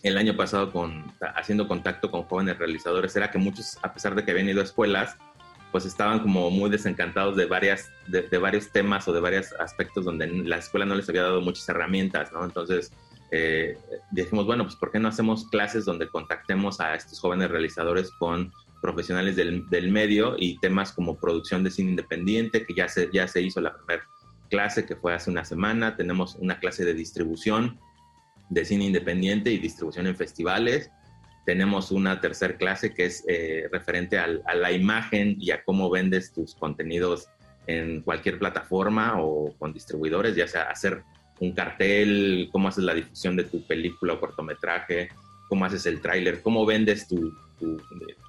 el 0.02 0.16
año 0.16 0.36
pasado 0.36 0.72
con, 0.72 1.12
haciendo 1.36 1.68
contacto 1.68 2.10
con 2.10 2.22
jóvenes 2.22 2.58
realizadores 2.58 3.14
era 3.16 3.30
que 3.30 3.38
muchos, 3.38 3.78
a 3.82 3.92
pesar 3.92 4.14
de 4.14 4.24
que 4.24 4.30
habían 4.30 4.48
ido 4.48 4.60
a 4.60 4.64
escuelas, 4.64 5.16
pues 5.72 5.84
estaban 5.84 6.20
como 6.20 6.50
muy 6.50 6.70
desencantados 6.70 7.36
de, 7.36 7.46
varias, 7.46 7.90
de, 8.08 8.38
varios 8.38 8.72
temas 8.72 9.06
o 9.06 9.12
de 9.12 9.20
varios 9.20 9.52
aspectos 9.60 10.04
donde 10.04 10.26
la 10.26 10.56
escuela 10.56 10.84
no 10.84 10.94
les 10.94 11.08
había 11.08 11.22
dado 11.22 11.40
muchas 11.40 11.68
herramientas, 11.68 12.32
¿no? 12.32 12.44
Entonces 12.44 12.92
eh, 13.30 13.78
dijimos, 14.10 14.46
bueno, 14.46 14.64
pues 14.64 14.76
¿por 14.76 14.90
qué 14.90 14.98
no 14.98 15.08
hacemos 15.08 15.48
clases 15.48 15.84
donde 15.84 16.08
contactemos 16.08 16.80
a 16.80 16.94
estos 16.94 17.20
jóvenes 17.20 17.50
realizadores 17.50 18.10
con 18.18 18.52
profesionales 18.82 19.36
del, 19.36 19.68
del, 19.68 19.90
medio 19.90 20.36
y 20.38 20.58
temas 20.58 20.92
como 20.92 21.16
producción 21.16 21.62
de 21.62 21.70
cine 21.70 21.90
independiente, 21.90 22.64
que 22.64 22.74
ya 22.74 22.88
se, 22.88 23.10
ya 23.12 23.28
se 23.28 23.42
hizo 23.42 23.60
la 23.60 23.76
primera 23.76 24.04
clase, 24.48 24.86
que 24.86 24.96
fue 24.96 25.14
hace 25.14 25.30
una 25.30 25.44
semana. 25.44 25.96
Tenemos 25.96 26.34
una 26.36 26.58
clase 26.58 26.84
de 26.84 26.94
distribución 26.94 27.78
de 28.48 28.64
cine 28.64 28.86
independiente 28.86 29.50
y 29.52 29.58
distribución 29.58 30.06
en 30.06 30.16
festivales. 30.16 30.90
Tenemos 31.46 31.90
una 31.90 32.20
tercera 32.20 32.56
clase 32.56 32.92
que 32.94 33.06
es 33.06 33.24
eh, 33.28 33.68
referente 33.70 34.18
al, 34.18 34.42
a 34.46 34.54
la 34.54 34.72
imagen 34.72 35.36
y 35.38 35.52
a 35.52 35.62
cómo 35.62 35.88
vendes 35.88 36.32
tus 36.32 36.54
contenidos 36.54 37.28
en 37.66 38.02
cualquier 38.02 38.38
plataforma 38.38 39.20
o 39.20 39.54
con 39.58 39.72
distribuidores, 39.72 40.34
ya 40.34 40.48
sea 40.48 40.62
hacer 40.62 41.04
un 41.40 41.52
cartel, 41.52 42.48
cómo 42.52 42.68
haces 42.68 42.84
la 42.84 42.94
difusión 42.94 43.36
de 43.36 43.44
tu 43.44 43.66
película 43.66 44.14
o 44.14 44.20
cortometraje, 44.20 45.08
cómo 45.48 45.64
haces 45.64 45.86
el 45.86 46.00
tráiler, 46.00 46.42
cómo 46.42 46.64
vendes 46.64 47.08
tu, 47.08 47.34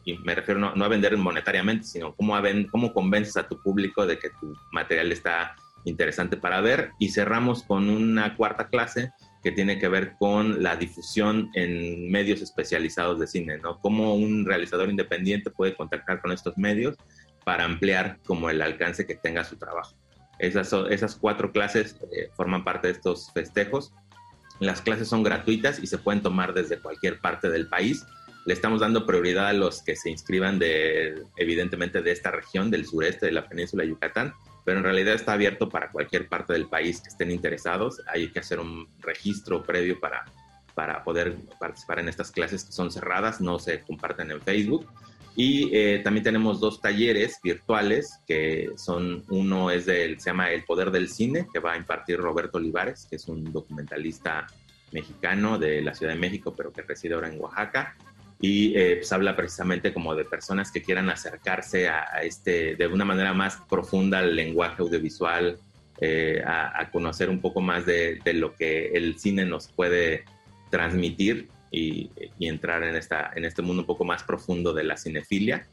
y 0.04 0.18
me 0.20 0.36
refiero 0.36 0.60
no, 0.60 0.84
a 0.84 0.88
vender 0.88 1.16
monetariamente, 1.18 1.86
sino 1.86 2.16
cómo, 2.16 2.36
cómo 2.72 2.94
convences 2.94 3.38
a 3.38 3.48
tu 3.48 3.62
público 3.62 4.06
de 4.06 4.18
que 4.18 4.30
tu 4.30 4.54
material 4.72 5.12
está 5.12 5.56
interesante 5.86 6.38
para 6.38 6.62
ver. 6.62 6.92
Y 7.00 7.10
cerramos 7.10 7.64
con 7.64 7.90
una 7.90 8.36
cuarta 8.36 8.68
clase 8.68 9.12
que 9.44 9.52
tiene 9.52 9.80
que 9.80 9.88
ver 9.88 10.14
con 10.20 10.62
la 10.62 10.76
difusión 10.76 11.50
en 11.54 12.12
medios 12.12 12.42
especializados 12.42 13.20
de 13.20 13.28
cine, 13.28 13.58
¿no? 13.58 13.80
Cómo 13.80 14.16
un 14.16 14.46
realizador 14.46 14.90
independiente 14.90 15.50
puede 15.50 15.76
contactar 15.76 16.22
con 16.22 16.32
estos 16.32 16.58
medios 16.58 16.96
para 17.44 17.66
ampliar 17.66 18.20
como 18.26 18.50
el 18.50 18.62
alcance 18.62 19.06
que 19.06 19.16
tenga 19.16 19.44
su 19.44 19.58
trabajo. 19.58 19.96
Esas, 20.42 20.74
esas 20.90 21.16
cuatro 21.16 21.52
clases 21.52 21.96
eh, 22.12 22.30
forman 22.36 22.64
parte 22.64 22.88
de 22.88 22.94
estos 22.94 23.32
festejos. 23.34 23.94
Las 24.60 24.82
clases 24.82 25.08
son 25.08 25.24
gratuitas 25.24 25.80
y 25.80 25.88
se 25.88 25.98
pueden 25.98 26.22
tomar 26.22 26.54
desde 26.54 26.80
cualquier 26.80 27.20
parte 27.20 27.50
del 27.50 27.68
país 27.68 28.06
le 28.46 28.54
estamos 28.54 28.80
dando 28.80 29.06
prioridad 29.06 29.48
a 29.48 29.54
los 29.54 29.84
que 29.84 29.96
se 29.96 30.10
inscriban 30.10 30.58
de, 30.58 31.24
evidentemente, 31.38 32.02
de 32.02 32.12
esta 32.12 32.32
región, 32.32 32.72
del 32.72 32.86
sureste 32.86 33.28
de 33.28 33.32
la 33.34 33.48
península 33.48 33.84
de 33.84 33.90
Yucatán, 33.90 34.34
pero 34.66 34.80
en 34.80 34.84
realidad 34.84 35.14
está 35.14 35.34
abierto 35.34 35.70
para 35.70 35.92
cualquier 35.92 36.28
parte 36.28 36.54
del 36.54 36.68
país 36.68 37.02
que 37.02 37.10
estén 37.10 37.30
interesados. 37.32 38.02
Hay 38.08 38.32
que 38.32 38.40
hacer 38.40 38.60
un 38.60 38.88
registro 39.00 39.64
previo 39.64 40.00
para, 40.00 40.26
para 40.74 41.04
poder 41.04 41.36
participar 41.60 42.00
en 42.00 42.10
estas 42.10 42.32
clases 42.32 42.64
que 42.64 42.72
son 42.72 42.92
cerradas, 42.92 43.42
no 43.42 43.60
se 43.60 43.82
comparten 43.82 44.32
en 44.32 44.42
Facebook. 44.42 44.88
Y 45.36 45.76
eh, 45.76 46.00
también 46.04 46.24
tenemos 46.24 46.60
dos 46.60 46.82
talleres 46.82 47.40
virtuales 47.42 48.20
que 48.28 48.72
son, 48.76 49.24
uno 49.30 49.72
es 49.72 49.86
del, 49.86 50.20
se 50.20 50.30
llama 50.30 50.52
El 50.52 50.64
Poder 50.66 50.92
del 50.92 51.08
Cine, 51.08 51.48
que 51.52 51.60
va 51.60 51.74
a 51.74 51.78
impartir 51.78 52.18
Roberto 52.18 52.58
Olivares, 52.58 53.08
que 53.10 53.16
es 53.16 53.28
un 53.28 53.52
documentalista 53.52 54.48
mexicano 54.92 55.58
de 55.58 55.82
la 55.82 55.94
Ciudad 55.94 56.14
de 56.14 56.20
México, 56.20 56.54
pero 56.56 56.74
que 56.74 56.82
reside 56.82 57.14
ahora 57.14 57.30
en 57.30 57.40
Oaxaca. 57.40 57.96
Y 58.42 58.76
eh, 58.76 58.98
pues 58.98 59.12
habla 59.14 59.36
precisamente 59.36 59.94
como 59.94 60.16
de 60.16 60.26
personas 60.26 60.72
que 60.72 60.82
quieran 60.82 61.10
acercarse 61.10 61.88
a, 61.88 62.04
este, 62.24 62.76
de 62.76 62.88
una 62.88 63.06
manera 63.06 63.34
más 63.34 63.58
profunda 63.70 64.20
al 64.20 64.36
lenguaje 64.36 64.82
audiovisual, 64.82 65.60
eh, 66.00 66.42
a, 66.44 66.90
conocer 66.92 67.30
un 67.30 67.40
poco 67.40 67.62
más 67.62 67.86
de, 67.86 68.20
lo 68.34 68.56
que 68.56 68.88
el 68.94 69.20
cine 69.20 69.46
nos 69.46 69.68
puede 69.68 70.26
transmitir 70.72 71.50
y, 71.72 72.12
entrar 72.40 72.84
en, 72.84 72.96
esta, 72.96 73.32
en 73.36 73.46
este 73.46 73.62
mundo 73.62 73.84
un 73.84 73.88
poco 73.88 74.04
más 74.04 74.24
profundo 74.24 74.74
de 74.74 74.84
la 74.84 74.98
cinefilia. 74.98 75.68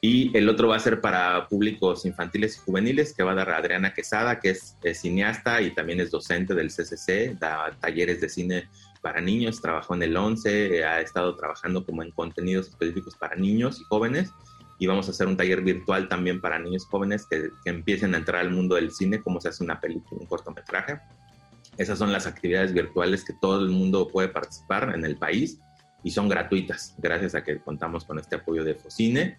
Y 0.00 0.36
el 0.36 0.50
otro 0.50 0.68
va 0.68 0.76
a 0.76 0.80
ser 0.80 1.00
para 1.00 1.48
públicos 1.48 2.04
infantiles 2.04 2.56
y 2.56 2.60
juveniles, 2.60 3.14
que 3.14 3.22
va 3.22 3.32
a 3.32 3.36
dar 3.36 3.50
Adriana 3.50 3.94
Quesada, 3.94 4.38
que 4.38 4.50
es, 4.50 4.76
cineasta 4.92 5.62
y 5.62 5.70
también 5.70 5.98
es 5.98 6.10
docente 6.10 6.54
del 6.54 6.68
CCC, 6.68 7.38
da 7.38 7.74
talleres 7.80 8.20
de 8.20 8.28
cine 8.28 8.68
para 9.00 9.22
niños, 9.22 9.62
trabajó 9.62 9.94
en 9.94 10.02
el 10.02 10.14
11, 10.14 10.84
ha 10.84 11.00
estado 11.00 11.34
trabajando 11.36 11.86
como 11.86 12.02
en 12.02 12.10
contenidos 12.10 12.68
específicos 12.68 13.16
para 13.16 13.34
niños 13.36 13.80
y 13.80 13.84
jóvenes. 13.84 14.30
Y 14.78 14.86
vamos 14.86 15.08
a 15.08 15.12
hacer 15.12 15.26
un 15.26 15.38
taller 15.38 15.62
virtual 15.62 16.08
también 16.08 16.38
para 16.38 16.58
niños 16.58 16.84
jóvenes 16.84 17.24
que, 17.24 17.48
que 17.64 17.70
empiecen 17.70 18.14
a 18.14 18.18
entrar 18.18 18.42
al 18.42 18.50
mundo 18.50 18.74
del 18.74 18.90
cine, 18.90 19.22
cómo 19.22 19.40
se 19.40 19.48
hace 19.48 19.64
una 19.64 19.80
película, 19.80 20.20
un 20.20 20.26
cortometraje. 20.26 21.00
Esas 21.76 21.98
son 21.98 22.12
las 22.12 22.26
actividades 22.26 22.72
virtuales 22.72 23.24
que 23.24 23.32
todo 23.40 23.60
el 23.60 23.70
mundo 23.70 24.08
puede 24.08 24.28
participar 24.28 24.92
en 24.94 25.04
el 25.04 25.16
país 25.16 25.58
y 26.02 26.10
son 26.10 26.28
gratuitas, 26.28 26.94
gracias 26.98 27.34
a 27.34 27.42
que 27.42 27.58
contamos 27.58 28.04
con 28.04 28.18
este 28.18 28.36
apoyo 28.36 28.62
de 28.62 28.74
Focine 28.74 29.38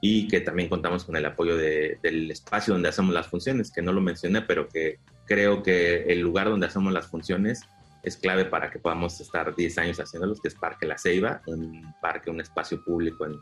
y 0.00 0.28
que 0.28 0.40
también 0.40 0.68
contamos 0.68 1.04
con 1.04 1.16
el 1.16 1.24
apoyo 1.24 1.56
del 1.56 2.30
espacio 2.30 2.74
donde 2.74 2.88
hacemos 2.88 3.14
las 3.14 3.28
funciones, 3.28 3.70
que 3.70 3.82
no 3.82 3.92
lo 3.92 4.00
mencioné, 4.00 4.42
pero 4.42 4.68
que 4.68 4.98
creo 5.26 5.62
que 5.62 6.04
el 6.04 6.20
lugar 6.20 6.48
donde 6.48 6.66
hacemos 6.66 6.92
las 6.92 7.06
funciones 7.06 7.62
es 8.02 8.16
clave 8.16 8.44
para 8.44 8.70
que 8.70 8.78
podamos 8.78 9.20
estar 9.20 9.54
10 9.54 9.78
años 9.78 10.00
haciéndolos, 10.00 10.40
que 10.40 10.48
es 10.48 10.54
Parque 10.54 10.86
La 10.86 10.98
Ceiba, 10.98 11.42
un 11.46 11.94
parque, 12.00 12.30
un 12.30 12.40
espacio 12.40 12.82
público 12.84 13.26
en 13.26 13.38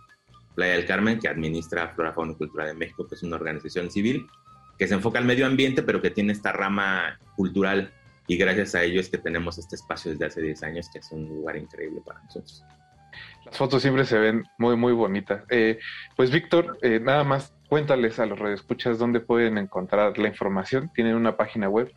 Playa 0.54 0.74
del 0.74 0.86
Carmen 0.86 1.18
que 1.18 1.28
administra 1.28 1.92
Flora, 1.94 2.12
Fauna 2.12 2.32
y 2.32 2.36
Cultura 2.36 2.66
de 2.66 2.74
México, 2.74 3.06
que 3.06 3.14
es 3.14 3.22
una 3.22 3.36
organización 3.36 3.90
civil 3.90 4.26
que 4.78 4.88
se 4.88 4.94
enfoca 4.94 5.18
al 5.18 5.24
medio 5.24 5.46
ambiente, 5.46 5.82
pero 5.82 6.00
que 6.00 6.10
tiene 6.10 6.32
esta 6.32 6.52
rama 6.52 7.18
cultural 7.36 7.92
y 8.26 8.36
gracias 8.36 8.74
a 8.74 8.82
ello 8.82 9.00
es 9.00 9.08
que 9.08 9.18
tenemos 9.18 9.58
este 9.58 9.76
espacio 9.76 10.12
desde 10.12 10.26
hace 10.26 10.42
10 10.42 10.62
años, 10.62 10.88
que 10.92 10.98
es 10.98 11.12
un 11.12 11.28
lugar 11.28 11.56
increíble 11.56 12.00
para 12.04 12.22
nosotros. 12.22 12.64
Las 13.44 13.56
fotos 13.56 13.82
siempre 13.82 14.04
se 14.04 14.18
ven 14.18 14.44
muy, 14.58 14.76
muy 14.76 14.92
bonitas. 14.92 15.44
Eh, 15.50 15.78
pues 16.16 16.30
Víctor, 16.30 16.78
eh, 16.82 16.98
nada 17.00 17.24
más 17.24 17.52
cuéntales 17.68 18.18
a 18.18 18.26
los 18.26 18.38
radioescuchas 18.38 18.98
dónde 18.98 19.20
pueden 19.20 19.58
encontrar 19.58 20.16
la 20.18 20.28
información. 20.28 20.90
¿Tienen 20.94 21.14
una 21.14 21.36
página 21.36 21.68
web? 21.68 21.92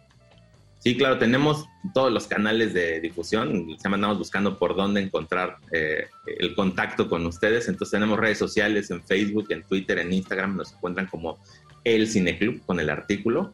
Sí, 0.80 0.96
claro, 0.96 1.18
tenemos 1.18 1.66
todos 1.94 2.12
los 2.12 2.28
canales 2.28 2.74
de 2.74 3.00
difusión. 3.00 3.68
Se 3.80 3.88
andamos 3.88 4.20
buscando 4.20 4.60
por 4.60 4.76
dónde 4.76 5.02
encontrar 5.02 5.58
eh, 5.72 6.08
el 6.40 6.54
contacto 6.54 7.10
con 7.10 7.26
ustedes. 7.26 7.68
Entonces 7.68 7.92
tenemos 7.92 8.20
redes 8.20 8.38
sociales 8.38 8.92
en 8.92 9.04
Facebook, 9.04 9.48
en 9.50 9.64
Twitter, 9.64 9.98
en 10.00 10.14
Instagram. 10.14 10.58
Nos 10.58 10.74
encuentran 10.74 11.08
como 11.08 11.40
El 11.84 12.08
Cineclub 12.08 12.64
con 12.66 12.80
el 12.80 12.90
artículo. 12.90 13.54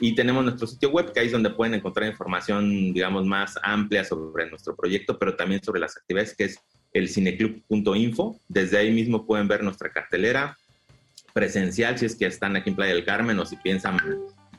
Y 0.00 0.14
tenemos 0.14 0.44
nuestro 0.44 0.66
sitio 0.66 0.90
web, 0.90 1.12
que 1.12 1.20
ahí 1.20 1.26
es 1.26 1.32
donde 1.32 1.50
pueden 1.50 1.74
encontrar 1.74 2.08
información, 2.08 2.92
digamos, 2.92 3.26
más 3.26 3.58
amplia 3.62 4.04
sobre 4.04 4.48
nuestro 4.48 4.74
proyecto, 4.74 5.18
pero 5.18 5.36
también 5.36 5.62
sobre 5.62 5.80
las 5.80 5.96
actividades, 5.96 6.34
que 6.36 6.44
es 6.44 6.58
el 6.92 7.08
cineclub.info. 7.08 8.40
Desde 8.48 8.78
ahí 8.78 8.92
mismo 8.92 9.26
pueden 9.26 9.48
ver 9.48 9.62
nuestra 9.62 9.90
cartelera 9.90 10.56
presencial, 11.32 11.98
si 11.98 12.06
es 12.06 12.16
que 12.16 12.26
están 12.26 12.56
aquí 12.56 12.70
en 12.70 12.76
Playa 12.76 12.94
del 12.94 13.04
Carmen 13.04 13.38
o 13.38 13.46
si 13.46 13.56
piensan 13.56 13.98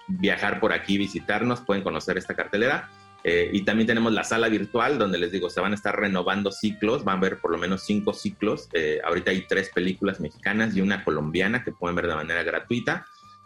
viajar 0.07 0.59
por 0.59 0.73
aquí, 0.73 0.97
visitarnos, 0.97 1.61
pueden 1.61 1.83
conocer 1.83 2.17
esta 2.17 2.35
cartelera. 2.35 2.89
Eh, 3.23 3.49
y 3.53 3.63
también 3.63 3.87
tenemos 3.87 4.11
la 4.11 4.25
sala 4.25 4.49
virtual, 4.49 4.99
donde 4.99 5.17
les 5.17 5.31
digo, 5.31 5.49
se 5.49 5.61
van 5.61 5.71
a 5.71 5.75
estar 5.75 5.97
renovando 5.97 6.51
ciclos, 6.51 7.05
van 7.05 7.17
a 7.17 7.21
ver 7.21 7.39
por 7.39 7.51
lo 7.51 7.57
menos 7.57 7.83
cinco 7.83 8.13
ciclos. 8.13 8.67
Eh, 8.73 8.99
ahorita 9.03 9.31
hay 9.31 9.45
tres 9.47 9.69
películas 9.73 10.19
mexicanas 10.19 10.75
y 10.75 10.81
una 10.81 11.05
colombiana 11.05 11.63
que 11.63 11.71
pueden 11.71 11.95
ver 11.95 12.07
de 12.07 12.15
manera 12.15 12.43
gratuita. 12.43 13.05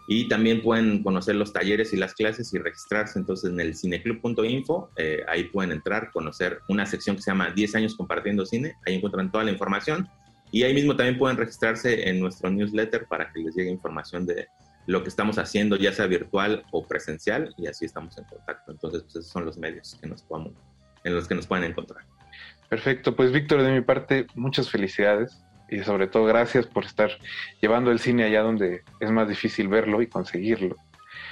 Y 0.09 0.29
también 0.29 0.61
pueden 0.61 1.03
conocer 1.03 1.35
los 1.35 1.51
talleres 1.51 1.91
y 1.91 1.97
las 1.97 2.13
clases 2.13 2.53
y 2.53 2.59
registrarse 2.59 3.19
entonces 3.19 3.51
en 3.51 3.59
el 3.59 3.75
cineclub.info. 3.75 4.89
Eh, 4.95 5.23
ahí 5.27 5.43
pueden 5.45 5.73
entrar, 5.73 6.11
conocer 6.11 6.61
una 6.69 6.85
sección 6.85 7.17
que 7.17 7.21
se 7.21 7.31
llama 7.31 7.51
10 7.51 7.75
años 7.75 7.95
compartiendo 7.95 8.45
cine. 8.45 8.75
Ahí 8.85 8.95
encuentran 8.95 9.29
toda 9.29 9.43
la 9.43 9.51
información. 9.51 10.07
Y 10.49 10.63
ahí 10.63 10.73
mismo 10.73 10.95
también 10.95 11.17
pueden 11.17 11.35
registrarse 11.35 12.07
en 12.07 12.21
nuestro 12.21 12.49
newsletter 12.49 13.05
para 13.07 13.33
que 13.33 13.41
les 13.41 13.53
llegue 13.53 13.69
información 13.69 14.25
de 14.25 14.47
lo 14.85 15.03
que 15.03 15.09
estamos 15.09 15.37
haciendo, 15.37 15.75
ya 15.75 15.91
sea 15.91 16.07
virtual 16.07 16.63
o 16.71 16.87
presencial. 16.87 17.53
Y 17.57 17.67
así 17.67 17.83
estamos 17.83 18.17
en 18.17 18.23
contacto. 18.23 18.71
Entonces, 18.71 19.03
pues 19.03 19.17
esos 19.17 19.31
son 19.31 19.43
los 19.43 19.57
medios 19.57 19.97
que 19.99 20.07
nos 20.07 20.23
podamos, 20.23 20.53
en 21.03 21.15
los 21.15 21.27
que 21.27 21.35
nos 21.35 21.45
pueden 21.47 21.65
encontrar. 21.65 22.05
Perfecto. 22.69 23.13
Pues 23.13 23.33
Víctor, 23.33 23.61
de 23.61 23.73
mi 23.73 23.81
parte, 23.81 24.27
muchas 24.35 24.69
felicidades 24.69 25.43
y 25.69 25.79
sobre 25.83 26.07
todo 26.07 26.25
gracias 26.25 26.65
por 26.67 26.85
estar 26.85 27.11
llevando 27.61 27.91
el 27.91 27.99
cine 27.99 28.23
allá 28.23 28.41
donde 28.41 28.83
es 28.99 29.11
más 29.11 29.27
difícil 29.27 29.67
verlo 29.67 30.01
y 30.01 30.07
conseguirlo. 30.07 30.75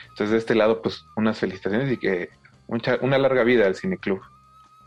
Entonces, 0.10 0.32
de 0.32 0.38
este 0.38 0.56
lado, 0.56 0.82
pues 0.82 1.06
unas 1.16 1.38
felicitaciones 1.38 1.92
y 1.92 1.98
que 1.98 2.30
mucha, 2.68 2.98
una 3.02 3.18
larga 3.18 3.44
vida 3.44 3.66
al 3.66 3.76
Cine 3.76 3.98
Club. 3.98 4.22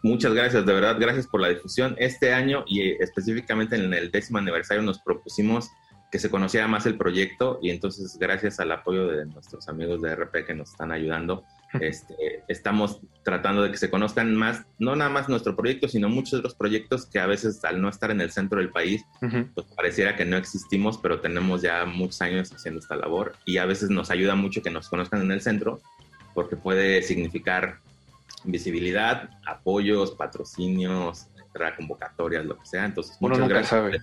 Muchas 0.02 0.32
gracias, 0.32 0.64
de 0.64 0.72
verdad, 0.72 0.96
gracias 0.98 1.26
por 1.26 1.40
la 1.40 1.48
difusión. 1.48 1.96
Este 1.98 2.32
año 2.32 2.64
y 2.66 2.92
específicamente 3.02 3.76
en 3.76 3.92
el 3.92 4.10
décimo 4.10 4.38
aniversario 4.38 4.82
nos 4.82 5.00
propusimos 5.00 5.70
que 6.10 6.18
se 6.18 6.30
conociera 6.30 6.66
más 6.68 6.86
el 6.86 6.96
proyecto 6.96 7.58
y 7.60 7.70
entonces 7.70 8.16
gracias 8.18 8.60
al 8.60 8.72
apoyo 8.72 9.08
de 9.08 9.26
nuestros 9.26 9.68
amigos 9.68 10.00
de 10.00 10.14
RP 10.14 10.46
que 10.46 10.54
nos 10.54 10.70
están 10.70 10.92
ayudando, 10.92 11.44
este, 11.81 12.45
estamos 12.49 13.01
tratando 13.23 13.62
de 13.62 13.70
que 13.70 13.77
se 13.77 13.90
conozcan 13.90 14.35
más, 14.35 14.65
no 14.78 14.97
nada 14.97 15.11
más 15.11 15.28
nuestro 15.28 15.55
proyecto, 15.55 15.89
sino 15.89 16.09
muchos 16.09 16.39
otros 16.39 16.55
proyectos 16.55 17.07
que 17.07 17.19
a 17.19 17.27
veces 17.27 17.65
al 17.65 17.81
no 17.81 17.89
estar 17.89 18.11
en 18.11 18.20
el 18.20 18.31
centro 18.31 18.59
del 18.59 18.70
país, 18.70 19.05
pues 19.20 19.66
pareciera 19.77 20.16
que 20.16 20.24
no 20.24 20.36
existimos, 20.36 20.99
pero 20.99 21.20
tenemos 21.20 21.62
ya 21.62 21.85
muchos 21.85 22.23
años 22.23 22.53
haciendo 22.53 22.81
esta 22.81 22.97
labor 22.97 23.35
y 23.45 23.59
a 23.59 23.66
veces 23.66 23.90
nos 23.90 24.11
ayuda 24.11 24.35
mucho 24.35 24.62
que 24.62 24.70
nos 24.70 24.89
conozcan 24.89 25.23
en 25.23 25.32
el 25.32 25.40
centro 25.40 25.81
porque 26.35 26.57
puede 26.57 27.03
significar 27.03 27.81
visibilidad, 28.45 29.31
apoyos, 29.47 30.12
patrocinios, 30.12 31.27
entrada 31.45 31.77
convocatorias, 31.77 32.45
lo 32.45 32.59
que 32.59 32.66
sea. 32.66 32.85
Entonces, 32.85 33.16
uno 33.20 33.36
nunca 33.36 33.65
sabe. 33.65 33.99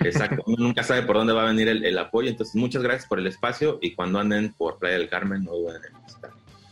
Exacto, 0.00 0.42
uno 0.46 0.64
nunca 0.64 0.82
sabe 0.82 1.02
por 1.02 1.16
dónde 1.16 1.32
va 1.32 1.42
a 1.42 1.46
venir 1.46 1.68
el, 1.68 1.98
apoyo. 1.98 2.28
Entonces, 2.28 2.54
muchas 2.56 2.82
gracias 2.82 3.06
por 3.06 3.18
el 3.18 3.26
espacio 3.26 3.78
y 3.80 3.94
cuando 3.94 4.18
anden 4.18 4.52
por 4.52 4.78
Playa 4.78 4.98
del 4.98 5.08
Carmen, 5.08 5.44
no 5.44 5.52
duden 5.52 5.80
en 5.84 6.02
visitar. 6.02 6.30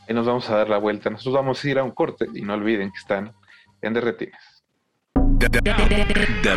Y 0.09 0.15
nos 0.15 0.27
vamos 0.27 0.49
a 0.51 0.57
dar 0.57 0.69
la 0.69 0.79
vuelta. 0.79 1.11
Nosotros 1.11 1.35
vamos 1.35 1.65
a 1.65 1.69
ir 1.69 1.79
a 1.79 1.85
un 1.85 1.91
corte 1.91 2.27
y 2.35 2.43
no 2.43 2.55
olviden 2.55 2.91
que 2.91 2.99
están 2.99 3.33
en 3.83 3.93
Derretinas. 3.95 4.57
Their 5.39 6.57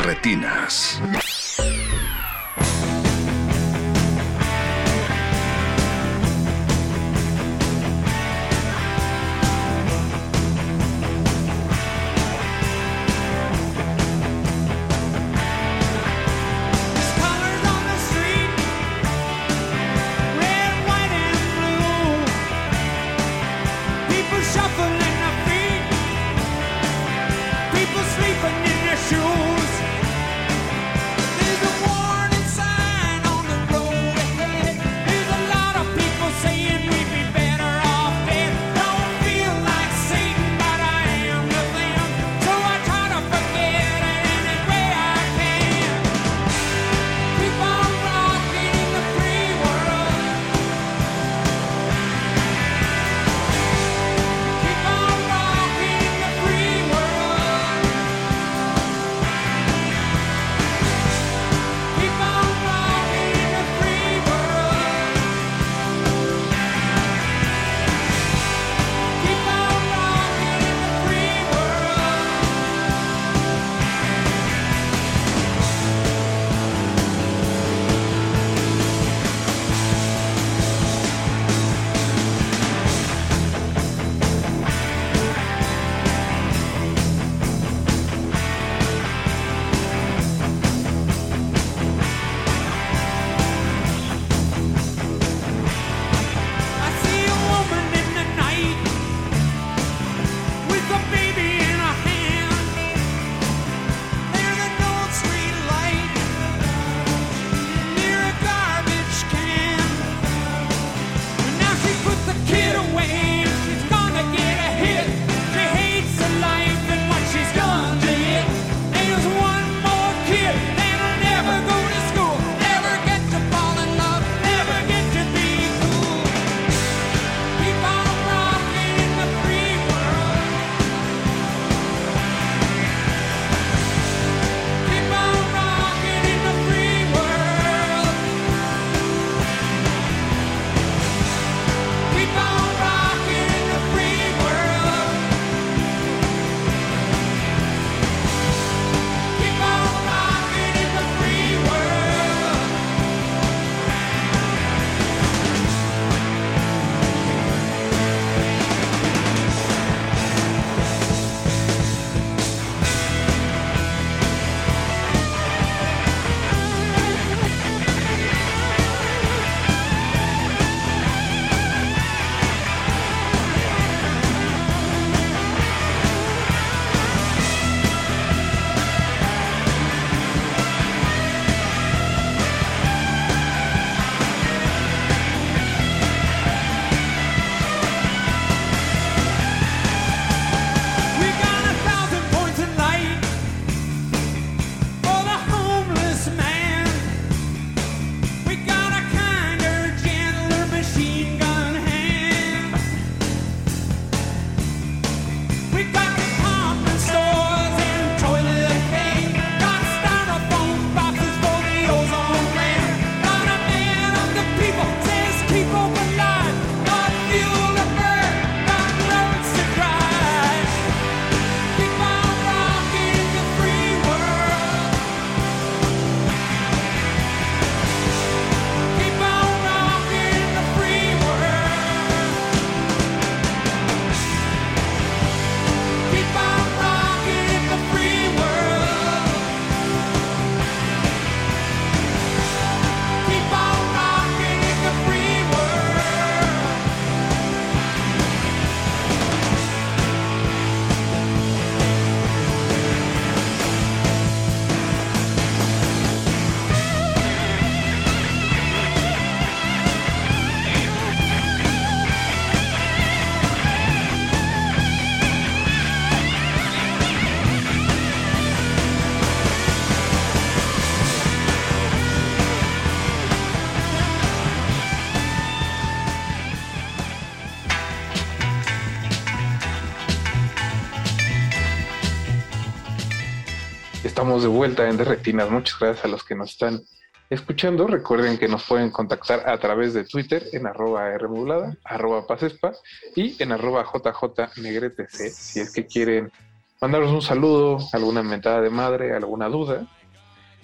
Estamos 284.40 284.53
de 284.53 284.57
vuelta 284.57 284.88
en 284.88 284.95
Derretinas. 284.95 285.52
Muchas 285.52 285.78
gracias 285.78 286.06
a 286.06 286.07
los 286.07 286.24
que 286.24 286.34
nos 286.34 286.52
están 286.52 286.82
escuchando. 287.30 287.88
Recuerden 287.88 288.38
que 288.38 288.48
nos 288.48 288.64
pueden 288.64 288.90
contactar 288.90 289.49
a 289.49 289.57
través 289.57 289.94
de 289.94 290.06
Twitter 290.06 290.45
en 290.53 290.66
arroba 290.66 291.10
Rmodulada, 291.18 291.76
arroba 291.84 292.26
Pasespa 292.26 292.72
y 293.18 293.36
en 293.44 293.52
arroba 293.52 293.84
JJNegretec. 293.84 295.10
Si 295.10 295.60
es 295.60 295.74
que 295.74 295.86
quieren 295.88 296.32
mandaros 296.80 297.11
un 297.11 297.22
saludo, 297.22 297.80
alguna 297.91 298.24
mentada 298.24 298.61
de 298.61 298.70
madre, 298.70 299.14
alguna 299.14 299.49
duda. 299.49 299.86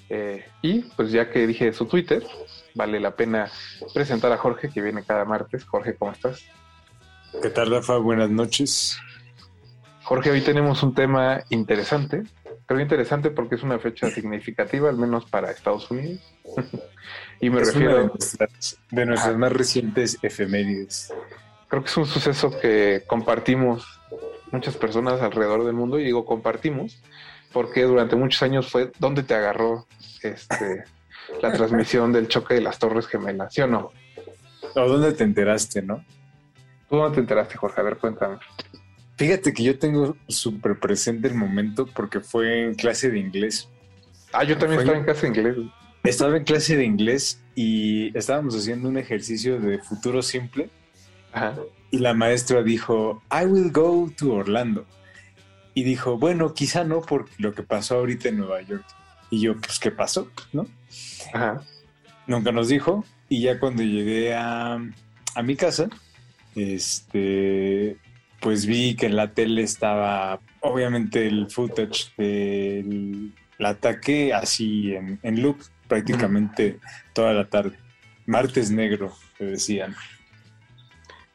Eh, 0.08 0.46
y 0.62 0.84
pues 0.96 1.12
ya 1.12 1.30
que 1.30 1.46
dije 1.46 1.74
su 1.74 1.86
Twitter, 1.86 2.26
vale 2.76 3.02
la 3.02 3.18
pena 3.18 3.52
presentar 3.94 4.32
a 4.32 4.38
Jorge 4.38 4.70
que 4.70 4.82
viene 4.82 5.04
cada 5.04 5.26
martes. 5.26 5.66
Jorge, 5.66 5.96
¿cómo 5.96 6.14
estás? 6.14 6.46
¿Qué 7.42 7.50
tal, 7.50 7.72
Rafa? 7.72 7.98
Buenas 7.98 8.30
noches. 8.30 8.98
Jorge, 10.04 10.32
hoy 10.32 10.40
tenemos 10.40 10.82
un 10.82 10.96
tema 10.96 11.44
interesante 11.50 12.24
Creo 12.66 12.80
interesante 12.80 13.30
porque 13.30 13.56
es 13.56 13.64
una 13.64 13.78
fecha 13.80 14.10
significativa, 14.10 14.90
al 14.90 14.98
menos 14.98 15.26
para 15.26 15.52
Estados 15.52 15.90
Unidos. 15.92 16.22
y 17.40 17.50
me 17.50 17.60
refiero 17.60 17.98
de 17.98 18.06
nuestras, 18.08 18.80
de 18.92 19.06
nuestras 19.06 19.38
más 19.38 19.52
recientes 19.52 20.18
efemérides. 20.22 21.14
Creo 21.68 21.84
que 21.84 21.90
es 21.90 21.98
un 21.98 22.06
suceso 22.06 22.52
que 22.60 23.04
compartimos 23.06 23.86
muchas 24.52 24.78
personas 24.78 25.22
alrededor 25.22 25.66
del 25.66 25.74
mundo 25.74 26.00
y 26.00 26.06
digo 26.06 26.26
compartimos 26.26 27.02
porque 27.52 27.84
durante 27.84 28.16
muchos 28.16 28.42
años 28.44 28.70
fue 28.70 28.92
donde 29.00 29.24
te 29.24 29.34
agarró 29.34 29.88
este 30.22 30.84
la 31.42 31.52
transmisión 31.52 32.12
del 32.12 32.28
choque 32.28 32.56
de 32.56 32.62
las 32.62 32.78
Torres 32.80 33.08
Gemelas, 33.08 33.54
¿sí 33.54 33.62
o 33.62 33.68
no? 33.68 33.92
¿O 34.76 34.88
dónde 34.88 35.14
te 35.14 35.24
enteraste, 35.24 35.82
no? 35.82 36.04
¿Tú 36.90 36.98
dónde 36.98 37.16
te 37.16 37.22
enteraste, 37.22 37.58
Jorge? 37.58 37.82
A 37.82 37.84
ver, 37.84 37.98
cuéntame. 37.98 38.38
Fíjate 39.18 39.54
que 39.54 39.64
yo 39.64 39.80
tengo 39.80 40.18
súper 40.28 40.80
presente 40.80 41.28
el 41.28 41.36
momento 41.36 41.88
porque 41.88 42.20
fue 42.20 42.64
en 42.64 42.76
clase 42.76 43.10
de 43.10 43.20
inglés. 43.20 43.70
Ah, 44.34 44.44
yo 44.44 44.58
también 44.58 44.82
estaba 44.82 44.98
en 44.98 45.06
clase 45.06 45.22
de 45.22 45.28
inglés. 45.28 45.58
Estaba 46.04 46.38
en 46.38 46.44
clase 46.44 46.76
de 46.76 46.86
inglés 46.86 47.42
y 47.56 48.18
estábamos 48.18 48.56
haciendo 48.56 48.90
un 48.90 48.98
ejercicio 48.98 49.60
de 49.60 49.80
futuro 49.80 50.22
simple. 50.22 50.70
Ajá. 51.32 51.56
Y 51.92 52.00
la 52.00 52.14
maestra 52.14 52.62
dijo, 52.62 53.24
I 53.32 53.46
will 53.46 53.72
go 53.72 54.12
to 54.18 54.34
Orlando. 54.34 54.86
Y 55.74 55.84
dijo, 55.84 56.18
bueno, 56.18 56.54
quizá 56.54 56.84
no 56.84 57.02
por 57.02 57.28
lo 57.38 57.54
que 57.54 57.64
pasó 57.64 57.96
ahorita 57.96 58.30
en 58.30 58.38
Nueva 58.38 58.62
York. 58.62 58.86
Y 59.30 59.42
yo, 59.42 59.58
pues, 59.60 59.80
¿qué 59.80 59.92
pasó? 59.92 60.30
¿No? 60.52 60.68
Ajá. 61.34 61.62
Nunca 62.28 62.52
nos 62.52 62.68
dijo. 62.68 63.06
Y 63.30 63.42
ya 63.42 63.60
cuando 63.60 63.82
llegué 63.82 64.34
a, 64.34 64.80
a 65.36 65.42
mi 65.44 65.56
casa, 65.56 65.90
este, 66.56 67.98
pues 68.46 68.68
vi 68.68 68.96
que 68.96 69.08
en 69.08 69.16
la 69.16 69.34
tele 69.34 69.64
estaba 69.64 70.40
obviamente 70.60 71.26
el 71.26 71.50
footage 71.50 72.14
del 72.16 73.34
ataque 73.58 74.36
así 74.36 74.94
en, 74.94 75.20
en 75.24 75.42
loop 75.42 75.58
prácticamente 75.88 76.78
toda 77.14 77.34
la 77.34 77.50
tarde. 77.50 77.76
Martes 78.28 78.70
negro, 78.70 79.12
te 79.40 79.46
decían. 79.46 79.96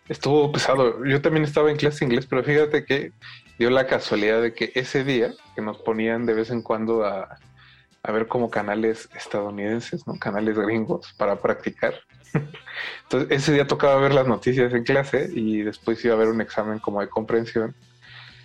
Estuvo 0.08 0.52
pesado. 0.52 1.04
Yo 1.04 1.20
también 1.20 1.42
estaba 1.42 1.72
en 1.72 1.78
clase 1.78 1.98
de 1.98 2.12
inglés, 2.12 2.26
pero 2.26 2.44
fíjate 2.44 2.84
que 2.84 3.10
dio 3.58 3.70
la 3.70 3.88
casualidad 3.88 4.40
de 4.40 4.54
que 4.54 4.70
ese 4.76 5.02
día 5.02 5.32
que 5.56 5.62
nos 5.62 5.78
ponían 5.78 6.26
de 6.26 6.34
vez 6.34 6.50
en 6.50 6.62
cuando 6.62 7.04
a, 7.04 7.40
a 8.04 8.12
ver 8.12 8.28
como 8.28 8.50
canales 8.50 9.10
estadounidenses, 9.16 10.06
¿no? 10.06 10.16
Canales 10.16 10.56
gringos 10.56 11.12
para 11.18 11.40
practicar. 11.40 11.94
Entonces, 13.02 13.30
ese 13.30 13.52
día 13.52 13.66
tocaba 13.66 13.96
ver 13.96 14.14
las 14.14 14.26
noticias 14.26 14.72
en 14.72 14.84
clase 14.84 15.30
y 15.34 15.62
después 15.62 16.04
iba 16.04 16.14
a 16.14 16.16
haber 16.16 16.28
un 16.28 16.40
examen 16.40 16.78
como 16.78 17.00
de 17.00 17.08
comprensión. 17.08 17.74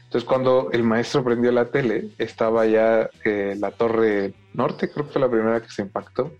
Entonces, 0.05 0.27
cuando 0.27 0.69
el 0.71 0.83
maestro 0.83 1.23
prendió 1.23 1.51
la 1.51 1.65
tele, 1.65 2.09
estaba 2.17 2.65
ya 2.65 3.09
eh, 3.23 3.55
la 3.59 3.71
torre 3.71 4.33
norte, 4.53 4.89
creo 4.89 5.05
que 5.05 5.13
fue 5.13 5.21
la 5.21 5.29
primera 5.29 5.61
que 5.61 5.69
se 5.69 5.81
impactó, 5.81 6.31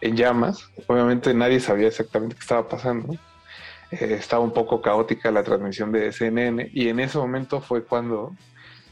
en 0.00 0.16
llamas. 0.16 0.68
Obviamente 0.86 1.32
nadie 1.34 1.60
sabía 1.60 1.88
exactamente 1.88 2.34
qué 2.34 2.40
estaba 2.40 2.68
pasando. 2.68 3.14
Eh, 3.90 4.16
estaba 4.18 4.42
un 4.42 4.52
poco 4.52 4.80
caótica 4.80 5.30
la 5.30 5.42
transmisión 5.42 5.92
de 5.92 6.12
CNN 6.12 6.70
y 6.72 6.88
en 6.88 7.00
ese 7.00 7.18
momento 7.18 7.60
fue 7.60 7.84
cuando 7.84 8.34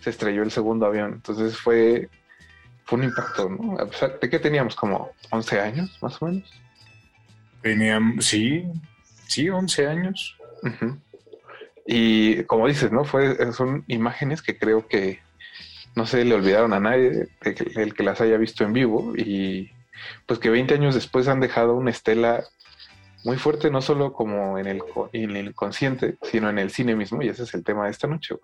se 0.00 0.10
estrelló 0.10 0.42
el 0.42 0.50
segundo 0.50 0.86
avión. 0.86 1.12
Entonces 1.14 1.56
fue, 1.56 2.08
fue 2.84 2.98
un 2.98 3.04
impacto, 3.04 3.48
¿no? 3.48 3.78
A 3.78 3.86
pesar 3.86 4.18
de 4.18 4.30
que 4.30 4.38
teníamos 4.38 4.74
como 4.74 5.10
11 5.30 5.60
años, 5.60 5.98
más 6.00 6.20
o 6.22 6.26
menos. 6.26 6.50
Teníamos, 7.62 8.24
sí, 8.24 8.64
sí, 9.26 9.48
11 9.48 9.86
años. 9.86 10.36
Y 11.86 12.44
como 12.44 12.68
dices, 12.68 12.92
¿no? 12.92 13.04
Fue, 13.04 13.52
son 13.52 13.84
imágenes 13.88 14.42
que 14.42 14.58
creo 14.58 14.86
que 14.86 15.20
no 15.96 16.06
se 16.06 16.24
le 16.24 16.34
olvidaron 16.34 16.72
a 16.72 16.80
nadie, 16.80 17.28
el 17.76 17.94
que 17.94 18.02
las 18.02 18.20
haya 18.20 18.36
visto 18.36 18.64
en 18.64 18.72
vivo, 18.72 19.12
y 19.16 19.70
pues 20.26 20.38
que 20.38 20.50
20 20.50 20.74
años 20.74 20.94
después 20.94 21.28
han 21.28 21.40
dejado 21.40 21.74
una 21.74 21.90
estela 21.90 22.44
muy 23.24 23.36
fuerte, 23.36 23.70
no 23.70 23.82
solo 23.82 24.12
como 24.12 24.58
en 24.58 24.66
el, 24.66 24.82
en 25.12 25.36
el 25.36 25.54
consciente, 25.54 26.16
sino 26.22 26.48
en 26.48 26.58
el 26.58 26.70
cine 26.70 26.96
mismo, 26.96 27.22
y 27.22 27.28
ese 27.28 27.42
es 27.42 27.52
el 27.54 27.64
tema 27.64 27.84
de 27.84 27.90
esta 27.90 28.06
noche. 28.06 28.34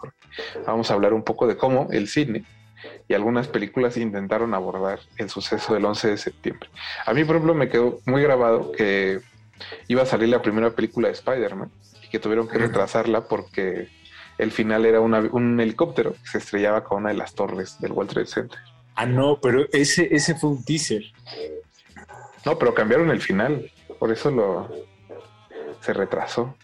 Vamos 0.67 0.91
a 0.91 0.95
hablar 0.95 1.15
un 1.15 1.23
poco 1.23 1.47
de 1.47 1.57
cómo 1.57 1.89
el 1.93 2.09
cine 2.09 2.45
y 3.09 3.15
algunas 3.15 3.49
películas 3.49 3.97
intentaron 3.97 4.55
abordar 4.55 5.01
el 5.17 5.31
suceso 5.31 5.75
del 5.75 5.85
11 5.85 6.09
de 6.09 6.17
septiembre. 6.19 6.69
A 7.05 7.15
mí, 7.15 7.25
por 7.25 7.37
ejemplo, 7.37 7.55
me 7.55 7.69
quedó 7.69 8.01
muy 8.07 8.23
grabado 8.23 8.73
que 8.73 9.21
iba 9.89 10.03
a 10.03 10.07
salir 10.07 10.29
la 10.29 10.43
primera 10.43 10.71
película 10.71 11.09
de 11.09 11.15
Spider-Man 11.15 11.71
y 12.03 12.09
que 12.09 12.19
tuvieron 12.19 12.49
que 12.49 12.59
retrasarla 12.59 13.27
porque 13.29 13.89
el 14.39 14.53
final 14.53 14.85
era 14.85 15.01
un 15.01 15.61
helicóptero 15.61 16.13
que 16.13 16.27
se 16.27 16.39
estrellaba 16.39 16.85
con 16.85 16.99
una 16.99 17.11
de 17.11 17.17
las 17.17 17.35
torres 17.35 17.81
del 17.81 17.93
World 17.93 18.13
Trade 18.13 18.27
Center. 18.27 18.59
Ah, 18.95 19.07
no, 19.07 19.39
pero 19.41 19.67
ese, 19.73 20.15
ese 20.15 20.35
fue 20.35 20.51
un 20.51 20.65
teaser. 20.65 21.03
No, 22.45 22.59
pero 22.59 22.75
cambiaron 22.75 23.11
el 23.11 23.21
final, 23.21 23.71
por 23.99 24.11
eso 24.13 24.31
lo 24.31 24.71
se 25.81 25.93
retrasó. 25.93 26.57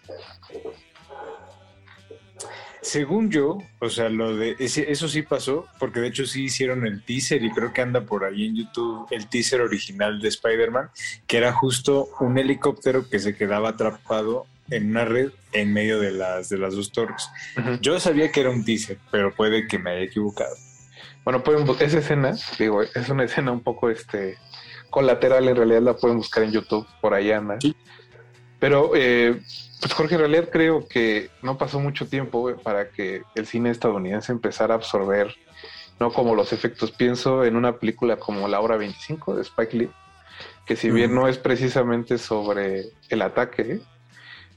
Según 2.83 3.31
yo, 3.31 3.59
o 3.79 3.89
sea, 3.89 4.09
lo 4.09 4.35
de 4.35 4.57
ese, 4.59 4.91
eso 4.91 5.07
sí 5.07 5.21
pasó, 5.21 5.65
porque 5.79 6.01
de 6.01 6.07
hecho 6.07 6.25
sí 6.25 6.43
hicieron 6.43 6.85
el 6.85 7.01
teaser 7.03 7.41
y 7.43 7.49
creo 7.49 7.71
que 7.71 7.81
anda 7.81 8.01
por 8.01 8.25
ahí 8.25 8.45
en 8.45 8.57
YouTube 8.57 9.07
el 9.09 9.29
teaser 9.29 9.61
original 9.61 10.19
de 10.19 10.27
Spider-Man, 10.27 10.89
que 11.25 11.37
era 11.37 11.53
justo 11.53 12.09
un 12.19 12.37
helicóptero 12.37 13.09
que 13.09 13.19
se 13.19 13.35
quedaba 13.35 13.69
atrapado 13.69 14.45
en 14.69 14.89
una 14.89 15.05
red 15.05 15.31
en 15.53 15.71
medio 15.71 15.99
de 15.99 16.11
las 16.11 16.49
de 16.49 16.57
las 16.57 16.75
dos 16.75 16.91
torres. 16.91 17.29
Yo 17.81 17.99
sabía 18.01 18.31
que 18.31 18.41
era 18.41 18.49
un 18.49 18.65
teaser, 18.65 18.97
pero 19.11 19.33
puede 19.33 19.65
que 19.67 19.79
me 19.79 19.91
haya 19.91 20.01
equivocado. 20.01 20.55
Bueno, 21.23 21.41
pueden 21.41 21.65
esa 21.79 21.99
escena, 21.99 22.35
digo, 22.59 22.81
es 22.81 23.07
una 23.07 23.23
escena 23.23 23.53
un 23.53 23.61
poco 23.61 23.89
este 23.89 24.37
colateral, 24.89 25.47
en 25.47 25.55
realidad 25.55 25.81
la 25.81 25.95
pueden 25.95 26.17
buscar 26.17 26.43
en 26.43 26.51
YouTube, 26.51 26.85
por 26.99 27.13
ahí 27.13 27.31
anda. 27.31 27.57
Pero 28.63 28.91
eh, 28.95 29.41
pues 29.81 29.93
Jorge, 29.93 30.15
en 30.15 30.21
realidad 30.21 30.47
creo 30.49 30.87
que 30.87 31.29
no 31.41 31.57
pasó 31.57 31.81
mucho 31.81 32.07
tiempo 32.07 32.55
para 32.63 32.91
que 32.91 33.23
el 33.35 33.45
cine 33.45 33.69
estadounidense 33.71 34.31
empezara 34.31 34.73
a 34.73 34.77
absorber, 34.77 35.35
no 35.99 36.13
como 36.13 36.33
los 36.33 36.53
efectos. 36.53 36.91
Pienso 36.91 37.43
en 37.43 37.57
una 37.57 37.75
película 37.75 38.15
como 38.15 38.47
La 38.47 38.61
Hora 38.61 38.77
25 38.77 39.35
de 39.35 39.41
Spike 39.41 39.77
Lee, 39.77 39.89
que 40.65 40.77
si 40.77 40.91
bien 40.91 41.13
no 41.13 41.27
es 41.27 41.37
precisamente 41.37 42.17
sobre 42.17 42.85
el 43.09 43.21
ataque 43.21 43.81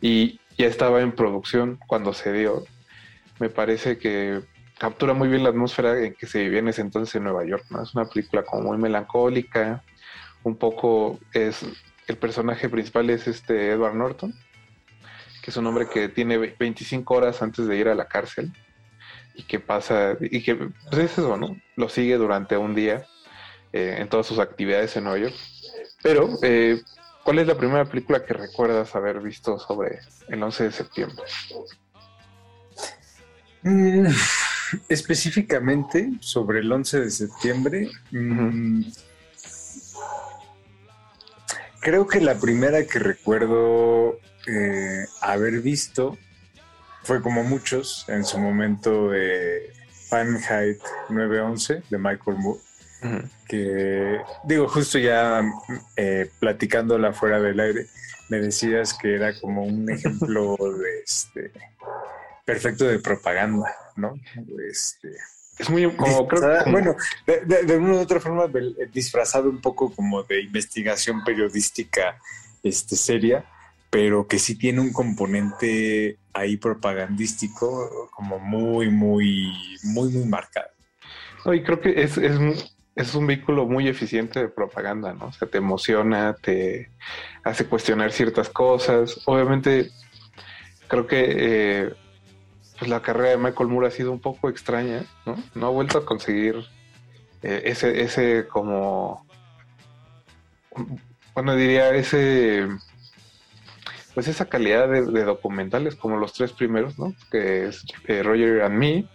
y 0.01 0.39
ya 0.57 0.67
estaba 0.69 1.01
en 1.01 1.11
producción 1.11 1.81
cuando 1.89 2.13
se 2.13 2.33
dio, 2.33 2.63
me 3.41 3.49
parece 3.49 3.99
que 3.99 4.41
captura 4.79 5.15
muy 5.15 5.27
bien 5.27 5.43
la 5.43 5.49
atmósfera 5.49 5.99
en 5.99 6.15
que 6.15 6.29
se 6.29 6.45
vivía 6.45 6.61
en 6.61 6.69
ese 6.69 6.83
entonces 6.83 7.13
en 7.17 7.25
Nueva 7.25 7.45
York. 7.45 7.65
¿no? 7.71 7.83
Es 7.83 7.93
una 7.93 8.05
película 8.05 8.45
como 8.45 8.69
muy 8.69 8.79
melancólica, 8.79 9.83
un 10.45 10.55
poco 10.55 11.19
es 11.33 11.67
el 12.07 12.17
personaje 12.17 12.69
principal 12.69 13.11
es 13.11 13.27
este 13.27 13.71
Edward 13.71 13.95
Norton 13.95 14.35
que 15.47 15.53
es 15.53 15.57
un 15.59 15.67
hombre 15.69 15.87
que 15.89 16.09
tiene 16.09 16.39
25 16.39 17.15
horas 17.15 17.41
antes 17.41 17.69
de 17.69 17.77
ir 17.77 17.87
a 17.87 17.95
la 17.95 18.09
cárcel 18.09 18.53
y 19.37 19.45
que 19.45 19.61
pasa, 19.61 20.17
y 20.21 20.43
que 20.43 20.57
pues 20.57 21.05
es 21.05 21.13
eso, 21.13 21.37
¿no? 21.37 21.57
Lo 21.77 21.89
sigue 21.89 22.17
durante 22.17 22.57
un 22.57 22.75
día 22.75 23.07
eh, 23.73 23.95
en 24.01 24.09
todas 24.09 24.27
sus 24.27 24.41
actividades 24.41 24.97
en 24.97 25.05
Nueva 25.05 25.21
York. 25.21 25.37
Pero, 26.03 26.31
eh, 26.43 26.83
¿cuál 27.23 27.39
es 27.39 27.47
la 27.47 27.57
primera 27.57 27.85
película 27.85 28.25
que 28.25 28.35
recuerdas 28.35 28.97
haber 28.97 29.21
visto 29.21 29.57
sobre 29.61 30.01
el 30.27 30.43
11 30.43 30.65
de 30.65 30.73
septiembre? 30.73 31.25
Mm, 33.63 34.07
específicamente 34.89 36.11
sobre 36.19 36.59
el 36.59 36.73
11 36.73 37.03
de 37.03 37.11
septiembre, 37.13 37.91
mm, 38.11 38.81
creo 41.87 42.09
que 42.09 42.21
la 42.21 42.35
primera 42.35 42.85
que 42.85 42.99
recuerdo 42.99 44.19
eh, 44.49 45.07
haber 45.21 45.61
visto 45.61 46.19
fue 47.05 47.23
como 47.23 47.45
muchos 47.45 48.05
en 48.09 48.25
su 48.25 48.41
momento 48.41 49.11
de 49.11 49.73
Fahrenheit 50.09 50.81
911 51.11 51.85
de 51.89 51.99
Michael 51.99 52.39
Moore. 52.39 52.61
Que 53.47 54.19
digo, 54.43 54.67
justo 54.67 54.99
ya 54.99 55.45
eh, 55.95 56.29
platicándola 56.41 57.13
fuera 57.13 57.41
del 57.41 57.61
aire, 57.61 57.87
me 58.31 58.41
decías 58.41 58.93
que 58.93 59.15
era 59.15 59.39
como 59.41 59.63
un 59.63 59.89
ejemplo 59.97 60.57
de 60.57 61.03
este 61.05 61.53
perfecto 62.45 62.85
de 62.87 62.99
propaganda, 62.99 63.73
¿no? 63.95 64.19
Este, 64.69 65.13
es 65.59 65.71
muy 65.71 65.91
como 65.97 66.29
creo 66.29 66.65
bueno 66.71 66.95
de, 67.27 67.65
de, 67.65 67.77
una 67.77 67.95
u 67.95 67.99
otra 67.99 68.21
forma 68.21 68.47
disfrazado 68.93 69.49
un 69.49 69.61
poco 69.61 69.91
como 69.91 70.23
de 70.23 70.43
investigación 70.43 71.25
periodística 71.25 72.19
este 72.63 72.97
seria 72.97 73.45
pero 73.91 74.27
que 74.27 74.39
sí 74.39 74.59
tiene 74.59 74.81
un 74.81 74.93
componente 74.93 76.19
ahí 76.33 76.57
propagandístico 76.57 78.11
como 78.15 78.39
muy 78.39 78.91
muy 78.91 79.53
muy 79.85 80.11
muy 80.11 80.25
marcado. 80.27 80.69
Y 81.47 81.63
creo 81.63 81.81
que 81.81 82.03
es, 82.03 82.19
es, 82.19 82.39
es 82.95 83.15
un 83.15 83.27
vehículo 83.27 83.67
muy 83.67 83.89
eficiente 83.89 84.41
de 84.41 84.49
propaganda 84.49 85.15
no 85.15 85.27
o 85.27 85.33
sea 85.33 85.49
te 85.49 85.59
emociona 85.59 86.35
te 86.35 86.91
hace 87.45 87.67
cuestionar 87.67 88.13
ciertas 88.13 88.51
cosas. 88.51 89.21
Obviamente 89.25 89.91
creo 90.89 91.07
que 91.07 91.25
eh, 91.39 91.95
pues 92.79 92.91
la 92.91 93.03
carrera 93.03 93.31
de 93.31 93.39
Michael 93.39 93.69
Moore 93.69 93.89
ha 93.89 93.91
sido 93.91 94.13
un 94.13 94.21
poco 94.21 94.49
extraña, 94.49 95.05
¿no? 95.25 95.37
No 95.55 95.67
ha 95.67 95.71
vuelto 95.71 95.99
a 95.99 96.05
conseguir 96.05 96.65
eh, 97.43 97.63
ese, 97.65 98.03
ese 98.03 98.47
como, 98.49 99.27
bueno, 101.35 101.57
diría 101.57 101.95
ese, 101.95 102.69
pues 104.15 104.29
esa 104.29 104.47
calidad 104.47 104.89
de, 104.89 105.25
documentales 105.25 105.97
como 105.97 106.17
los 106.17 106.33
tres 106.33 106.53
primeros, 106.53 106.99
¿no? 106.99 107.15
Que 107.31 107.67
es 107.67 107.85
eh, 108.09 108.23
Roger 108.23 108.63
and 108.63 108.79
Me, 108.79 109.09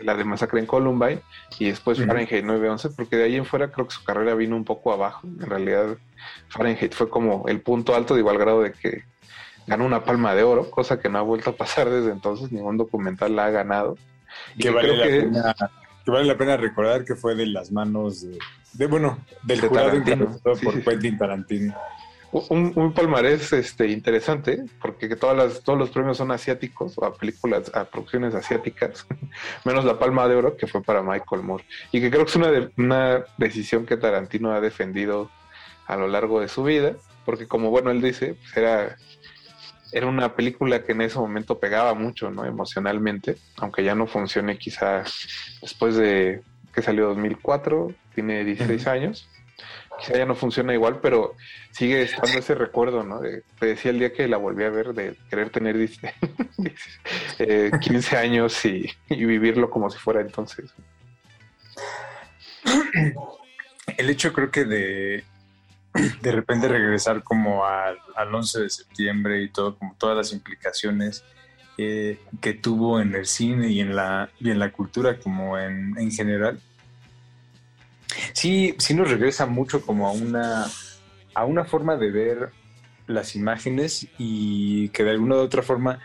la 0.00 0.14
de 0.14 0.24
Masacre 0.24 0.60
en 0.60 0.66
Columbine 0.66 1.22
y 1.58 1.66
después 1.66 1.98
Fahrenheit 1.98 2.44
911, 2.44 2.90
porque 2.90 3.16
de 3.16 3.24
ahí 3.24 3.36
en 3.36 3.44
fuera 3.44 3.70
creo 3.70 3.86
que 3.86 3.94
su 3.94 4.04
carrera 4.04 4.34
vino 4.34 4.56
un 4.56 4.64
poco 4.64 4.92
abajo. 4.92 5.26
En 5.26 5.46
realidad, 5.46 5.96
Fahrenheit 6.48 6.94
fue 6.94 7.08
como 7.08 7.46
el 7.48 7.60
punto 7.60 7.94
alto 7.94 8.14
de 8.14 8.20
igual 8.20 8.38
grado 8.38 8.62
de 8.62 8.72
que 8.72 9.04
ganó 9.66 9.84
una 9.84 10.04
palma 10.04 10.34
de 10.34 10.42
oro, 10.42 10.70
cosa 10.70 11.00
que 11.00 11.08
no 11.08 11.18
ha 11.18 11.22
vuelto 11.22 11.50
a 11.50 11.56
pasar 11.56 11.90
desde 11.90 12.12
entonces, 12.12 12.52
ningún 12.52 12.76
documental 12.76 13.34
la 13.34 13.46
ha 13.46 13.50
ganado. 13.50 13.96
Y 14.56 14.62
que, 14.62 14.70
vale 14.70 14.96
la 14.96 15.04
pena, 15.04 15.54
que 16.04 16.10
vale 16.10 16.24
la 16.24 16.36
pena 16.36 16.56
recordar 16.56 17.04
que 17.04 17.16
fue 17.16 17.34
de 17.34 17.46
las 17.46 17.72
manos 17.72 18.26
de, 18.74 18.86
bueno, 18.86 19.18
del 19.42 19.60
de 19.60 19.68
jurado 19.68 20.02
por 20.62 20.82
Quentin 20.82 21.18
Tarantino. 21.18 21.74
Un, 22.32 22.72
un, 22.74 22.92
palmarés 22.92 23.52
este, 23.52 23.88
interesante, 23.88 24.64
porque 24.82 25.14
todas 25.16 25.36
las, 25.36 25.62
todos 25.62 25.78
los 25.78 25.90
premios 25.90 26.18
son 26.18 26.30
asiáticos, 26.32 26.92
o 26.96 27.04
a 27.04 27.14
películas, 27.14 27.70
a 27.74 27.84
producciones 27.84 28.34
asiáticas, 28.34 29.06
menos 29.64 29.84
la 29.84 29.98
Palma 29.98 30.28
de 30.28 30.34
Oro, 30.34 30.56
que 30.56 30.66
fue 30.66 30.82
para 30.82 31.02
Michael 31.02 31.42
Moore. 31.42 31.64
Y 31.92 32.00
que 32.00 32.10
creo 32.10 32.24
que 32.24 32.30
es 32.30 32.36
una, 32.36 32.50
de, 32.50 32.70
una 32.76 33.24
decisión 33.38 33.86
que 33.86 33.96
Tarantino 33.96 34.52
ha 34.52 34.60
defendido 34.60 35.30
a 35.86 35.96
lo 35.96 36.08
largo 36.08 36.40
de 36.40 36.48
su 36.48 36.62
vida, 36.62 36.96
porque 37.24 37.46
como 37.46 37.70
bueno 37.70 37.90
él 37.90 38.02
dice, 38.02 38.34
pues 38.34 38.56
era 38.56 38.96
era 39.92 40.06
una 40.06 40.34
película 40.34 40.82
que 40.84 40.92
en 40.92 41.02
ese 41.02 41.18
momento 41.18 41.58
pegaba 41.58 41.94
mucho, 41.94 42.30
¿no? 42.30 42.44
Emocionalmente, 42.44 43.36
aunque 43.58 43.84
ya 43.84 43.94
no 43.94 44.06
funcione 44.06 44.58
quizá 44.58 45.04
después 45.60 45.96
de 45.96 46.42
que 46.74 46.82
salió 46.82 47.08
2004, 47.08 47.92
tiene 48.14 48.44
16 48.44 48.86
años, 48.86 49.28
quizá 49.98 50.18
ya 50.18 50.26
no 50.26 50.34
funciona 50.34 50.74
igual, 50.74 51.00
pero 51.00 51.34
sigue 51.70 52.02
estando 52.02 52.38
ese 52.38 52.54
recuerdo, 52.54 53.02
¿no? 53.02 53.20
De, 53.20 53.42
te 53.58 53.66
decía 53.66 53.90
el 53.90 53.98
día 53.98 54.12
que 54.12 54.28
la 54.28 54.36
volví 54.36 54.64
a 54.64 54.70
ver 54.70 54.92
de 54.92 55.16
querer 55.30 55.50
tener 55.50 55.76
15 55.76 56.14
eh, 57.38 58.18
años 58.18 58.64
y, 58.64 58.90
y 59.08 59.24
vivirlo 59.24 59.70
como 59.70 59.90
si 59.90 59.98
fuera 59.98 60.20
entonces. 60.20 60.72
El 63.96 64.10
hecho 64.10 64.32
creo 64.32 64.50
que 64.50 64.64
de 64.64 65.24
de 66.22 66.32
repente 66.32 66.68
regresar 66.68 67.22
como 67.22 67.64
al, 67.64 67.98
11 68.32 68.62
de 68.62 68.70
septiembre 68.70 69.42
y 69.42 69.48
todo, 69.48 69.76
como 69.78 69.94
todas 69.98 70.16
las 70.16 70.32
implicaciones 70.32 71.24
eh, 71.78 72.18
que 72.40 72.54
tuvo 72.54 73.00
en 73.00 73.14
el 73.14 73.26
cine 73.26 73.68
y 73.68 73.80
en 73.80 73.94
la, 73.94 74.30
y 74.40 74.50
en 74.50 74.58
la 74.58 74.72
cultura 74.72 75.18
como 75.18 75.58
en, 75.58 76.10
general. 76.10 76.60
Sí, 78.32 78.74
sí 78.78 78.94
nos 78.94 79.10
regresa 79.10 79.46
mucho 79.46 79.82
como 79.82 80.08
a 80.08 80.12
una, 80.12 80.66
a 81.34 81.44
una 81.44 81.64
forma 81.64 81.96
de 81.96 82.10
ver 82.10 82.50
las 83.06 83.36
imágenes 83.36 84.08
y 84.18 84.88
que 84.90 85.04
de 85.04 85.10
alguna 85.10 85.36
u 85.36 85.38
otra 85.38 85.62
forma 85.62 86.00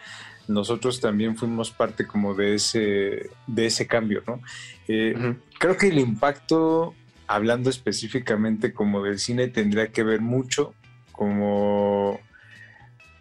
nosotros 0.48 1.00
también 1.00 1.38
fuimos 1.38 1.72
parte 1.72 2.06
como 2.06 2.36
de 2.36 2.56
ese, 2.56 3.30
de 3.48 3.66
ese 3.66 3.88
cambio, 3.88 4.24
¿no? 4.28 4.42
Eh, 4.88 5.36
creo 5.58 5.78
que 5.78 5.88
el 5.88 6.00
impacto 6.00 6.94
hablando 7.34 7.70
específicamente 7.70 8.74
como 8.74 9.02
del 9.04 9.20
cine, 9.20 9.48
tendría 9.48 9.92
que 9.92 10.04
ver 10.04 10.22
mucho 10.22 10.74
como 11.12 12.20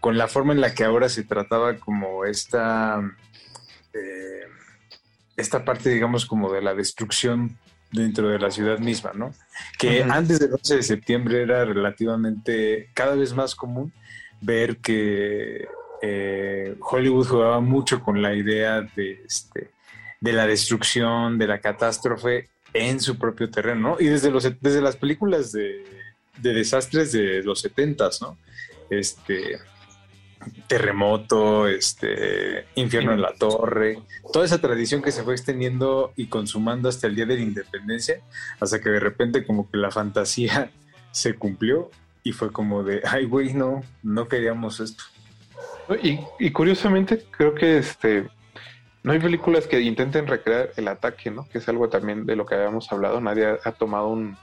con 0.00 0.16
la 0.16 0.28
forma 0.28 0.52
en 0.52 0.60
la 0.60 0.74
que 0.74 0.84
ahora 0.84 1.08
se 1.08 1.24
trataba 1.24 1.76
como 1.76 2.24
esta, 2.24 3.00
eh, 3.92 4.44
esta 5.36 5.64
parte, 5.64 5.90
digamos, 5.90 6.26
como 6.26 6.50
de 6.52 6.62
la 6.62 6.74
destrucción 6.74 7.58
dentro 7.92 8.28
de 8.28 8.38
la 8.38 8.50
ciudad 8.50 8.78
misma, 8.78 9.12
¿no? 9.14 9.34
Que 9.78 10.02
antes 10.02 10.38
del 10.38 10.54
11 10.54 10.76
de 10.76 10.82
septiembre 10.82 11.42
era 11.42 11.64
relativamente 11.64 12.88
cada 12.94 13.14
vez 13.14 13.34
más 13.34 13.54
común 13.54 13.92
ver 14.40 14.78
que 14.78 15.68
eh, 16.02 16.76
Hollywood 16.80 17.26
jugaba 17.26 17.60
mucho 17.60 18.02
con 18.02 18.22
la 18.22 18.34
idea 18.34 18.80
de, 18.80 19.22
este, 19.26 19.70
de 20.20 20.32
la 20.32 20.46
destrucción, 20.46 21.36
de 21.38 21.46
la 21.46 21.60
catástrofe, 21.60 22.48
en 22.72 23.00
su 23.00 23.18
propio 23.18 23.50
terreno, 23.50 23.96
Y 23.98 24.06
desde, 24.06 24.30
los, 24.30 24.44
desde 24.60 24.80
las 24.80 24.96
películas 24.96 25.52
de, 25.52 25.84
desastres 26.38 27.12
de 27.12 27.42
los 27.42 27.60
setentas, 27.60 28.20
¿no? 28.22 28.38
Este, 28.88 29.58
Terremoto, 30.66 31.68
este, 31.68 32.66
Infierno 32.74 33.12
en 33.12 33.20
la 33.20 33.34
Torre, 33.34 34.00
toda 34.32 34.44
esa 34.44 34.60
tradición 34.60 35.02
que 35.02 35.12
se 35.12 35.22
fue 35.22 35.34
extendiendo 35.34 36.12
y 36.16 36.26
consumando 36.26 36.88
hasta 36.88 37.06
el 37.06 37.14
día 37.14 37.26
de 37.26 37.36
la 37.36 37.42
independencia, 37.42 38.20
hasta 38.58 38.80
que 38.80 38.88
de 38.88 39.00
repente 39.00 39.44
como 39.44 39.70
que 39.70 39.76
la 39.76 39.90
fantasía 39.90 40.70
se 41.12 41.34
cumplió 41.34 41.90
y 42.22 42.32
fue 42.32 42.52
como 42.52 42.82
de, 42.82 43.02
ay 43.04 43.24
güey, 43.26 43.52
no, 43.52 43.82
no 44.02 44.28
queríamos 44.28 44.80
esto. 44.80 45.04
Y, 46.02 46.20
y 46.38 46.52
curiosamente 46.52 47.24
creo 47.30 47.54
que 47.54 47.78
este 47.78 48.28
no 49.02 49.12
hay 49.12 49.18
películas 49.18 49.66
que 49.66 49.80
intenten 49.80 50.26
recrear 50.26 50.70
el 50.76 50.88
ataque, 50.88 51.30
¿no? 51.30 51.48
Que 51.48 51.58
es 51.58 51.68
algo 51.68 51.88
también 51.88 52.26
de 52.26 52.36
lo 52.36 52.44
que 52.44 52.54
habíamos 52.54 52.90
hablado. 52.92 53.20
Nadie 53.20 53.58
ha, 53.64 53.72
tomado 53.72 54.08
un, 54.08 54.36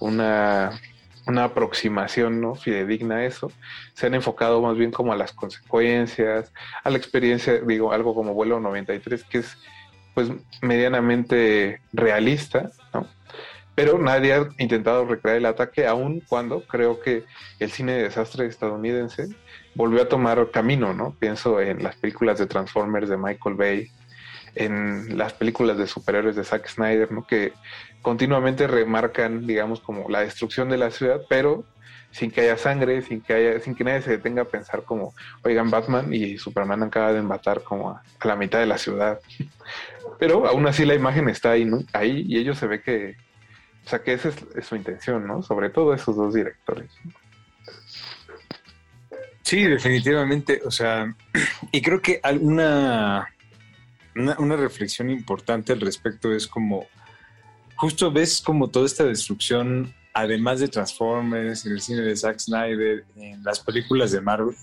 una, 0.00 0.78
una 1.26 1.44
aproximación 1.44 2.40
¿no? 2.40 2.54
fidedigna 2.54 3.16
a 3.16 3.24
eso. 3.24 3.50
Se 3.94 4.06
han 4.06 4.14
enfocado 4.14 4.60
más 4.60 4.76
bien 4.76 4.90
como 4.90 5.12
a 5.12 5.16
las 5.16 5.32
consecuencias, 5.32 6.52
a 6.84 6.90
la 6.90 6.98
experiencia, 6.98 7.60
digo, 7.60 7.92
algo 7.92 8.14
como 8.14 8.34
Vuelo 8.34 8.60
93, 8.60 9.24
que 9.24 9.38
es 9.38 9.56
pues 10.14 10.28
medianamente 10.60 11.80
realista, 11.92 12.70
¿no? 12.92 13.06
Pero 13.74 13.96
nadie 13.98 14.34
ha 14.34 14.48
intentado 14.58 15.04
recrear 15.04 15.36
el 15.36 15.46
ataque, 15.46 15.86
aun 15.86 16.20
cuando 16.28 16.62
creo 16.62 17.00
que 17.00 17.22
el 17.60 17.70
cine 17.70 17.92
de 17.92 18.02
desastre 18.02 18.46
estadounidense 18.46 19.28
volvió 19.74 20.02
a 20.02 20.08
tomar 20.08 20.50
camino, 20.50 20.94
¿no? 20.94 21.14
Pienso 21.18 21.60
en 21.60 21.82
las 21.82 21.96
películas 21.96 22.38
de 22.38 22.46
Transformers 22.46 23.08
de 23.08 23.16
Michael 23.16 23.56
Bay, 23.56 23.90
en 24.54 25.16
las 25.16 25.32
películas 25.32 25.78
de 25.78 25.86
superhéroes 25.86 26.36
de 26.36 26.44
Zack 26.44 26.68
Snyder, 26.68 27.12
¿no? 27.12 27.26
Que 27.26 27.52
continuamente 28.02 28.66
remarcan, 28.66 29.46
digamos, 29.46 29.80
como 29.80 30.08
la 30.08 30.20
destrucción 30.20 30.68
de 30.68 30.78
la 30.78 30.90
ciudad, 30.90 31.20
pero 31.28 31.64
sin 32.10 32.30
que 32.30 32.40
haya 32.40 32.56
sangre, 32.56 33.02
sin 33.02 33.20
que 33.20 33.34
haya, 33.34 33.60
sin 33.60 33.74
que 33.74 33.84
nadie 33.84 34.02
se 34.02 34.12
detenga 34.12 34.42
a 34.42 34.46
pensar 34.46 34.82
como, 34.82 35.14
oigan, 35.44 35.70
Batman 35.70 36.12
y 36.12 36.38
Superman 36.38 36.82
acaban 36.82 37.14
de 37.14 37.22
matar 37.22 37.62
como 37.62 37.90
a, 37.90 38.02
la 38.24 38.36
mitad 38.36 38.58
de 38.58 38.66
la 38.66 38.78
ciudad. 38.78 39.20
Pero 40.18 40.46
aún 40.46 40.66
así 40.66 40.84
la 40.84 40.94
imagen 40.94 41.28
está 41.28 41.52
ahí, 41.52 41.64
¿no? 41.64 41.80
Ahí 41.92 42.24
y 42.26 42.38
ellos 42.38 42.58
se 42.58 42.66
ve 42.66 42.82
que, 42.82 43.16
o 43.84 43.88
sea, 43.88 44.00
que 44.00 44.14
esa 44.14 44.30
es, 44.30 44.66
su 44.66 44.76
intención, 44.76 45.26
¿no? 45.26 45.42
Sobre 45.42 45.70
todo 45.70 45.94
esos 45.94 46.16
dos 46.16 46.34
directores. 46.34 46.90
Sí, 49.48 49.64
definitivamente. 49.64 50.60
O 50.66 50.70
sea, 50.70 51.16
y 51.72 51.80
creo 51.80 52.02
que 52.02 52.20
alguna 52.22 53.26
una, 54.14 54.56
reflexión 54.56 55.08
importante 55.08 55.72
al 55.72 55.80
respecto 55.80 56.30
es 56.34 56.46
como, 56.46 56.84
justo 57.74 58.12
ves 58.12 58.42
como 58.42 58.68
toda 58.68 58.84
esta 58.84 59.04
destrucción, 59.04 59.94
además 60.12 60.60
de 60.60 60.68
Transformers, 60.68 61.64
en 61.64 61.72
el 61.72 61.80
cine 61.80 62.02
de 62.02 62.14
Zack 62.14 62.40
Snyder, 62.40 63.06
en 63.16 63.42
las 63.42 63.60
películas 63.60 64.12
de 64.12 64.20
Marvel, 64.20 64.54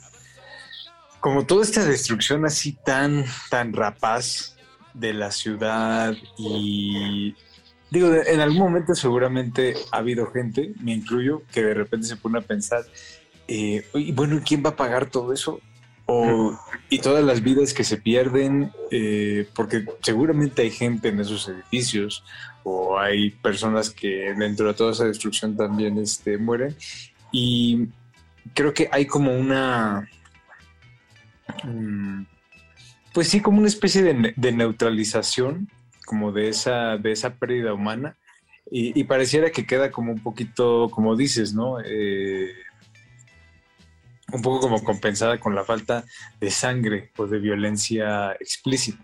como 1.20 1.48
toda 1.48 1.64
esta 1.64 1.84
destrucción 1.84 2.46
así 2.46 2.74
tan, 2.86 3.26
tan 3.50 3.74
rapaz 3.74 4.56
de 4.94 5.16
la 5.16 5.32
ciudad 5.32 6.16
y 6.38 7.34
digo, 7.90 8.14
en 8.14 8.40
algún 8.40 8.60
momento 8.60 8.94
seguramente 8.94 9.74
ha 9.92 9.98
habido 9.98 10.28
gente, 10.32 10.74
me 10.80 10.94
incluyo, 10.94 11.42
que 11.52 11.64
de 11.64 11.74
repente 11.74 12.06
se 12.06 12.18
pone 12.18 12.38
a 12.38 12.42
pensar, 12.42 12.86
eh, 13.48 13.86
y 13.94 14.12
bueno, 14.12 14.42
¿quién 14.46 14.64
va 14.66 14.72
a 14.72 14.76
pagar 14.76 15.10
todo 15.10 15.34
eso? 15.34 15.60
O, 16.08 16.58
y 16.90 17.00
todas 17.00 17.24
las 17.24 17.42
vidas 17.42 17.74
que 17.74 17.84
se 17.84 17.98
pierden, 17.98 18.72
eh, 18.92 19.48
porque 19.56 19.86
seguramente 20.02 20.62
hay 20.62 20.70
gente 20.70 21.10
en 21.10 21.20
esos 21.20 21.50
edificios 21.50 22.24
o 22.64 23.00
hay 23.00 23.32
personas 23.32 23.90
que 23.90 24.34
dentro 24.38 24.68
de 24.68 24.76
toda 24.76 24.92
esa 24.92 25.06
destrucción 25.06 25.58
también 25.58 25.98
este, 25.98 26.38
mueren. 26.38 26.76
Y 27.32 27.88
creo 28.54 28.74
que 28.74 28.88
hay 28.92 29.06
como 29.06 29.36
una... 29.36 30.08
Mm, 31.64 32.24
pues 33.14 33.30
sí, 33.30 33.40
como 33.42 33.60
una 33.60 33.68
especie 33.68 34.04
de, 34.04 34.52
neutralización, 34.52 35.70
como 36.06 36.32
de 36.32 36.50
esa, 36.50 36.98
de 36.98 37.14
esa 37.14 37.36
pérdida 37.36 37.74
humana. 37.74 38.18
Y, 38.70 39.04
pareciera 39.06 39.52
que 39.52 39.66
queda 39.66 39.92
como 39.92 40.12
un 40.12 40.20
poquito, 40.20 40.90
como 40.92 41.16
dices, 41.16 41.54
¿no? 41.54 41.80
Eh, 41.80 42.52
un 44.32 44.42
poco 44.42 44.60
como 44.60 44.84
compensada 44.84 45.40
con 45.40 45.56
la 45.56 45.64
falta 45.64 46.04
de 46.40 46.52
sangre 46.52 47.12
o 47.18 47.28
de 47.28 47.40
violencia 47.40 48.34
explícita. 48.34 49.04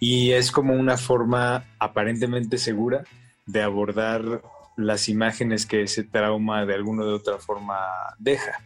Y 0.00 0.32
es 0.32 0.50
como 0.50 0.74
una 0.74 0.96
forma 0.96 1.64
aparentemente 1.78 2.58
segura 2.58 3.04
de 3.46 3.62
abordar 3.62 4.42
las 4.76 5.08
imágenes 5.08 5.66
que 5.66 5.82
ese 5.82 6.04
trauma 6.04 6.64
de 6.64 6.74
alguna 6.74 7.04
de 7.04 7.12
otra 7.12 7.38
forma 7.38 7.76
deja. 8.18 8.62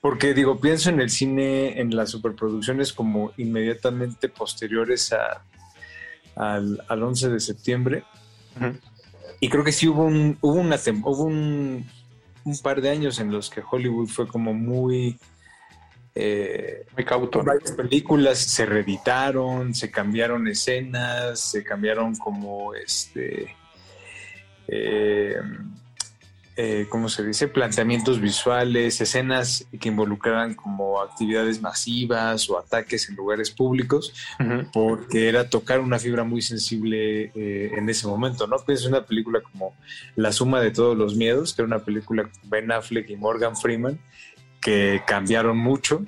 Porque 0.00 0.34
digo, 0.34 0.60
pienso 0.60 0.90
en 0.90 1.00
el 1.00 1.10
cine, 1.10 1.80
en 1.80 1.94
las 1.94 2.10
superproducciones 2.10 2.92
como 2.92 3.32
inmediatamente 3.36 4.28
posteriores 4.28 5.12
a, 5.12 5.44
al, 6.36 7.02
11 7.02 7.30
de 7.30 7.40
septiembre. 7.40 8.04
Y 9.40 9.48
creo 9.48 9.64
que 9.64 9.72
sí 9.72 9.88
hubo 9.88 10.04
un, 10.04 10.38
hubo 10.40 10.54
una, 10.60 10.76
hubo 11.04 11.24
un, 11.24 11.86
un 12.44 12.58
par 12.58 12.80
de 12.80 12.90
años 12.90 13.18
en 13.20 13.30
los 13.30 13.50
que 13.50 13.62
Hollywood 13.68 14.08
fue 14.08 14.26
como 14.26 14.52
muy 14.54 15.18
eh, 16.14 16.86
muy 16.94 17.04
cauto. 17.04 17.42
Varias 17.42 17.72
películas 17.72 18.38
se 18.38 18.66
reeditaron, 18.66 19.74
se 19.74 19.90
cambiaron 19.90 20.48
escenas, 20.48 21.40
se 21.40 21.62
cambiaron 21.62 22.16
como 22.16 22.74
este. 22.74 23.54
Eh, 24.66 25.36
eh, 26.62 26.86
¿Cómo 26.88 27.08
se 27.08 27.24
dice? 27.24 27.48
Planteamientos 27.48 28.20
visuales, 28.20 29.00
escenas 29.00 29.66
que 29.80 29.88
involucraran 29.88 30.54
como 30.54 31.00
actividades 31.00 31.62
masivas 31.62 32.50
o 32.50 32.58
ataques 32.58 33.08
en 33.08 33.16
lugares 33.16 33.50
públicos, 33.50 34.12
porque 34.72 35.28
era 35.28 35.48
tocar 35.48 35.80
una 35.80 35.98
fibra 35.98 36.24
muy 36.24 36.42
sensible 36.42 37.32
en 37.34 37.88
ese 37.88 38.06
momento, 38.06 38.46
¿no? 38.46 38.56
Pienso 38.58 38.88
en 38.88 38.94
una 38.94 39.06
película 39.06 39.40
como 39.40 39.74
La 40.16 40.32
suma 40.32 40.60
de 40.60 40.70
todos 40.70 40.96
los 40.96 41.16
miedos, 41.16 41.54
que 41.54 41.62
era 41.62 41.66
una 41.66 41.84
película 41.84 42.24
con 42.24 42.50
Ben 42.50 42.70
Affleck 42.70 43.08
y 43.08 43.16
Morgan 43.16 43.56
Freeman, 43.56 43.98
que 44.60 45.02
cambiaron 45.06 45.56
mucho. 45.56 46.04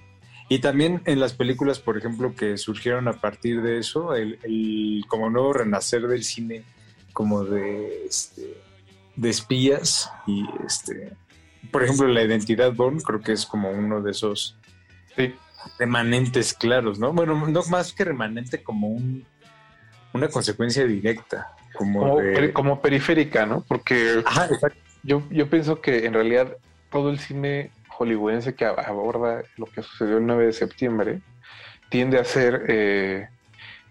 Y 0.49 0.59
también 0.59 1.01
en 1.07 1.19
las 1.19 1.33
películas, 1.33 1.79
por 1.79 1.97
ejemplo, 1.97 2.35
que 2.35 2.59
surgieron 2.59 3.09
a 3.09 3.15
partir 3.15 3.62
de 3.62 3.79
eso, 3.79 4.15
el, 4.15 5.03
como 5.09 5.31
nuevo 5.31 5.55
renacer 5.55 6.07
del 6.07 6.24
cine, 6.24 6.62
como 7.15 7.45
de, 7.45 8.05
este, 8.05 8.59
de 9.16 9.30
espías 9.30 10.10
y 10.26 10.47
este, 10.66 11.12
por 11.70 11.82
ejemplo, 11.82 12.09
la 12.09 12.22
identidad 12.22 12.72
Bond 12.72 13.02
creo 13.02 13.20
que 13.20 13.32
es 13.32 13.47
como 13.47 13.70
uno 13.70 14.01
de 14.01 14.10
esos 14.10 14.56
remanentes 15.78 16.55
claros, 16.55 16.98
¿no? 16.98 17.12
Bueno, 17.12 17.47
no 17.47 17.62
más 17.70 17.93
que 17.93 18.05
remanente, 18.05 18.62
como 18.62 18.89
un, 18.89 19.24
una 20.12 20.28
consecuencia 20.28 20.86
directa. 20.86 21.55
Como, 21.74 22.18
como, 22.52 22.82
periférica, 22.82 23.47
¿no? 23.47 23.64
Porque 23.66 24.22
yo, 25.02 25.22
yo 25.30 25.48
pienso 25.48 25.80
que 25.80 26.05
en 26.05 26.12
realidad 26.12 26.56
todo 26.90 27.10
el 27.10 27.18
cine 27.18 27.70
hollywoodense 27.89 28.55
que 28.55 28.66
aborda 28.66 29.43
lo 29.56 29.66
que 29.66 29.82
sucedió 29.82 30.18
el 30.18 30.26
9 30.26 30.47
de 30.47 30.52
septiembre 30.52 31.20
tiende 31.89 32.18
a 32.18 32.24
ser 32.24 32.64
eh, 32.68 33.28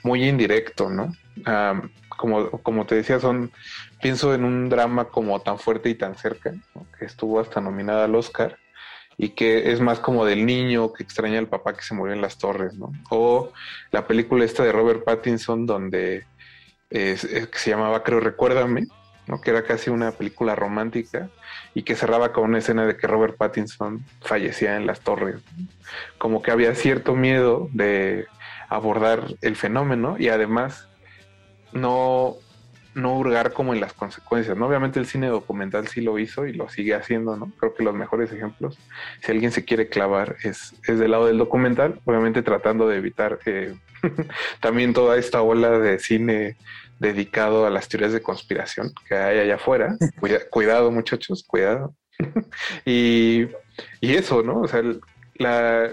muy 0.04 0.28
indirecto, 0.28 0.90
¿no? 0.90 1.14
como, 2.10 2.52
como 2.52 2.86
te 2.86 2.96
decía, 2.96 3.20
son 3.20 3.52
pienso 4.02 4.34
en 4.34 4.44
un 4.44 4.70
drama 4.70 5.06
como 5.06 5.40
tan 5.42 5.60
fuerte 5.60 5.90
y 5.90 5.96
tan 5.96 6.16
cerca, 6.16 6.54
que 6.98 7.06
estuvo 7.06 7.40
hasta 7.40 7.62
nominada 7.62 8.06
al 8.06 8.16
Oscar 8.16 8.58
y 9.18 9.30
que 9.30 9.72
es 9.72 9.80
más 9.80 10.00
como 10.00 10.26
del 10.26 10.46
niño 10.46 10.94
que 10.94 11.04
extraña 11.04 11.40
al 11.40 11.48
papá 11.48 11.74
que 11.74 11.84
se 11.84 11.94
murió 11.94 12.14
en 12.14 12.22
las 12.22 12.38
torres, 12.38 12.74
¿no? 12.74 12.92
O 13.10 13.52
la 13.92 14.08
película 14.08 14.46
esta 14.46 14.64
de 14.64 14.72
Robert 14.72 15.04
Pattinson 15.04 15.66
donde 15.66 16.26
que 16.90 17.16
se 17.16 17.70
llamaba, 17.70 18.04
creo, 18.04 18.20
Recuérdame, 18.20 18.88
que 19.40 19.52
era 19.52 19.64
casi 19.64 19.90
una 19.90 20.12
película 20.12 20.56
romántica 20.56 21.30
y 21.74 21.84
que 21.84 21.96
cerraba 21.96 22.34
con 22.34 22.46
una 22.46 22.58
escena 22.58 22.86
de 22.86 22.98
que 22.98 23.08
Robert 23.08 23.38
Pattinson 23.38 24.04
fallecía 24.22 24.76
en 24.76 24.86
las 24.86 25.02
torres. 25.02 25.36
Como 26.18 26.42
que 26.42 26.52
había 26.52 26.76
cierto 26.76 27.16
miedo 27.16 27.70
de 27.72 28.26
abordar 28.68 29.24
el 29.42 29.56
fenómeno 29.56 30.18
y 30.20 30.30
además 30.30 30.90
no, 31.72 32.36
no 32.94 33.18
hurgar 33.18 33.54
como 33.54 33.74
en 33.74 33.82
las 33.82 33.94
consecuencias. 33.94 34.58
¿no? 34.58 34.68
Obviamente 34.68 35.00
el 35.00 35.06
cine 35.06 35.28
documental 35.28 35.88
sí 35.88 36.02
lo 36.02 36.20
hizo 36.20 36.46
y 36.46 36.54
lo 36.54 36.70
sigue 36.70 36.94
haciendo, 36.94 37.36
¿no? 37.38 37.52
Creo 37.58 37.74
que 37.74 37.84
los 37.84 37.96
mejores 37.96 38.32
ejemplos, 38.32 38.78
si 39.22 39.32
alguien 39.32 39.52
se 39.52 39.66
quiere 39.66 39.88
clavar, 39.88 40.36
es, 40.44 40.76
es 40.88 41.00
del 41.00 41.12
lado 41.12 41.28
del 41.28 41.38
documental, 41.38 42.00
obviamente 42.06 42.42
tratando 42.42 42.88
de 42.88 42.98
evitar 42.98 43.40
eh, 43.46 43.76
también 44.60 44.94
toda 44.94 45.18
esta 45.18 45.42
ola 45.42 45.80
de 45.80 46.00
cine 46.00 46.58
dedicado 47.00 47.66
a 47.66 47.72
las 47.72 47.90
teorías 47.90 48.14
de 48.14 48.22
conspiración 48.22 48.94
que 49.08 49.16
hay 49.16 49.40
allá 49.40 49.56
afuera. 49.56 49.98
cuidado, 50.52 50.92
muchachos, 50.92 51.44
cuidado. 51.44 51.96
y, 52.86 53.48
eso, 54.02 54.44
¿no? 54.44 54.62
O 54.62 54.68
sea, 54.68 54.84
la, 55.36 55.90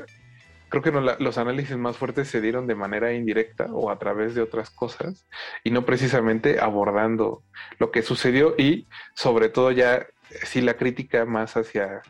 creo 0.68 0.82
que 0.82 0.92
no, 0.92 1.00
los 1.00 1.38
análisis 1.38 1.76
más 1.76 1.96
fuertes 1.96 2.28
se 2.28 2.40
dieron 2.40 2.66
de 2.66 2.74
manera 2.74 3.12
indirecta 3.12 3.66
o 3.72 3.90
a 3.90 3.98
través 3.98 4.34
de 4.34 4.42
otras 4.42 4.70
cosas 4.70 5.26
y 5.64 5.70
no 5.70 5.84
precisamente 5.84 6.60
abordando 6.60 7.42
lo 7.78 7.90
que 7.90 8.02
sucedió 8.02 8.54
y 8.56 8.86
sobre 9.14 9.48
todo 9.48 9.70
ya 9.70 10.06
sí 10.44 10.60
la 10.60 10.74
crítica 10.74 11.24
más 11.24 11.56
hacia 11.56 12.02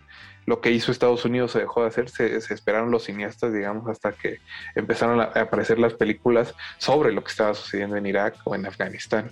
lo 0.48 0.62
que 0.62 0.70
hizo 0.70 0.90
Estados 0.90 1.26
Unidos 1.26 1.52
se 1.52 1.58
dejó 1.58 1.82
de 1.82 1.88
hacer, 1.88 2.08
se, 2.08 2.36
esperaron 2.36 2.90
los 2.90 3.04
cineastas, 3.04 3.52
digamos, 3.52 3.86
hasta 3.86 4.12
que 4.12 4.38
empezaron 4.74 5.20
a, 5.20 5.24
aparecer 5.24 5.78
las 5.78 5.92
películas 5.92 6.54
sobre 6.78 7.12
lo 7.12 7.22
que 7.22 7.30
estaba 7.30 7.52
sucediendo 7.52 7.96
en 7.96 8.06
Irak 8.06 8.36
o 8.44 8.54
en 8.54 8.64
Afganistán. 8.64 9.30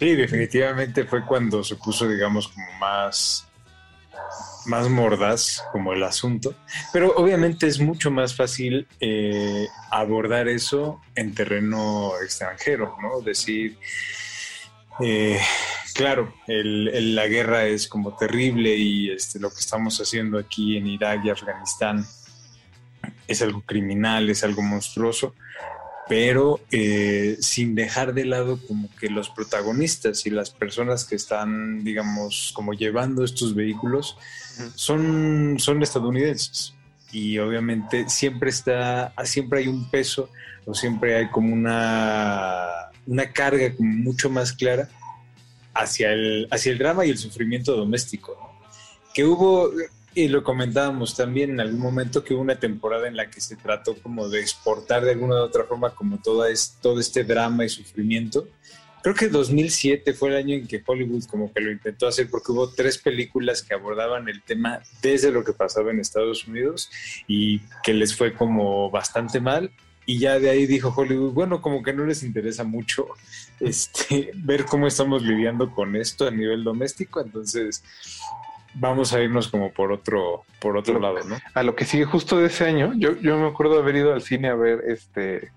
Sí, 0.00 0.16
definitivamente 0.16 1.04
fue 1.04 1.24
cuando 1.24 1.62
se 1.62 1.76
puso, 1.76 2.08
digamos, 2.08 2.48
como 2.48 2.66
más, 2.80 3.48
más 4.66 4.88
mordaz 4.88 5.64
como 5.72 5.92
el 5.92 6.02
asunto. 6.02 6.54
Pero 6.92 7.14
obviamente 7.16 7.66
es 7.66 7.80
mucho 7.80 8.10
más 8.10 8.34
fácil 8.34 8.86
eh, 9.00 9.66
abordar 9.90 10.48
eso 10.48 11.00
en 11.14 11.34
terreno 11.34 12.12
extranjero, 12.22 12.96
¿no? 13.02 13.20
Decir, 13.20 13.78
eh, 15.00 15.40
claro, 15.94 16.32
la 16.46 17.26
guerra 17.26 17.66
es 17.66 17.88
como 17.88 18.16
terrible 18.16 18.76
y 18.76 19.10
este, 19.10 19.38
lo 19.38 19.50
que 19.50 19.60
estamos 19.60 19.98
haciendo 20.00 20.38
aquí 20.38 20.76
en 20.76 20.86
Irak 20.86 21.24
y 21.24 21.30
Afganistán 21.30 22.06
es 23.26 23.42
algo 23.42 23.62
criminal, 23.62 24.28
es 24.28 24.44
algo 24.44 24.62
monstruoso, 24.62 25.34
pero 26.10 26.58
eh, 26.72 27.36
sin 27.40 27.76
dejar 27.76 28.14
de 28.14 28.24
lado 28.24 28.58
como 28.66 28.88
que 28.96 29.08
los 29.08 29.30
protagonistas 29.30 30.26
y 30.26 30.30
las 30.30 30.50
personas 30.50 31.04
que 31.04 31.14
están, 31.14 31.84
digamos, 31.84 32.50
como 32.52 32.72
llevando 32.72 33.24
estos 33.24 33.54
vehículos 33.54 34.16
son, 34.74 35.54
son 35.60 35.80
estadounidenses. 35.84 36.74
Y 37.12 37.38
obviamente 37.38 38.08
siempre 38.08 38.50
está, 38.50 39.14
siempre 39.22 39.60
hay 39.60 39.68
un 39.68 39.88
peso 39.88 40.30
o 40.66 40.74
siempre 40.74 41.14
hay 41.14 41.28
como 41.28 41.54
una 41.54 42.90
una 43.06 43.32
carga 43.32 43.72
como 43.76 43.92
mucho 43.92 44.30
más 44.30 44.52
clara 44.52 44.88
hacia 45.74 46.12
el, 46.12 46.48
hacia 46.50 46.72
el 46.72 46.78
drama 46.78 47.06
y 47.06 47.10
el 47.10 47.18
sufrimiento 47.18 47.76
doméstico. 47.76 48.36
Que 49.14 49.24
hubo, 49.24 49.70
y 50.14 50.28
lo 50.28 50.42
comentábamos 50.42 51.16
también 51.16 51.50
en 51.50 51.60
algún 51.60 51.80
momento, 51.80 52.24
que 52.24 52.34
hubo 52.34 52.42
una 52.42 52.58
temporada 52.58 53.06
en 53.08 53.16
la 53.16 53.30
que 53.30 53.40
se 53.40 53.56
trató 53.56 53.94
como 54.02 54.28
de 54.28 54.40
exportar 54.40 55.04
de 55.04 55.12
alguna 55.12 55.36
u 55.36 55.44
otra 55.44 55.64
forma 55.64 55.90
como 55.90 56.18
toda 56.18 56.50
es, 56.50 56.78
todo 56.80 57.00
este 57.00 57.24
drama 57.24 57.64
y 57.64 57.68
sufrimiento. 57.68 58.48
Creo 59.02 59.14
que 59.14 59.28
2007 59.28 60.12
fue 60.12 60.30
el 60.30 60.36
año 60.36 60.54
en 60.54 60.66
que 60.66 60.82
Hollywood 60.84 61.24
como 61.24 61.52
que 61.52 61.60
lo 61.60 61.70
intentó 61.70 62.06
hacer 62.06 62.28
porque 62.28 62.52
hubo 62.52 62.70
tres 62.70 62.98
películas 62.98 63.62
que 63.62 63.72
abordaban 63.72 64.28
el 64.28 64.42
tema 64.42 64.82
desde 65.00 65.30
lo 65.30 65.42
que 65.42 65.54
pasaba 65.54 65.90
en 65.90 66.00
Estados 66.00 66.46
Unidos 66.46 66.90
y 67.26 67.60
que 67.82 67.94
les 67.94 68.14
fue 68.14 68.34
como 68.34 68.90
bastante 68.90 69.40
mal 69.40 69.70
y 70.04 70.18
ya 70.18 70.38
de 70.38 70.50
ahí 70.50 70.66
dijo 70.66 70.92
Hollywood, 70.94 71.32
bueno, 71.32 71.62
como 71.62 71.82
que 71.82 71.92
no 71.92 72.04
les 72.04 72.24
interesa 72.24 72.64
mucho 72.64 73.06
este, 73.60 74.32
ver 74.34 74.64
cómo 74.64 74.86
estamos 74.86 75.22
lidiando 75.22 75.72
con 75.72 75.94
esto 75.94 76.26
a 76.26 76.30
nivel 76.30 76.64
doméstico, 76.64 77.20
entonces 77.20 77.84
vamos 78.74 79.12
a 79.12 79.20
irnos 79.20 79.48
como 79.48 79.72
por 79.72 79.92
otro, 79.92 80.44
por 80.60 80.76
otro 80.76 80.98
lado, 80.98 81.18
¿no? 81.24 81.38
A 81.54 81.62
lo 81.62 81.74
que 81.74 81.84
sigue 81.84 82.04
justo 82.04 82.38
de 82.38 82.46
ese 82.46 82.66
año, 82.66 82.92
yo, 82.96 83.16
yo 83.16 83.38
me 83.38 83.48
acuerdo 83.48 83.74
de 83.74 83.80
haber 83.80 83.96
ido 83.96 84.12
al 84.12 84.22
cine 84.22 84.48
a 84.48 84.54
ver 84.54 84.82
este 84.86 85.52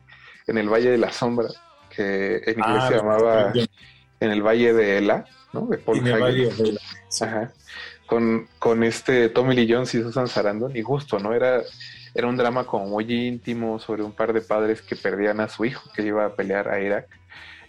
en 0.48 0.58
el 0.58 0.70
Valle 0.70 0.90
de 0.90 0.98
la 0.98 1.12
Sombra, 1.12 1.48
que 1.90 2.38
en 2.38 2.60
inglés 2.60 2.82
ah, 2.82 2.88
se 2.88 2.96
llamaba 2.96 3.54
en 4.20 4.32
el 4.32 4.42
Valle 4.42 4.74
de 4.74 4.98
Ela, 4.98 5.26
¿no? 5.54 5.68
De 5.68 5.78
Paul 5.78 6.02
Ajá. 7.22 7.52
Con, 8.06 8.48
con 8.60 8.84
este 8.84 9.30
Tommy 9.30 9.56
Lee 9.56 9.72
Jones 9.72 9.94
y 9.96 10.02
Susan 10.02 10.28
Sarandon, 10.28 10.76
y 10.76 10.82
justo, 10.82 11.20
¿no? 11.20 11.34
Era 11.34 11.62
era 12.16 12.28
un 12.28 12.38
drama 12.38 12.66
como 12.66 12.86
muy 12.86 13.12
íntimo 13.12 13.80
sobre 13.80 14.04
un 14.04 14.12
par 14.12 14.34
de 14.34 14.42
padres 14.42 14.82
que 14.82 14.96
perdían 14.96 15.40
a 15.40 15.50
su 15.50 15.66
hijo 15.66 15.90
que 15.96 16.04
iba 16.04 16.26
a 16.26 16.36
pelear 16.36 16.68
a 16.70 16.80
Irak. 16.80 17.08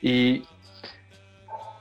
Y, 0.02 0.46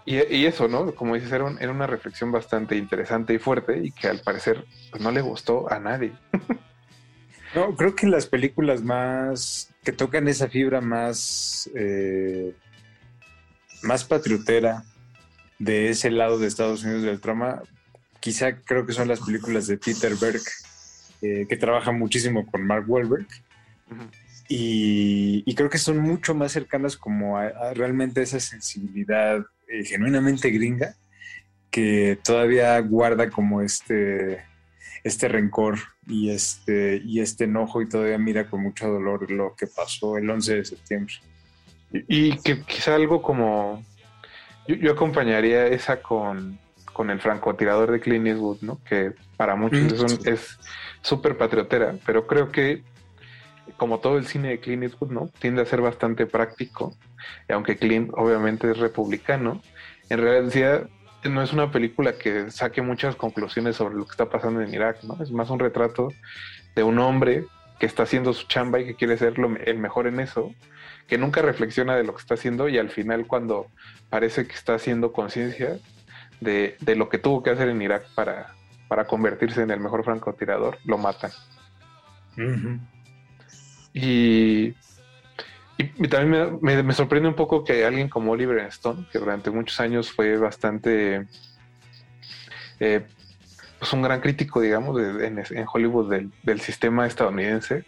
y, 0.06 0.46
eso, 0.46 0.68
¿no? 0.68 0.94
Como 0.96 1.16
dices, 1.16 1.32
era, 1.32 1.50
era, 1.60 1.72
una 1.72 1.88
reflexión 1.88 2.32
bastante 2.32 2.76
interesante 2.76 3.34
y 3.34 3.40
fuerte 3.40 3.80
y 3.84 3.92
que 3.92 4.08
al 4.08 4.20
parecer 4.20 4.66
pues, 4.92 5.02
no 5.02 5.12
le 5.12 5.22
gustó 5.22 5.72
a 5.72 5.80
nadie. 5.80 6.14
No, 7.56 7.76
creo 7.76 7.96
que 7.96 8.08
las 8.08 8.26
películas 8.26 8.82
más 8.82 9.72
que 9.84 9.92
tocan 9.92 10.28
esa 10.28 10.48
fibra 10.48 10.82
más, 10.82 11.70
eh, 11.76 12.56
más 13.84 14.04
patriotera 14.06 14.84
de 15.60 15.90
ese 15.90 16.10
lado 16.10 16.40
de 16.40 16.48
Estados 16.48 16.84
Unidos 16.84 17.04
del 17.04 17.22
trama, 17.22 17.62
quizá 18.20 18.56
creo 18.56 18.86
que 18.86 18.94
son 18.94 19.08
las 19.08 19.20
películas 19.20 19.68
de 19.68 19.78
Peter 19.78 20.16
Berg, 20.16 20.42
eh, 21.22 21.46
que 21.48 21.58
trabaja 21.58 21.92
muchísimo 21.92 22.46
con 22.48 22.66
Mark 22.66 22.86
Wahlberg. 22.88 23.28
y, 24.50 25.54
creo 25.56 25.70
que 25.70 25.78
son 25.78 26.00
mucho 26.00 26.34
más 26.34 26.52
cercanas 26.52 26.98
como 26.98 27.38
a, 27.38 27.74
realmente 27.76 28.24
esa 28.24 28.40
sensibilidad 28.40 29.46
eh, 29.74 29.84
genuinamente 29.86 30.52
gringa 30.52 30.96
que 31.72 32.20
todavía 32.24 32.80
guarda 32.82 33.32
como 33.32 33.62
este, 33.62 34.44
este 35.04 35.28
rencor 35.28 35.80
y 36.08 36.30
este, 36.30 37.02
y 37.04 37.20
este 37.20 37.46
enojo 37.46 37.82
y 37.82 37.90
todavía 37.90 38.20
mira 38.20 38.48
con 38.48 38.62
mucho 38.62 38.88
dolor 38.88 39.32
lo 39.32 39.56
que 39.56 39.66
pasó 39.66 40.18
el 40.18 40.30
11 40.30 40.58
de 40.58 40.66
septiembre. 40.66 41.16
Y, 41.92 42.38
que 42.38 42.62
quizá 42.62 42.94
algo 42.94 43.24
como... 43.24 43.84
Yo, 44.68 44.92
acompañaría 44.92 45.66
esa 45.66 46.02
con, 46.02 46.60
con, 46.94 47.10
el 47.10 47.20
francotirador 47.20 47.92
de 47.92 48.00
Clint 48.00 48.28
Eastwood, 48.28 48.62
¿no? 48.62 48.80
Que 48.84 49.14
para 49.36 49.56
muchos 49.56 50.24
mm. 50.24 50.28
es 50.28 50.60
súper 51.02 51.38
patriotera, 51.38 51.96
pero 52.06 52.28
creo 52.28 52.52
que 52.52 52.84
como 53.78 54.00
todo 54.00 54.18
el 54.18 54.28
cine 54.28 54.50
de 54.50 54.60
Clint 54.60 54.84
Eastwood, 54.84 55.12
¿no? 55.12 55.30
Tiende 55.40 55.64
a 55.64 55.66
ser 55.66 55.82
bastante 55.82 56.28
práctico. 56.28 56.96
Y 57.48 57.54
aunque 57.54 57.78
Clint 57.78 58.12
obviamente 58.14 58.72
es 58.72 58.78
republicano, 58.78 59.62
en 60.10 60.20
realidad 60.20 60.88
no 61.30 61.42
es 61.42 61.54
una 61.54 61.72
película 61.72 62.14
que 62.14 62.52
saque 62.52 62.82
muchas 62.82 63.16
conclusiones 63.16 63.76
sobre 63.76 63.96
lo 63.96 64.06
que 64.06 64.12
está 64.12 64.30
pasando 64.30 64.62
en 64.62 64.74
Irak, 64.74 65.04
¿no? 65.04 65.22
Es 65.22 65.32
más 65.32 65.50
un 65.50 65.60
retrato 65.60 66.10
de 66.76 66.84
un 66.84 67.00
hombre 67.00 67.46
que 67.80 67.86
está 67.86 68.04
haciendo 68.04 68.34
su 68.34 68.48
chamba 68.48 68.80
y 68.80 68.86
que 68.86 68.96
quiere 68.96 69.18
ser 69.18 69.34
el 69.66 69.78
mejor 69.78 70.08
en 70.08 70.20
eso, 70.20 70.54
que 71.08 71.18
nunca 71.18 71.42
reflexiona 71.42 71.96
de 71.96 72.04
lo 72.04 72.14
que 72.14 72.22
está 72.22 72.36
haciendo 72.36 72.70
y 72.70 72.78
al 72.78 72.90
final 72.90 73.28
cuando 73.28 73.68
parece 74.10 74.48
que 74.48 74.54
está 74.54 74.76
haciendo 74.76 75.12
conciencia 75.12 75.80
de, 76.40 76.78
lo 76.96 77.10
que 77.10 77.18
tuvo 77.18 77.44
que 77.44 77.50
hacer 77.50 77.70
en 77.70 77.82
Irak 77.82 78.06
para, 78.16 78.54
para 78.88 79.06
convertirse 79.06 79.62
en 79.62 79.72
el 79.72 79.80
mejor 79.80 80.04
francotirador, 80.04 80.78
lo 80.86 80.98
matan. 80.98 81.32
Y 83.94 84.74
y, 85.98 86.08
también 86.08 86.60
me, 86.62 86.94
sorprende 86.94 87.30
un 87.30 87.36
poco 87.36 87.64
que 87.64 87.86
alguien 87.86 88.10
como 88.10 88.32
Oliver 88.32 88.60
Stone, 88.68 89.08
que 89.12 89.20
durante 89.20 89.50
muchos 89.50 89.80
años 89.80 90.12
fue 90.12 90.38
bastante, 90.38 91.28
eh, 92.80 93.06
pues 93.80 93.94
un 93.94 94.02
gran 94.02 94.22
crítico, 94.22 94.62
digamos, 94.62 95.00
en, 95.02 95.66
Hollywood 95.72 96.14
del, 96.44 96.62
sistema 96.62 97.08
estadounidense, 97.08 97.86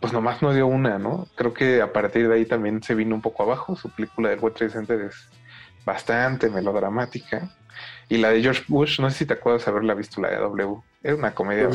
pues 0.00 0.12
nomás 0.12 0.42
no 0.42 0.54
dio 0.54 0.66
una, 0.66 0.98
¿no? 0.98 1.28
Creo 1.36 1.52
que 1.52 1.82
a 1.82 1.92
partir 1.92 2.28
de 2.28 2.34
ahí 2.34 2.46
también 2.46 2.82
se 2.82 2.94
vino 2.94 3.14
un 3.14 3.20
poco 3.20 3.42
abajo. 3.42 3.76
Su 3.76 3.90
película 3.90 4.30
del 4.30 4.38
World 4.38 4.56
Trade 4.56 4.72
Center 4.72 5.00
es 5.02 5.28
bastante 5.84 6.48
melodramática. 6.48 7.50
Y 8.08 8.16
la 8.16 8.30
de 8.30 8.42
George 8.42 8.64
Bush, 8.66 8.98
no 8.98 9.10
sé 9.10 9.18
si 9.18 9.26
te 9.26 9.34
acuerdas 9.34 9.68
haberla 9.68 9.94
visto, 9.94 10.20
la 10.20 10.30
de 10.30 10.36
W. 10.36 10.76
Es 11.02 11.14
una 11.14 11.34
comedia 11.34 11.68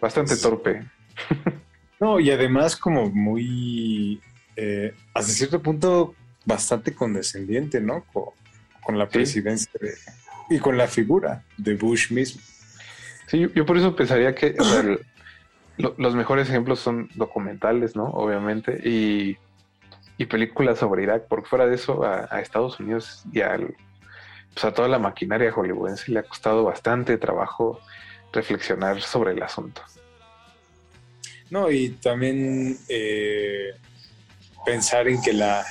bastante 0.00 0.36
torpe. 0.36 0.84
No, 2.00 2.18
y 2.20 2.30
además 2.30 2.76
como 2.76 3.08
muy 3.08 4.20
eh, 4.56 4.94
hasta 5.12 5.32
cierto 5.32 5.62
punto 5.62 6.14
bastante 6.44 6.94
condescendiente, 6.94 7.80
¿no? 7.80 8.04
Con, 8.12 8.98
la 8.98 9.08
presidencia 9.08 9.70
y 10.50 10.58
con 10.58 10.76
la 10.76 10.86
figura 10.86 11.42
de 11.56 11.74
Bush 11.74 12.12
mismo. 12.12 12.42
Sí, 13.26 13.48
yo, 13.54 13.64
por 13.64 13.78
eso 13.78 13.96
pensaría 13.96 14.34
que 14.34 14.54
los 15.78 16.14
mejores 16.14 16.48
ejemplos 16.50 16.80
son 16.80 17.08
documentales, 17.14 17.96
¿no? 17.96 18.04
Obviamente, 18.10 18.78
y, 18.84 19.38
películas 20.26 20.78
sobre 20.78 21.02
Irak, 21.02 21.24
porque 21.28 21.48
fuera 21.48 21.66
de 21.66 21.74
eso 21.74 22.04
a, 22.04 22.40
Estados 22.40 22.78
Unidos 22.78 23.24
y 23.32 23.40
al, 23.40 23.74
pues 24.52 24.64
a 24.64 24.72
toda 24.72 24.88
la 24.88 24.98
maquinaria 24.98 25.52
hollywoodense 25.52 26.12
le 26.12 26.20
ha 26.20 26.22
costado 26.22 26.64
bastante 26.64 27.18
trabajo 27.18 27.80
reflexionar 28.32 29.00
sobre 29.00 29.32
el 29.32 29.42
asunto. 29.42 29.82
No, 31.50 31.70
y 31.70 31.90
también 31.90 32.78
eh, 32.88 33.74
pensar 34.64 35.08
en 35.08 35.20
que 35.20 35.32
la 35.32 35.64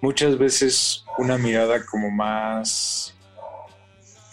muchas 0.00 0.38
veces 0.38 1.04
una 1.18 1.38
mirada 1.38 1.84
como 1.84 2.10
más 2.10 3.14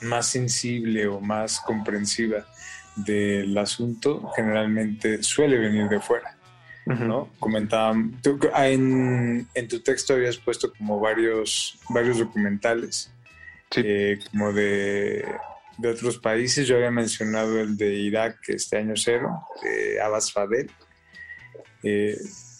más 0.01 0.27
sensible 0.27 1.07
o 1.07 1.19
más 1.19 1.59
comprensiva 1.59 2.45
del 2.95 3.57
asunto 3.57 4.31
generalmente 4.35 5.23
suele 5.23 5.57
venir 5.57 5.87
de 5.87 5.99
fuera. 5.99 6.37
¿no? 6.85 7.29
Comentaba, 7.39 7.93
en, 7.93 9.47
tu 9.67 9.79
texto 9.81 10.13
habías 10.13 10.37
puesto 10.37 10.71
como 10.71 10.99
varios, 10.99 11.77
varios 11.89 12.17
documentales, 12.17 13.11
eh, 13.75 14.19
como 14.31 14.53
de, 14.53 15.25
de, 15.77 15.89
otros 15.89 16.17
países. 16.17 16.65
Yo 16.65 16.77
había 16.77 16.91
mencionado 16.91 17.59
el 17.59 17.75
de 17.75 17.93
Irak, 17.93 18.37
este 18.47 18.77
año 18.77 18.93
cero, 18.95 19.37
de 19.61 20.01
Abbas 20.01 20.31
Fadel. 20.31 20.71
Eh, 21.83 22.17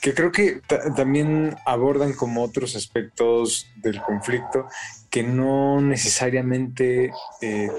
que 0.07 0.13
creo 0.13 0.31
que 0.31 0.61
también 0.95 1.57
abordan 1.65 2.13
como 2.13 2.41
otros 2.41 2.77
aspectos 2.77 3.69
del 3.75 4.01
conflicto 4.01 4.65
que 5.09 5.21
no 5.21 5.81
necesariamente 5.81 7.11
eh, 7.41 7.69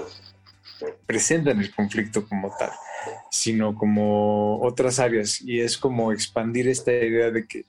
presentan 1.07 1.59
el 1.59 1.73
conflicto 1.73 2.27
como 2.27 2.55
tal, 2.55 2.69
sino 3.31 3.73
como 3.73 4.61
otras 4.61 4.99
áreas. 4.99 5.41
Y 5.41 5.59
es 5.59 5.75
como 5.75 6.11
expandir 6.11 6.67
esta 6.67 6.91
idea 6.91 7.31
de 7.31 7.47
que 7.47 7.65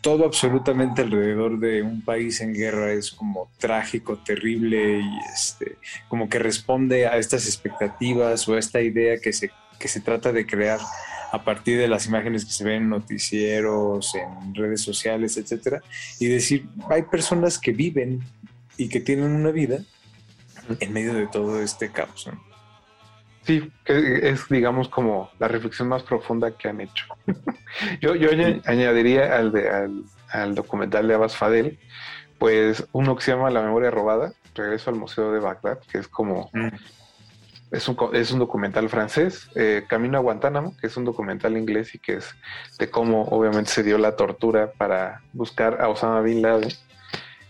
todo 0.00 0.24
absolutamente 0.24 1.02
alrededor 1.02 1.58
de 1.58 1.82
un 1.82 2.00
país 2.00 2.40
en 2.40 2.54
guerra 2.54 2.92
es 2.92 3.10
como 3.10 3.50
trágico, 3.58 4.16
terrible 4.16 5.00
y 5.00 5.18
este, 5.34 5.76
como 6.08 6.30
que 6.30 6.38
responde 6.38 7.06
a 7.06 7.18
estas 7.18 7.46
expectativas 7.46 8.48
o 8.48 8.54
a 8.54 8.58
esta 8.58 8.80
idea 8.80 9.18
que 9.18 9.34
se, 9.34 9.50
que 9.78 9.88
se 9.88 10.00
trata 10.00 10.32
de 10.32 10.46
crear 10.46 10.80
a 11.30 11.44
partir 11.44 11.78
de 11.78 11.88
las 11.88 12.06
imágenes 12.06 12.44
que 12.44 12.52
se 12.52 12.64
ven 12.64 12.82
en 12.84 12.88
noticieros, 12.90 14.14
en 14.14 14.54
redes 14.54 14.82
sociales, 14.82 15.36
etcétera, 15.36 15.82
y 16.18 16.26
decir, 16.26 16.68
hay 16.90 17.02
personas 17.02 17.58
que 17.58 17.72
viven 17.72 18.20
y 18.76 18.88
que 18.88 19.00
tienen 19.00 19.32
una 19.32 19.50
vida 19.50 19.80
en 20.80 20.92
medio 20.92 21.14
de 21.14 21.26
todo 21.26 21.60
este 21.60 21.90
caos. 21.90 22.30
Sí, 23.42 23.70
que 23.84 24.28
es, 24.28 24.48
digamos, 24.48 24.88
como 24.88 25.30
la 25.38 25.48
reflexión 25.48 25.88
más 25.88 26.02
profunda 26.02 26.56
que 26.56 26.68
han 26.68 26.80
hecho. 26.80 27.06
yo 28.00 28.14
yo 28.14 28.28
añadiría 28.64 29.36
al, 29.36 29.52
de, 29.52 30.04
al, 30.30 30.54
documental 30.54 31.08
de 31.08 31.14
Abbas 31.14 31.36
Fadel, 31.36 31.78
pues 32.38 32.86
uno 32.92 33.16
que 33.16 33.22
se 33.22 33.32
llama 33.32 33.50
La 33.50 33.62
memoria 33.62 33.90
robada, 33.90 34.32
Regreso 34.54 34.90
al 34.90 34.96
Museo 34.96 35.32
de 35.32 35.40
Bagdad, 35.40 35.78
que 35.90 35.98
es 35.98 36.08
como 36.08 36.50
mm. 36.52 36.68
Es 37.70 37.86
un, 37.88 37.96
es 38.14 38.30
un 38.30 38.38
documental 38.38 38.88
francés, 38.88 39.50
eh, 39.54 39.84
Camino 39.88 40.16
a 40.16 40.20
Guantánamo, 40.22 40.74
que 40.80 40.86
es 40.86 40.96
un 40.96 41.04
documental 41.04 41.56
inglés 41.56 41.94
y 41.94 41.98
que 41.98 42.14
es 42.14 42.34
de 42.78 42.90
cómo 42.90 43.24
obviamente 43.24 43.70
se 43.70 43.82
dio 43.82 43.98
la 43.98 44.16
tortura 44.16 44.72
para 44.72 45.22
buscar 45.32 45.80
a 45.80 45.88
Osama 45.88 46.22
Bin 46.22 46.40
Laden. 46.40 46.72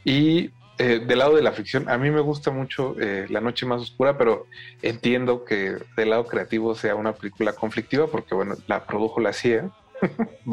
Y 0.05 0.51
eh, 0.79 1.01
del 1.07 1.19
lado 1.19 1.37
de 1.37 1.43
la 1.43 1.53
ficción, 1.53 1.89
a 1.89 1.99
mí 1.99 2.11
me 2.11 2.21
gusta 2.21 2.51
mucho 2.51 2.97
eh, 3.01 3.27
La 3.31 3.41
Noche 3.41 3.67
Más 3.67 3.81
Oscura, 3.81 4.19
pero 4.19 4.47
entiendo 4.83 5.45
que 5.45 5.77
del 5.97 6.11
lado 6.11 6.27
creativo 6.27 6.75
sea 6.75 6.97
una 6.97 7.13
película 7.13 7.53
conflictiva 7.53 8.09
porque, 8.09 8.35
bueno, 8.35 8.57
la 8.67 8.85
produjo 8.85 9.21
la 9.21 9.33
CIA. 9.33 9.71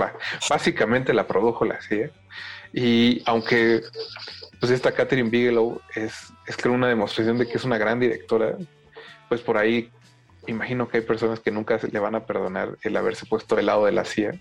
básicamente 0.50 1.14
la 1.14 1.28
produjo 1.28 1.66
la 1.66 1.82
CIA. 1.82 2.12
Y 2.74 3.22
aunque 3.26 3.82
pues 4.60 4.72
esta 4.72 4.92
Catherine 4.92 5.30
Bigelow 5.30 5.80
es, 5.96 6.34
es 6.48 6.58
creo 6.58 6.74
una 6.74 6.88
demostración 6.88 7.38
de 7.38 7.48
que 7.48 7.58
es 7.58 7.64
una 7.64 7.78
gran 7.78 8.00
directora, 8.00 8.58
pues 9.30 9.42
por 9.42 9.58
ahí 9.58 9.92
imagino 10.48 10.88
que 10.88 10.98
hay 10.98 11.04
personas 11.04 11.40
que 11.40 11.52
nunca 11.52 11.80
le 11.92 12.00
van 12.00 12.16
a 12.16 12.26
perdonar 12.26 12.78
el 12.82 12.98
haberse 12.98 13.26
puesto 13.26 13.56
del 13.56 13.68
lado 13.68 13.86
de 13.86 13.92
la 13.92 14.06
CIA. 14.06 14.40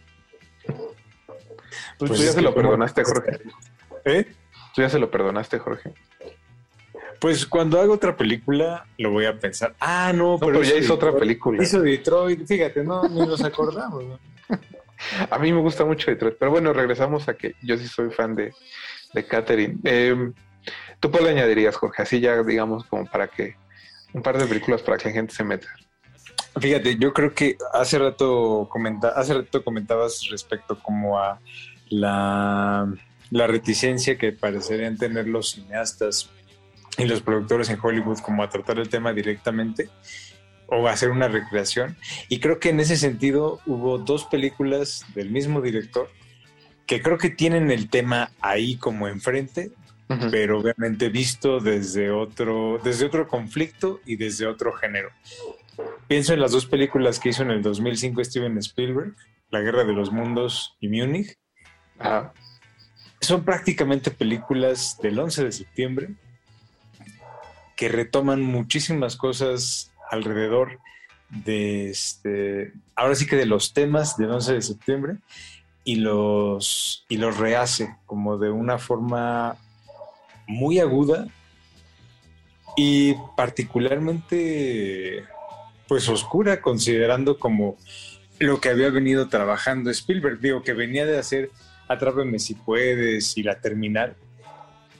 Pues, 1.98 2.10
¿Tú 2.10 2.16
ya 2.16 2.32
se 2.32 2.42
lo 2.42 2.54
perdonaste, 2.54 3.04
Jorge? 3.04 3.40
¿Eh? 4.04 4.26
¿Tú 4.74 4.82
ya 4.82 4.88
se 4.88 4.98
lo 4.98 5.10
perdonaste, 5.10 5.58
Jorge? 5.58 5.92
Pues 7.20 7.46
cuando 7.46 7.80
hago 7.80 7.94
otra 7.94 8.16
película, 8.16 8.86
lo 8.98 9.10
voy 9.10 9.24
a 9.24 9.38
pensar. 9.38 9.74
Ah, 9.80 10.12
no, 10.14 10.38
pero, 10.38 10.62
ya 10.62 10.74
hizo 10.74 10.94
otra 10.94 11.12
película. 11.12 11.62
Hizo 11.62 11.80
Detroit, 11.80 12.46
fíjate, 12.46 12.84
no, 12.84 13.08
ni 13.08 13.20
nos 13.26 13.42
acordamos. 13.42 14.04
a 15.30 15.38
mí 15.38 15.52
me 15.52 15.60
gusta 15.60 15.84
mucho 15.84 16.10
Detroit, 16.10 16.36
pero 16.38 16.50
bueno, 16.50 16.72
regresamos 16.72 17.28
a 17.28 17.34
que 17.34 17.54
yo 17.62 17.78
sí 17.78 17.88
soy 17.88 18.10
fan 18.10 18.34
de, 18.34 18.52
de 19.14 19.24
Catherine. 19.24 19.78
Eh, 19.84 20.32
¿Tú 21.00 21.10
qué 21.10 21.22
le 21.22 21.30
añadirías, 21.30 21.76
Jorge? 21.76 22.02
Así 22.02 22.20
ya, 22.20 22.42
digamos, 22.42 22.84
como 22.84 23.06
para 23.06 23.28
que 23.28 23.56
un 24.14 24.22
par 24.22 24.38
de 24.38 24.46
películas 24.46 24.80
para 24.80 24.96
que 24.96 25.08
la 25.08 25.14
gente 25.14 25.34
se 25.34 25.44
meta. 25.44 25.68
Fíjate, 26.58 26.96
yo 26.96 27.12
creo 27.12 27.34
que 27.34 27.58
hace 27.72 27.98
rato, 27.98 28.68
comenta, 28.70 29.08
hace 29.08 29.34
rato 29.34 29.62
comentabas 29.62 30.26
respecto 30.30 30.78
como 30.80 31.18
a 31.18 31.40
la, 31.90 32.90
la 33.30 33.46
reticencia 33.46 34.16
que 34.16 34.32
parecerían 34.32 34.96
tener 34.96 35.26
los 35.26 35.50
cineastas 35.50 36.30
y 36.96 37.04
los 37.04 37.20
productores 37.20 37.68
en 37.70 37.78
Hollywood 37.82 38.20
como 38.20 38.42
a 38.42 38.48
tratar 38.48 38.78
el 38.78 38.88
tema 38.88 39.12
directamente. 39.12 39.90
o 40.66 40.88
hacer 40.88 41.10
una 41.10 41.28
recreación. 41.28 41.96
Y 42.28 42.40
creo 42.40 42.58
que 42.58 42.70
en 42.70 42.80
ese 42.80 42.96
sentido 42.96 43.60
hubo 43.66 43.98
dos 43.98 44.24
películas 44.24 45.04
del 45.14 45.30
mismo 45.30 45.60
director 45.60 46.08
que 46.86 47.02
creo 47.02 47.18
que 47.18 47.30
tienen 47.30 47.70
el 47.70 47.88
tema 47.88 48.30
ahí 48.40 48.76
como 48.76 49.08
enfrente, 49.08 49.72
pero 50.30 50.58
obviamente 50.58 51.08
visto 51.08 51.60
desde 51.60 52.10
otro, 52.10 52.78
desde 52.82 53.06
otro 53.06 53.26
conflicto 53.26 54.00
y 54.04 54.16
desde 54.16 54.46
otro 54.46 54.72
género. 54.72 55.10
Pienso 56.06 56.34
en 56.34 56.40
las 56.40 56.52
dos 56.52 56.66
películas 56.66 57.18
que 57.18 57.30
hizo 57.30 57.42
en 57.42 57.50
el 57.50 57.62
2005 57.62 58.22
Steven 58.24 58.58
Spielberg, 58.58 59.14
La 59.50 59.60
Guerra 59.60 59.84
de 59.84 59.92
los 59.92 60.12
Mundos 60.12 60.76
y 60.80 60.88
Múnich. 60.88 61.38
Son 63.20 63.44
prácticamente 63.44 64.10
películas 64.10 64.98
del 65.02 65.18
11 65.18 65.44
de 65.44 65.52
septiembre 65.52 66.14
que 67.76 67.88
retoman 67.88 68.42
muchísimas 68.42 69.16
cosas 69.16 69.92
alrededor 70.10 70.78
de 71.30 71.90
este, 71.90 72.72
ahora 72.94 73.14
sí 73.14 73.26
que 73.26 73.36
de 73.36 73.46
los 73.46 73.72
temas 73.72 74.16
del 74.16 74.30
11 74.30 74.54
de 74.54 74.62
septiembre 74.62 75.16
y 75.82 75.96
los, 75.96 77.04
y 77.08 77.16
los 77.16 77.38
rehace 77.38 77.96
como 78.06 78.38
de 78.38 78.50
una 78.50 78.78
forma 78.78 79.56
muy 80.46 80.78
aguda 80.78 81.26
y 82.76 83.14
particularmente 83.36 85.24
pues 85.86 86.08
oscura 86.08 86.60
considerando 86.60 87.38
como 87.38 87.76
lo 88.38 88.60
que 88.60 88.68
había 88.68 88.90
venido 88.90 89.28
trabajando 89.28 89.90
Spielberg, 89.90 90.40
digo 90.40 90.62
que 90.62 90.72
venía 90.72 91.06
de 91.06 91.18
hacer 91.18 91.50
Atrápame 91.86 92.38
si 92.38 92.54
puedes 92.54 93.36
y 93.36 93.42
la 93.42 93.60
terminal 93.60 94.16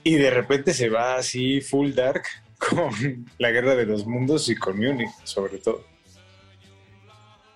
y 0.03 0.15
de 0.15 0.29
repente 0.29 0.73
se 0.73 0.89
va 0.89 1.15
así 1.15 1.61
full 1.61 1.91
dark 1.93 2.23
con 2.59 3.25
la 3.39 3.51
guerra 3.51 3.75
de 3.75 3.85
los 3.85 4.05
mundos 4.05 4.47
y 4.49 4.55
con 4.55 4.77
Munich 4.77 5.09
sobre 5.23 5.57
todo. 5.57 5.83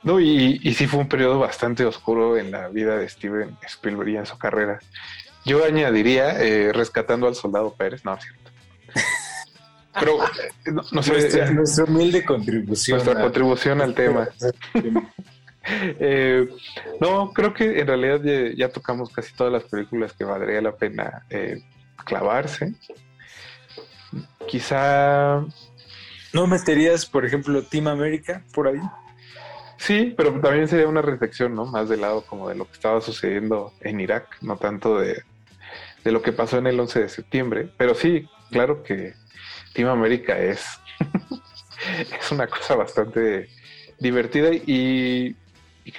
No, 0.02 0.20
y, 0.20 0.60
y 0.64 0.74
sí 0.74 0.88
fue 0.88 1.00
un 1.00 1.10
periodo 1.10 1.40
bastante 1.40 1.86
oscuro 1.86 2.38
en 2.38 2.52
la 2.52 2.70
vida 2.70 2.98
de 2.98 3.08
Steven 3.10 3.58
Spielberg 3.68 4.10
y 4.10 4.18
en 4.18 4.26
su 4.26 4.38
carrera. 4.38 4.80
Yo 5.46 5.64
añadiría 5.64 6.42
eh, 6.42 6.72
rescatando 6.74 7.28
al 7.28 7.36
soldado 7.36 7.74
Pérez, 7.74 8.04
no, 8.04 8.14
es 8.14 8.24
cierto. 8.24 8.52
Pero 10.00 10.24
eh, 10.24 10.72
no, 10.92 11.04
sé. 11.04 11.54
Nuestra, 11.54 11.84
humilde 11.86 12.24
contribución. 12.24 12.98
Nuestra 12.98 13.22
contribución 13.22 13.82
al 13.82 13.94
tema. 13.94 14.30
Eh, 15.72 16.48
no, 17.00 17.32
creo 17.32 17.54
que 17.54 17.80
en 17.80 17.86
realidad 17.86 18.22
ya, 18.56 18.70
tocamos 18.70 19.12
casi 19.12 19.36
todas 19.36 19.54
las 19.54 19.66
películas 19.66 20.14
que 20.14 20.24
valdría 20.24 20.62
la 20.62 20.76
pena 20.76 21.26
clavarse. 22.06 22.74
Quizá. 24.48 25.46
¿No 26.34 26.48
meterías, 26.48 27.06
por 27.06 27.26
ejemplo, 27.26 27.62
Team 27.62 27.88
América 27.88 28.44
por 28.54 28.68
ahí? 28.68 28.80
Sí, 29.80 30.14
pero 30.16 30.40
también 30.42 30.68
sería 30.68 30.88
una 30.88 31.02
reflexión, 31.02 31.56
¿no? 31.56 31.66
Más 31.66 31.88
del 31.88 32.02
lado 32.02 32.22
como 32.22 32.50
de 32.50 32.56
lo 32.56 32.66
que 32.66 32.74
estaba 32.74 33.00
sucediendo 33.00 33.74
en 33.80 34.02
Irak, 34.02 34.38
no 34.42 34.58
tanto 34.58 35.00
de, 35.00 35.24
lo 36.04 36.22
que 36.22 36.34
pasó 36.34 36.58
en 36.58 36.68
el 36.68 36.80
11 36.80 37.00
de 37.00 37.10
septiembre. 37.10 37.70
Pero 37.78 37.96
sí, 37.96 38.28
claro 38.52 38.84
que 38.84 39.14
Team 39.74 39.88
América 39.88 40.38
es, 40.38 40.66
es 42.20 42.32
una 42.32 42.48
cosa 42.48 42.76
bastante 42.76 43.50
divertida 44.00 44.50
y, 44.54 45.36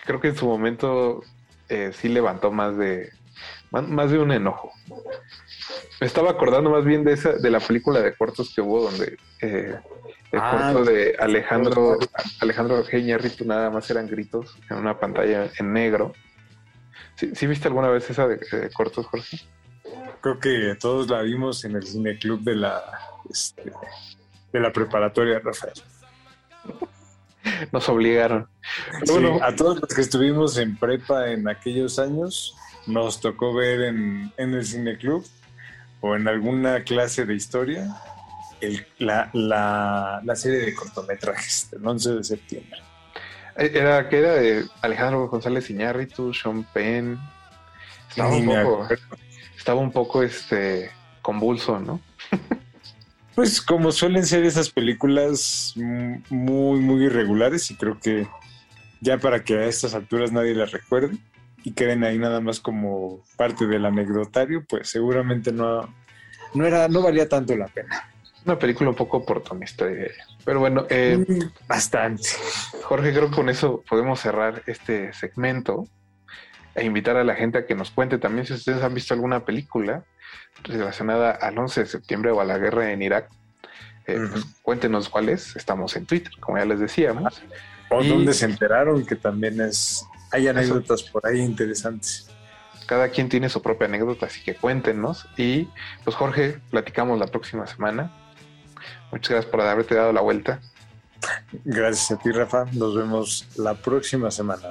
creo 0.05 0.20
que 0.20 0.28
en 0.28 0.36
su 0.36 0.47
momento 0.47 1.23
eh, 1.70 1.93
sí 1.94 2.11
levantó 2.11 2.52
más 2.52 2.77
de, 2.77 3.11
más 3.70 4.11
de 4.11 4.19
un 4.19 4.31
enojo. 4.31 4.73
Me 6.01 6.07
estaba 6.07 6.31
acordando 6.31 6.71
más 6.71 6.85
bien 6.85 7.05
de 7.05 7.13
esa, 7.13 7.33
de 7.33 7.51
la 7.51 7.61
película 7.61 8.01
de 8.01 8.15
cortos 8.15 8.53
que 8.55 8.61
hubo 8.63 8.83
donde 8.83 9.19
eh, 9.43 9.77
el 10.33 10.41
ah, 10.41 10.73
corto 10.73 10.91
de 10.91 11.17
Alejandro, 11.19 11.99
Alejandro 12.41 12.83
Rito 12.83 13.45
nada 13.45 13.69
más 13.71 13.91
eran 13.91 14.07
gritos 14.07 14.57
en 14.71 14.79
una 14.79 14.99
pantalla 14.99 15.51
en 15.59 15.73
negro. 15.73 16.15
¿Sí, 17.17 17.47
viste 17.47 17.69
alguna 17.69 17.89
vez 17.89 18.09
esa 18.09 18.27
de, 18.27 18.39
cortos, 18.73 19.07
Jorge? 19.07 19.41
Creo 20.23 20.39
que 20.39 20.75
todos 20.81 21.11
la 21.11 21.21
vimos 21.23 21.65
en 21.65 21.77
el 21.77 21.87
cineclub 21.87 22.41
de 22.41 22.57
la 22.57 22.83
este, 23.29 23.73
de 24.53 24.61
la 24.61 24.73
preparatoria, 24.73 25.39
Rafael. 25.41 25.75
Nos 27.73 27.89
obligaron. 27.89 28.49
bueno, 29.07 29.39
a 29.43 29.55
todos 29.55 29.81
los 29.81 29.95
que 29.95 30.01
estuvimos 30.01 30.57
en 30.57 30.77
prepa 30.77 31.31
en 31.31 31.49
aquellos 31.49 31.99
años, 31.99 32.57
nos 32.87 33.21
tocó 33.21 33.53
ver 33.53 33.83
en, 33.83 34.33
en 34.37 34.55
el 34.55 34.65
cineclub 34.65 35.25
o 36.01 36.16
en 36.16 36.28
alguna 36.28 36.82
clase 36.85 37.24
de 37.24 37.35
historia 37.35 37.94
la, 38.98 39.31
la, 39.32 40.36
serie 40.36 40.59
de 40.60 40.74
cortometrajes 40.74 41.70
del 41.70 41.86
11 41.86 42.14
de 42.16 42.24
septiembre. 42.24 42.81
Eh, 43.56 43.70
era 43.74 44.09
que 44.09 44.18
era 44.18 44.35
de 44.35 44.64
Alejandro 44.82 45.28
González 45.28 45.70
Iñárritu, 45.70 46.35
Sean 46.35 46.64
Penn. 46.64 47.18
Estaba 48.09 48.35
un 48.35 48.47
poco, 48.47 48.89
estaba 49.56 49.81
un 49.81 49.93
poco 49.93 50.22
este 50.22 50.90
convulso, 51.22 51.78
¿no? 51.78 52.01
pues 53.35 53.60
como 53.62 53.93
suelen 53.93 54.27
ser 54.27 54.44
esas 54.44 54.70
películas 54.70 55.72
muy, 55.77 56.81
muy 56.81 57.05
irregulares 57.05 57.70
y 57.70 57.77
creo 57.77 57.98
que 57.98 58.27
ya 59.01 59.18
para 59.18 59.44
que 59.44 59.55
a 59.56 59.64
estas 59.64 59.94
alturas 59.94 60.32
nadie 60.32 60.55
las 60.55 60.72
recuerde 60.72 61.16
y 61.65 61.73
queden 61.73 62.05
ahí 62.05 62.19
nada 62.19 62.41
más 62.41 62.61
como 62.61 63.24
parte 63.37 63.66
del 63.66 63.85
anecdotario, 63.85 64.65
pues 64.69 64.89
seguramente 64.89 65.53
no, 65.53 65.93
no, 66.55 66.66
era, 66.66 66.89
no 66.89 67.03
valía 67.03 67.28
tanto 67.28 67.57
la 67.57 67.69
pena. 67.69 68.09
Una 68.45 68.59
película 68.59 68.91
un 68.91 68.97
poco 68.97 69.19
oportunista, 69.19 69.87
Pero 70.45 70.61
bueno, 70.61 70.87
eh, 70.89 71.19
mm, 71.19 71.69
bastante. 71.69 72.28
Jorge, 72.82 73.12
creo 73.12 73.28
que 73.28 73.37
con 73.37 73.49
eso 73.51 73.85
podemos 73.89 74.20
cerrar 74.20 74.62
este 74.66 75.12
segmento 75.12 75.87
e 76.74 76.85
invitar 76.85 77.16
a 77.16 77.24
la 77.24 77.35
gente 77.35 77.59
a 77.59 77.66
que 77.66 77.74
nos 77.74 77.91
cuente 77.91 78.16
también 78.16 78.47
si 78.47 78.55
ustedes 78.55 78.82
han 78.82 78.95
visto 78.95 79.12
alguna 79.12 79.45
película 79.45 80.05
relacionada 80.65 81.32
al 81.32 81.59
11 81.59 81.81
de 81.81 81.87
septiembre 81.87 82.31
o 82.31 82.41
a 82.41 82.45
la 82.45 82.57
guerra 82.57 82.93
en 82.93 83.03
Irak. 83.03 83.28
Eh, 84.07 84.19
pues, 84.31 84.45
cuéntenos 84.62 85.11
cuáles. 85.11 85.55
Estamos 85.57 85.95
en 85.97 86.07
Twitter, 86.07 86.32
como 86.41 86.57
ya 86.57 86.65
les 86.65 86.81
decíamos. 86.81 87.43
O 87.91 88.03
dónde 88.03 88.32
se 88.32 88.47
enteraron, 88.47 89.05
que 89.05 89.16
también 89.16 89.61
es 89.61 90.07
hay 90.32 90.48
anécdotas 90.48 91.02
por 91.02 91.27
ahí 91.27 91.40
interesantes. 91.40 92.28
Cada 92.86 93.09
quien 93.09 93.28
tiene 93.28 93.48
su 93.48 93.62
propia 93.62 93.86
anécdota, 93.86 94.27
así 94.27 94.43
que 94.43 94.55
cuéntenos. 94.55 95.28
Y 95.36 95.69
pues 96.05 96.16
Jorge, 96.16 96.61
platicamos 96.70 97.19
la 97.19 97.27
próxima 97.27 97.66
semana. 97.66 98.12
Muchas 99.12 99.31
gracias 99.31 99.51
por 99.51 99.61
haberte 99.61 99.94
dado 99.94 100.12
la 100.12 100.20
vuelta. 100.20 100.61
Gracias 101.65 102.11
a 102.12 102.23
ti, 102.23 102.31
Rafa. 102.32 102.65
Nos 102.73 102.97
vemos 102.97 103.47
la 103.57 103.74
próxima 103.74 104.31
semana. 104.31 104.70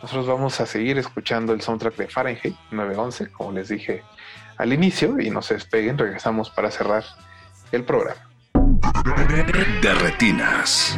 Nosotros 0.00 0.26
vamos 0.26 0.60
a 0.60 0.66
seguir 0.66 0.98
escuchando 0.98 1.52
el 1.52 1.62
soundtrack 1.62 1.96
de 1.96 2.08
Fahrenheit 2.08 2.54
911, 2.70 3.32
como 3.32 3.52
les 3.52 3.68
dije 3.68 4.02
al 4.56 4.72
inicio, 4.72 5.18
y 5.20 5.30
no 5.30 5.42
se 5.42 5.54
despeguen, 5.54 5.98
regresamos 5.98 6.50
para 6.50 6.70
cerrar 6.70 7.04
el 7.72 7.84
programa. 7.84 8.20
De 9.82 9.94
retinas. 9.94 10.96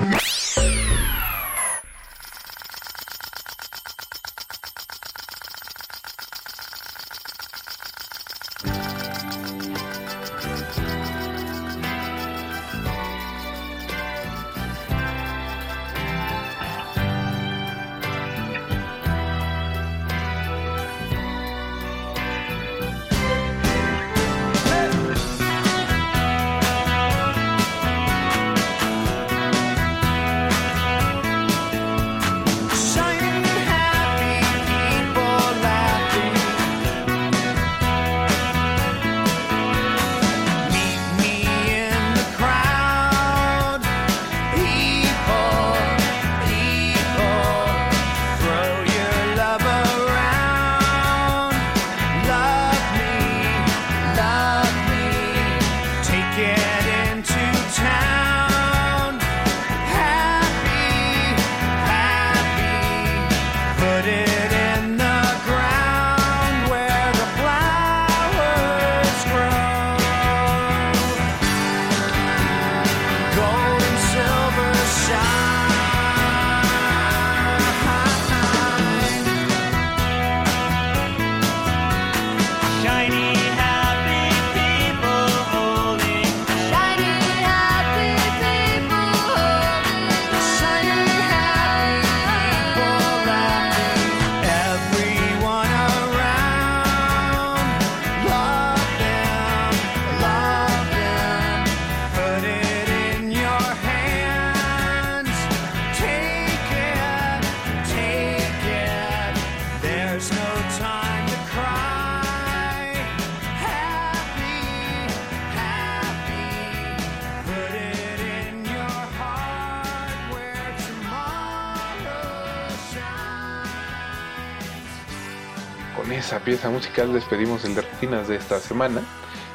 Musical 126.79 127.13
despedimos 127.13 127.65
el 127.65 127.75
de 127.75 127.83
rutinas 127.83 128.29
de 128.29 128.37
esta 128.37 128.61
semana. 128.61 129.03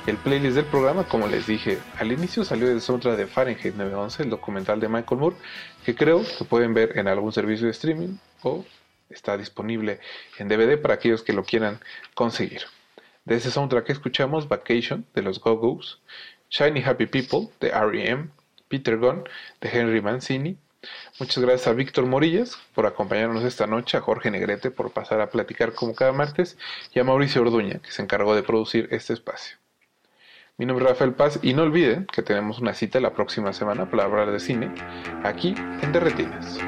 El 0.07 0.17
playlist 0.17 0.57
del 0.57 0.65
programa, 0.65 1.05
como 1.05 1.25
les 1.27 1.47
dije 1.47 1.79
al 1.97 2.11
inicio, 2.11 2.43
salió 2.43 2.67
del 2.67 2.81
soundtrack 2.81 3.15
de 3.15 3.27
Fahrenheit 3.27 3.75
911, 3.75 4.23
el 4.23 4.29
documental 4.29 4.81
de 4.81 4.89
Michael 4.89 5.21
Moore, 5.21 5.37
que 5.85 5.95
creo 5.95 6.21
que 6.21 6.43
pueden 6.43 6.73
ver 6.73 6.97
en 6.97 7.07
algún 7.07 7.31
servicio 7.31 7.65
de 7.65 7.71
streaming 7.71 8.17
o 8.41 8.65
está 9.09 9.37
disponible 9.37 10.01
en 10.37 10.49
DVD 10.49 10.77
para 10.81 10.95
aquellos 10.95 11.23
que 11.23 11.31
lo 11.31 11.45
quieran 11.45 11.79
conseguir. 12.13 12.63
De 13.23 13.35
ese 13.35 13.51
soundtrack 13.51 13.91
escuchamos 13.91 14.49
Vacation 14.49 15.05
de 15.15 15.21
los 15.21 15.39
Go-Go's, 15.39 16.01
Shiny 16.49 16.83
Happy 16.83 17.05
People 17.05 17.47
de 17.61 17.69
R.E.M., 17.69 18.31
Peter 18.67 18.97
Gunn 18.97 19.23
de 19.61 19.69
Henry 19.69 20.01
Mancini. 20.01 20.57
Muchas 21.19 21.43
gracias 21.43 21.67
a 21.67 21.73
Víctor 21.73 22.05
Morillas 22.05 22.57
por 22.73 22.85
acompañarnos 22.85 23.43
esta 23.43 23.67
noche, 23.67 23.97
a 23.97 24.01
Jorge 24.01 24.31
Negrete 24.31 24.71
por 24.71 24.91
pasar 24.91 25.21
a 25.21 25.29
platicar 25.29 25.73
como 25.73 25.95
cada 25.95 26.11
martes 26.11 26.57
y 26.93 26.99
a 26.99 27.03
Mauricio 27.03 27.41
Orduña 27.41 27.79
que 27.79 27.91
se 27.91 28.01
encargó 28.01 28.35
de 28.35 28.43
producir 28.43 28.87
este 28.91 29.13
espacio. 29.13 29.57
Mi 30.57 30.65
nombre 30.65 30.85
es 30.85 30.91
Rafael 30.91 31.13
Paz 31.13 31.39
y 31.41 31.53
no 31.53 31.63
olviden 31.63 32.05
que 32.05 32.21
tenemos 32.21 32.59
una 32.59 32.73
cita 32.73 32.99
la 32.99 33.13
próxima 33.13 33.53
semana 33.53 33.89
para 33.89 34.03
hablar 34.03 34.31
de 34.31 34.39
cine 34.39 34.71
aquí 35.23 35.55
en 35.81 35.91
Derretinas. 35.91 36.59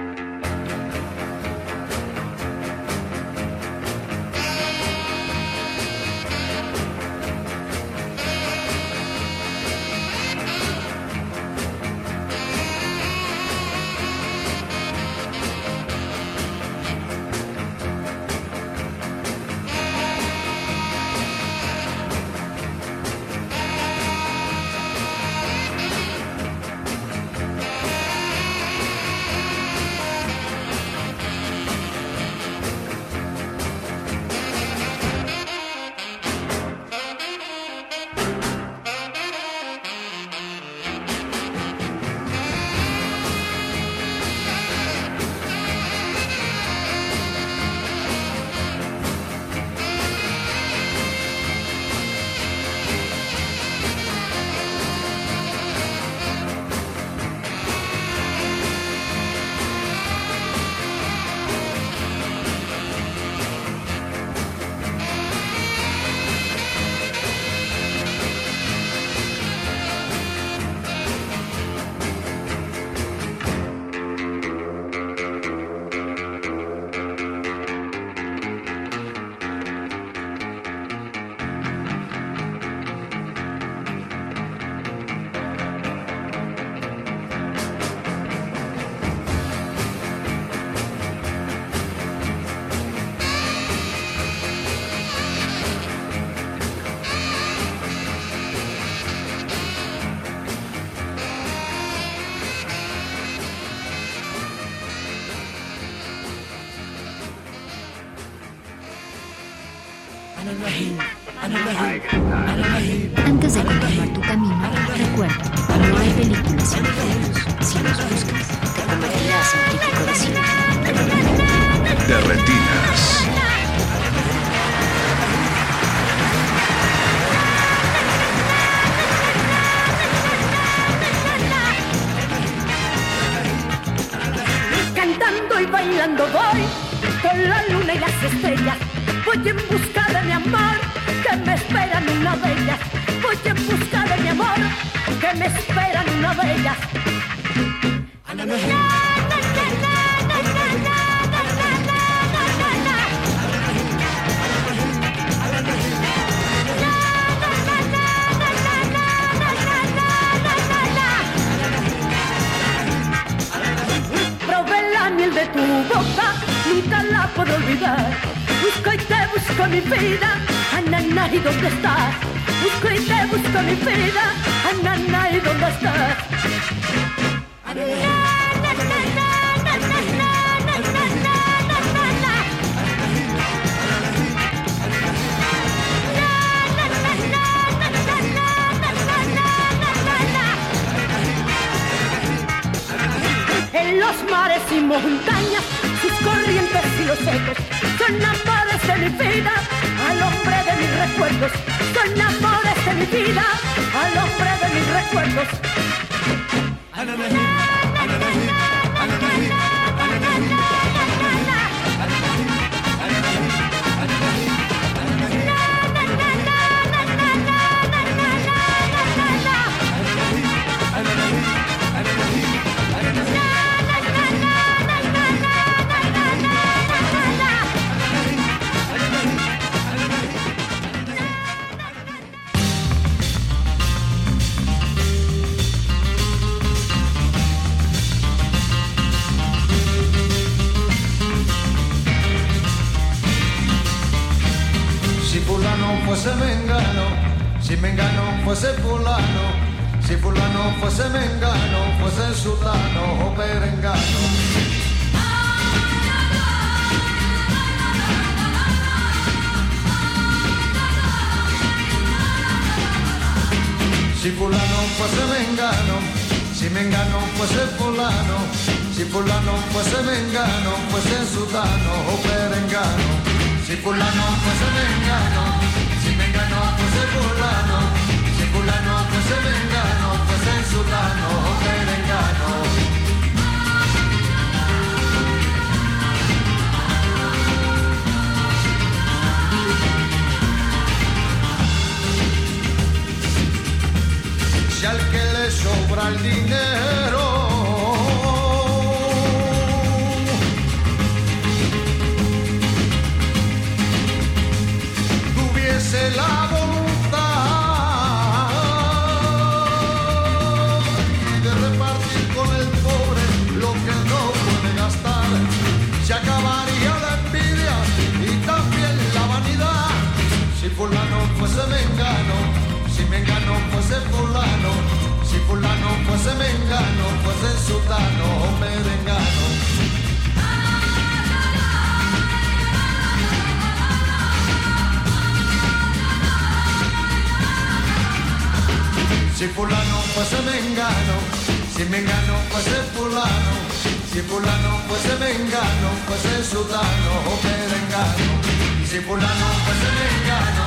Si 344.15 344.21
fulano 344.21 344.79
fuese 344.87 345.13
mengano, 345.19 345.89
fuese 346.07 346.41
sultano 346.41 347.11
o 347.27 347.35
merengano. 347.43 348.39
Si 348.85 348.99
fulano 349.01 349.45
fuese 349.65 349.89
mengano, 349.99 350.65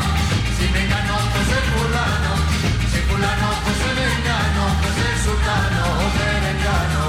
si 0.59 0.69
mengano 0.69 1.15
fuese 1.33 1.59
fulano, 1.73 2.33
fulano, 3.09 3.49
pues 3.65 3.81
el 3.89 3.99
engano, 4.05 4.63
pues 4.83 4.99
el 5.09 5.17
sultano, 5.25 5.85
merengano. 6.19 7.05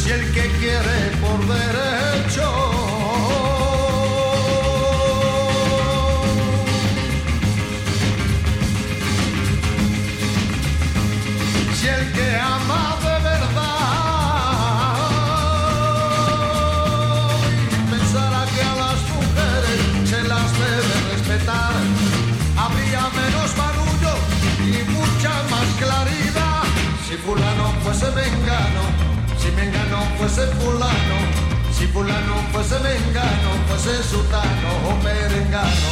Si 0.00 0.10
el 0.10 0.24
que 0.32 0.44
quiere 0.58 0.98
por 1.20 1.38
fuese 30.26 30.46
fulano, 30.58 31.18
si 31.70 31.86
fulano 31.88 32.34
fuese 32.50 32.78
mengano, 32.78 33.50
fuese 33.66 34.02
sultano 34.02 34.70
o 34.88 34.96
merengano. 35.02 35.90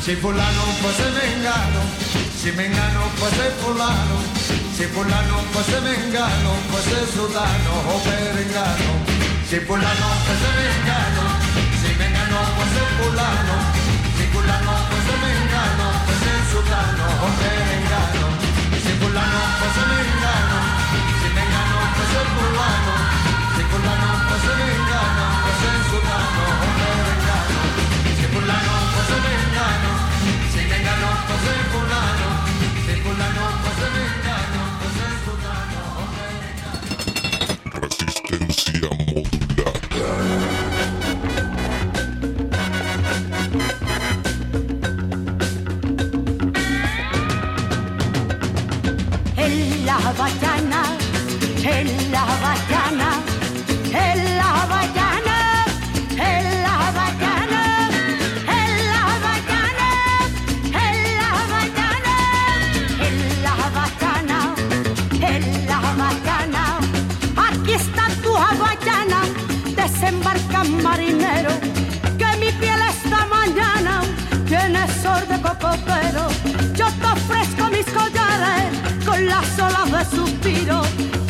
Si 0.00 0.14
fulano 0.16 0.62
fuese 0.80 1.08
mengano, 1.16 1.80
si 2.36 2.50
mengano 2.50 3.00
fuese 3.16 3.50
fulano, 3.62 4.18
si 4.76 4.84
fulano 4.84 5.38
fuese 5.52 5.80
mengano, 5.80 6.50
fuese 6.68 7.12
sultano 7.12 7.72
o 7.88 8.00
merengano. 8.04 8.92
Si 9.48 9.60
fulano 9.60 10.06
fuese 10.24 10.50
mengano, 10.58 11.24
si 11.80 11.94
mengano 11.96 12.38
fuese 12.56 12.82
fulano, 12.98 13.93
fulano 14.44 14.76
fuese 14.90 15.16
mengano, 15.24 15.86
fuese 16.04 16.32
sultano 16.50 17.04
o 17.24 17.28
merengano. 17.40 18.26
Si 18.84 18.92
fulano 19.00 19.40
fuese 19.58 19.82
mengano, 19.90 20.58
si 21.20 21.28
mengano 21.36 21.76
fuese 21.96 22.20
fulano, 22.34 22.94
si 23.56 23.62
fulano 23.70 24.08
fuese 24.28 24.52
mengano, 24.60 25.24
fuese 25.42 25.70
sultano 25.88 26.44
o 26.64 26.68
merengano. 26.78 27.60
Si 28.18 28.26
fulano 28.32 28.72
fuese 28.92 29.16
mengano, 29.24 29.43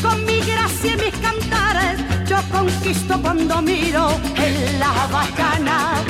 con 0.01 0.25
mi 0.25 0.39
gracia 0.41 0.93
y 0.93 0.97
mis 0.97 1.15
cantares, 1.19 1.99
yo 2.27 2.37
conquisto 2.51 3.19
cuando 3.21 3.61
miro 3.61 4.09
en 4.35 4.79
la 4.79 5.07
bacana, 5.11 6.03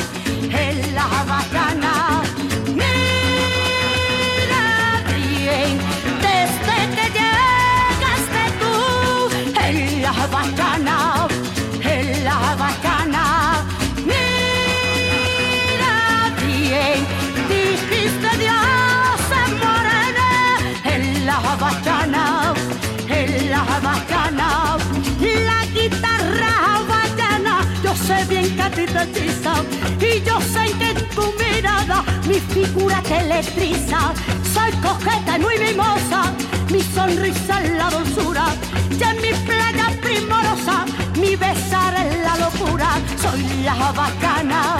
y 28.77 30.21
yo 30.23 30.39
sé 30.41 30.65
que 30.77 30.93
tu 31.15 31.33
mirada 31.39 32.03
mi 32.27 32.35
figura 32.35 33.01
te 33.03 33.19
electriza, 33.19 34.13
soy 34.53 34.71
cojeta 34.81 35.37
y 35.37 35.39
muy 35.39 35.57
mimosa, 35.57 36.33
mi 36.71 36.81
sonrisa 36.81 37.63
es 37.63 37.71
la 37.71 37.89
dulzura, 37.89 38.45
y 38.91 39.01
en 39.01 39.21
mi 39.21 39.31
playa 39.45 39.87
primorosa, 40.01 40.85
mi 41.17 41.35
besar 41.35 41.93
es 42.05 42.19
la 42.23 42.37
locura, 42.37 42.89
soy 43.21 43.43
la 43.63 43.91
bacana, 43.93 44.77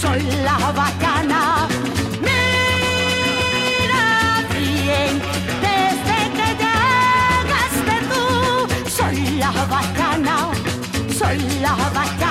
soy 0.00 0.22
la 0.44 0.58
bacana. 0.72 1.68
Mira 2.20 4.04
bien 4.58 5.22
la 9.38 9.50
bacana, 9.66 10.50
soy 11.18 11.38
la 11.60 11.74
bacana. 11.94 12.21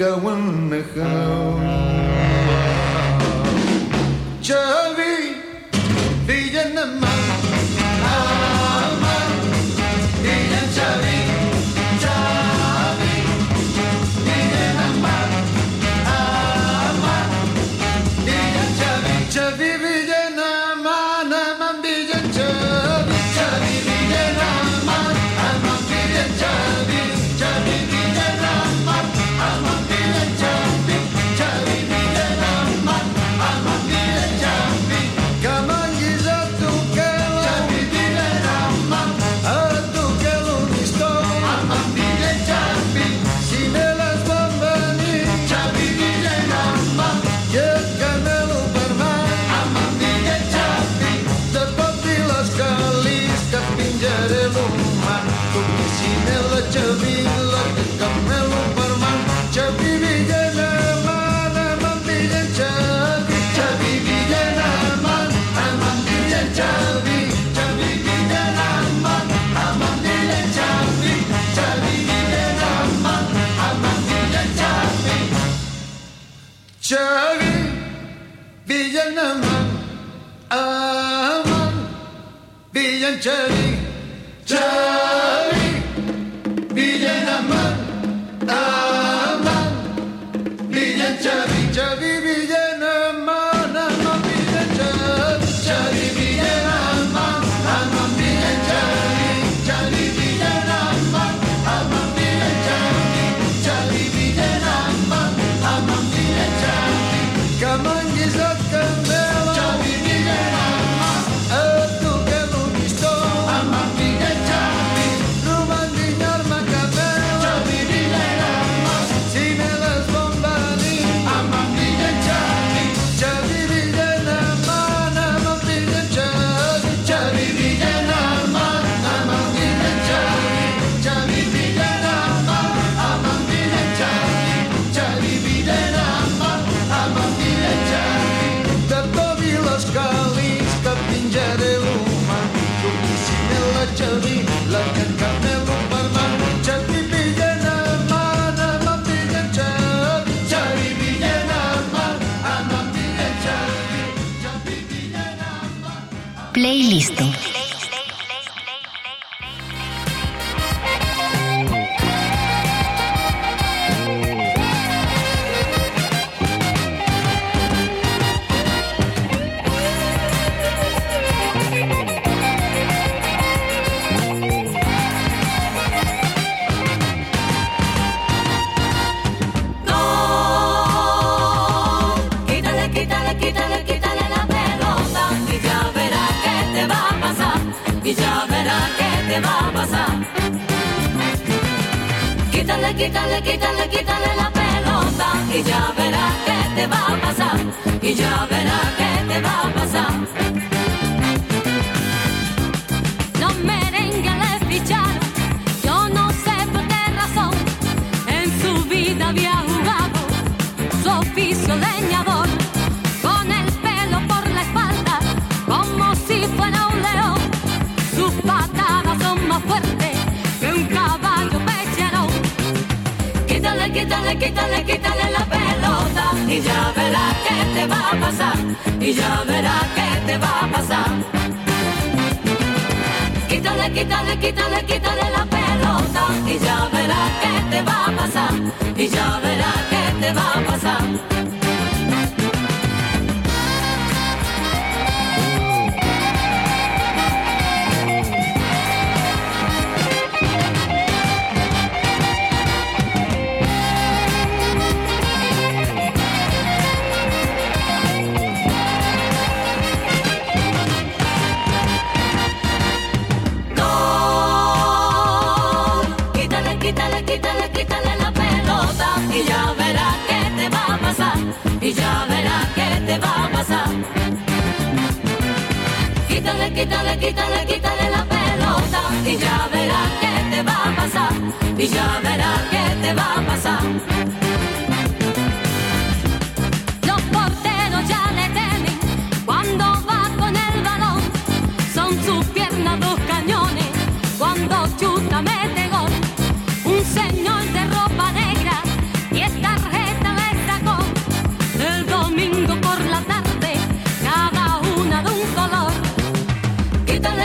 Sus 0.00 1.29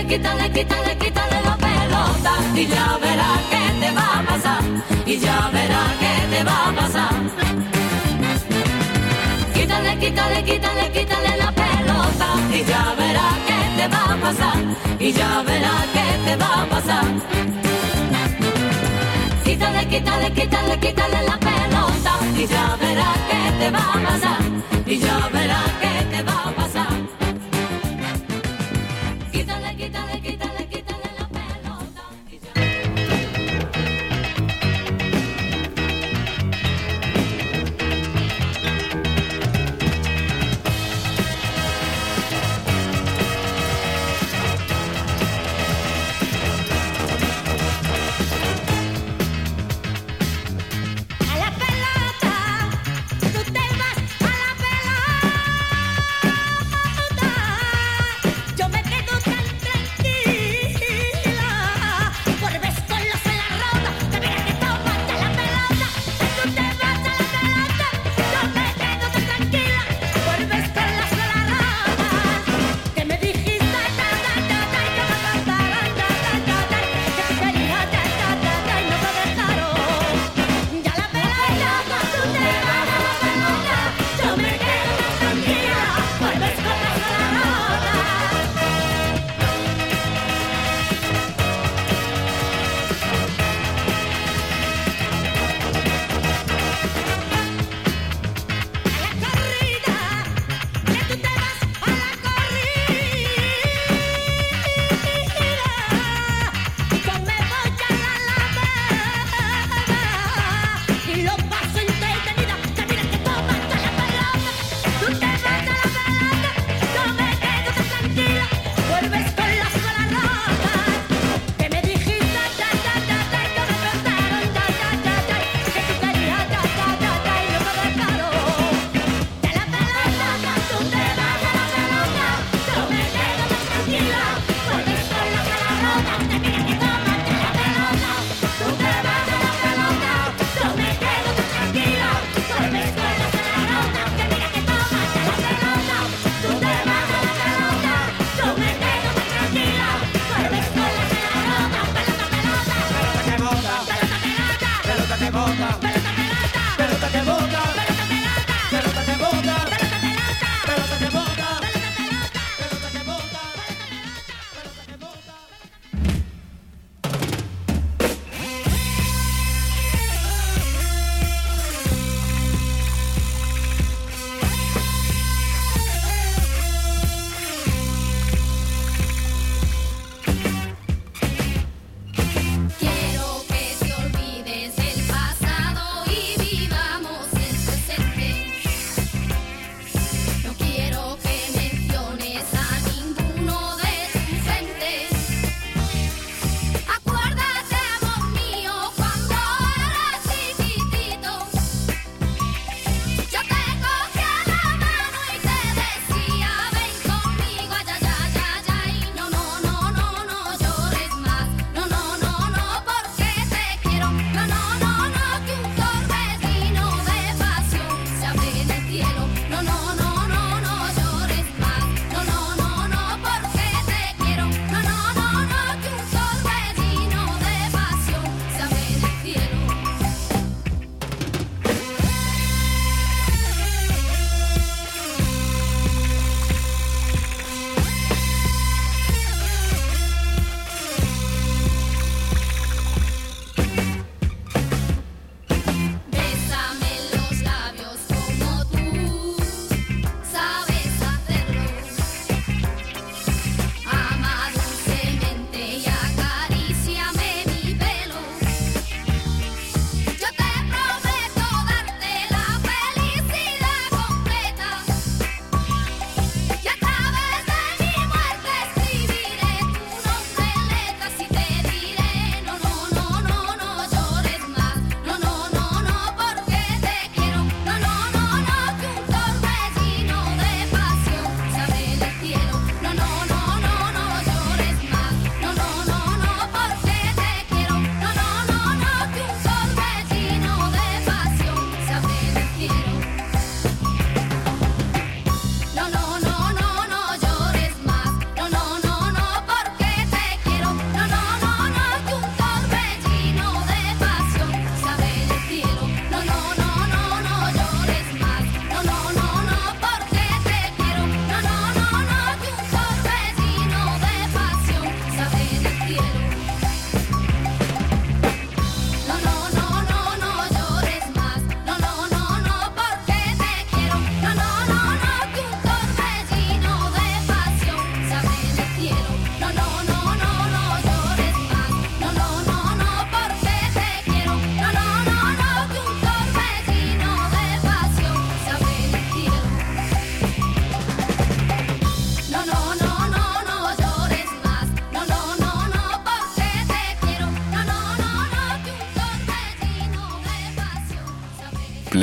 quítale, 0.07 0.51
quítale, 0.51 0.97
quítale 0.97 1.41
la 1.43 1.57
pelota. 1.57 2.33
Y 2.55 2.67
ya 2.67 2.97
verá 3.01 3.29
qué 3.49 3.63
te 3.79 3.91
va 3.91 4.19
a 4.19 4.23
pasar, 4.23 4.63
y 5.05 5.17
ya 5.17 5.49
verá 5.53 5.83
qué 5.99 6.13
te 6.31 6.43
va 6.43 6.69
a 6.69 6.75
pasar. 6.75 7.15
Quítale, 9.53 9.97
quítale, 9.99 10.43
quítale, 10.43 10.91
quítale 10.91 11.37
la 11.37 11.51
pelota. 11.51 12.27
Y 12.51 12.63
ya 12.63 12.95
verá 12.97 13.27
qué 13.47 13.59
te 13.77 13.87
va 13.87 14.03
a 14.13 14.17
pasar, 14.23 14.57
y 14.99 15.11
ya 15.11 15.41
verá 15.43 15.73
qué 15.93 16.07
te 16.25 16.35
va 16.35 16.61
a 16.61 16.65
pasar. 16.65 17.05
Quítale, 19.43 19.87
quítale, 19.87 20.31
quítale, 20.31 20.79
quítale 20.79 21.23
la 21.23 21.37
pelota. 21.37 22.13
Y 22.37 22.47
ya 22.47 22.75
verá 22.79 23.09
qué 23.29 23.41
te 23.59 23.71
va 23.71 23.79
a 23.79 23.99
pasar, 24.07 24.41
y 24.85 24.97
ya 24.99 25.29
verá 25.33 25.61
qué 25.81 25.94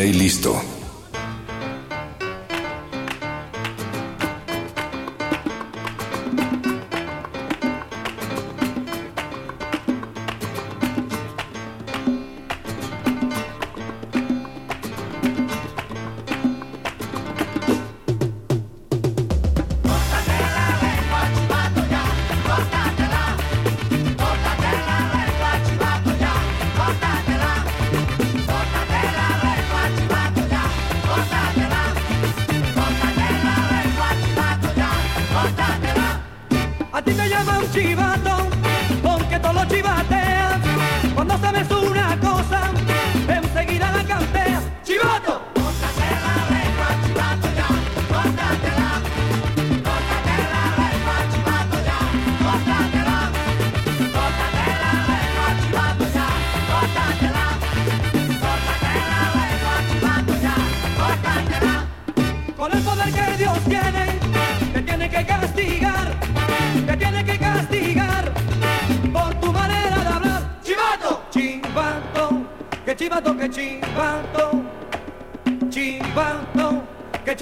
y 0.04 0.12
con 0.40 0.72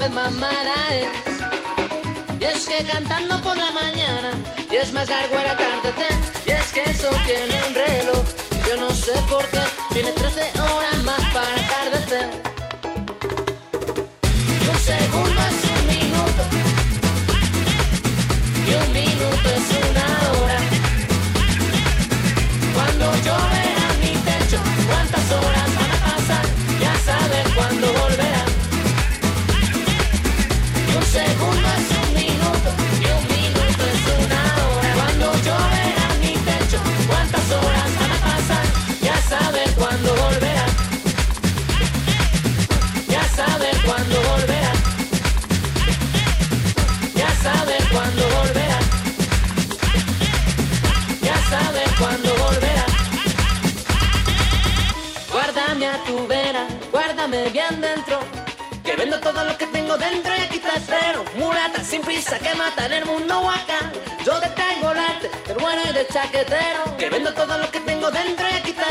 es. 0.00 1.08
Y 2.40 2.44
es 2.44 2.66
que 2.66 2.84
cantando 2.84 3.40
por 3.42 3.56
la 3.56 3.70
mañana, 3.72 4.32
y 4.70 4.76
es 4.76 4.92
más 4.92 5.08
largo 5.08 5.38
el 5.38 5.46
atardecer. 5.46 6.16
Y 6.46 6.50
es 6.50 6.72
que 6.72 6.82
eso 6.82 7.10
tiene 7.26 7.62
un 7.68 7.74
reloj, 7.74 8.24
yo 8.68 8.76
no 8.76 8.90
sé 8.90 9.12
por 9.28 9.46
qué. 9.48 9.81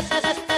da 0.09 0.21
da 0.21 0.33
da 0.33 0.50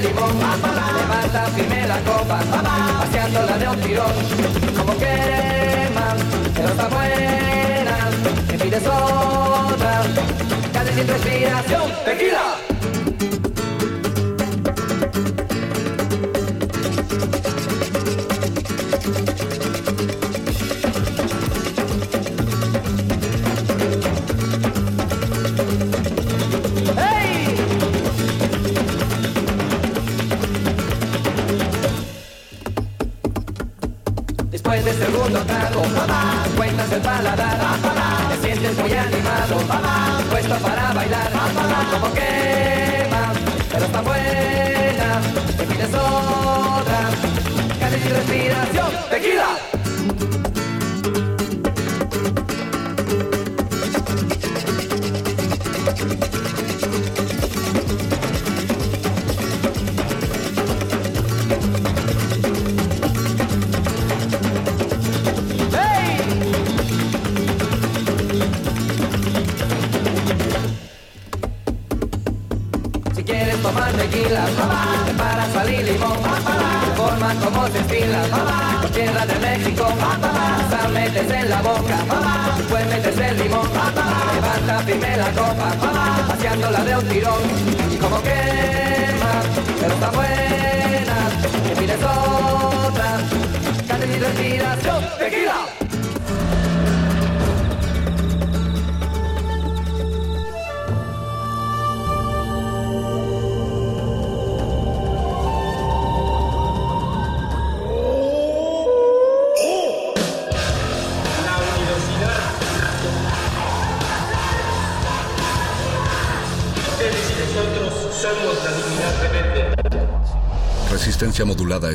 limón. 0.00 0.49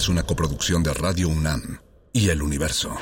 es 0.06 0.10
una 0.10 0.22
coproducción 0.22 0.84
de 0.84 0.94
Radio 0.94 1.30
UNAM 1.30 1.80
y 2.14 2.30
El 2.30 2.44
Universo. 2.44 2.96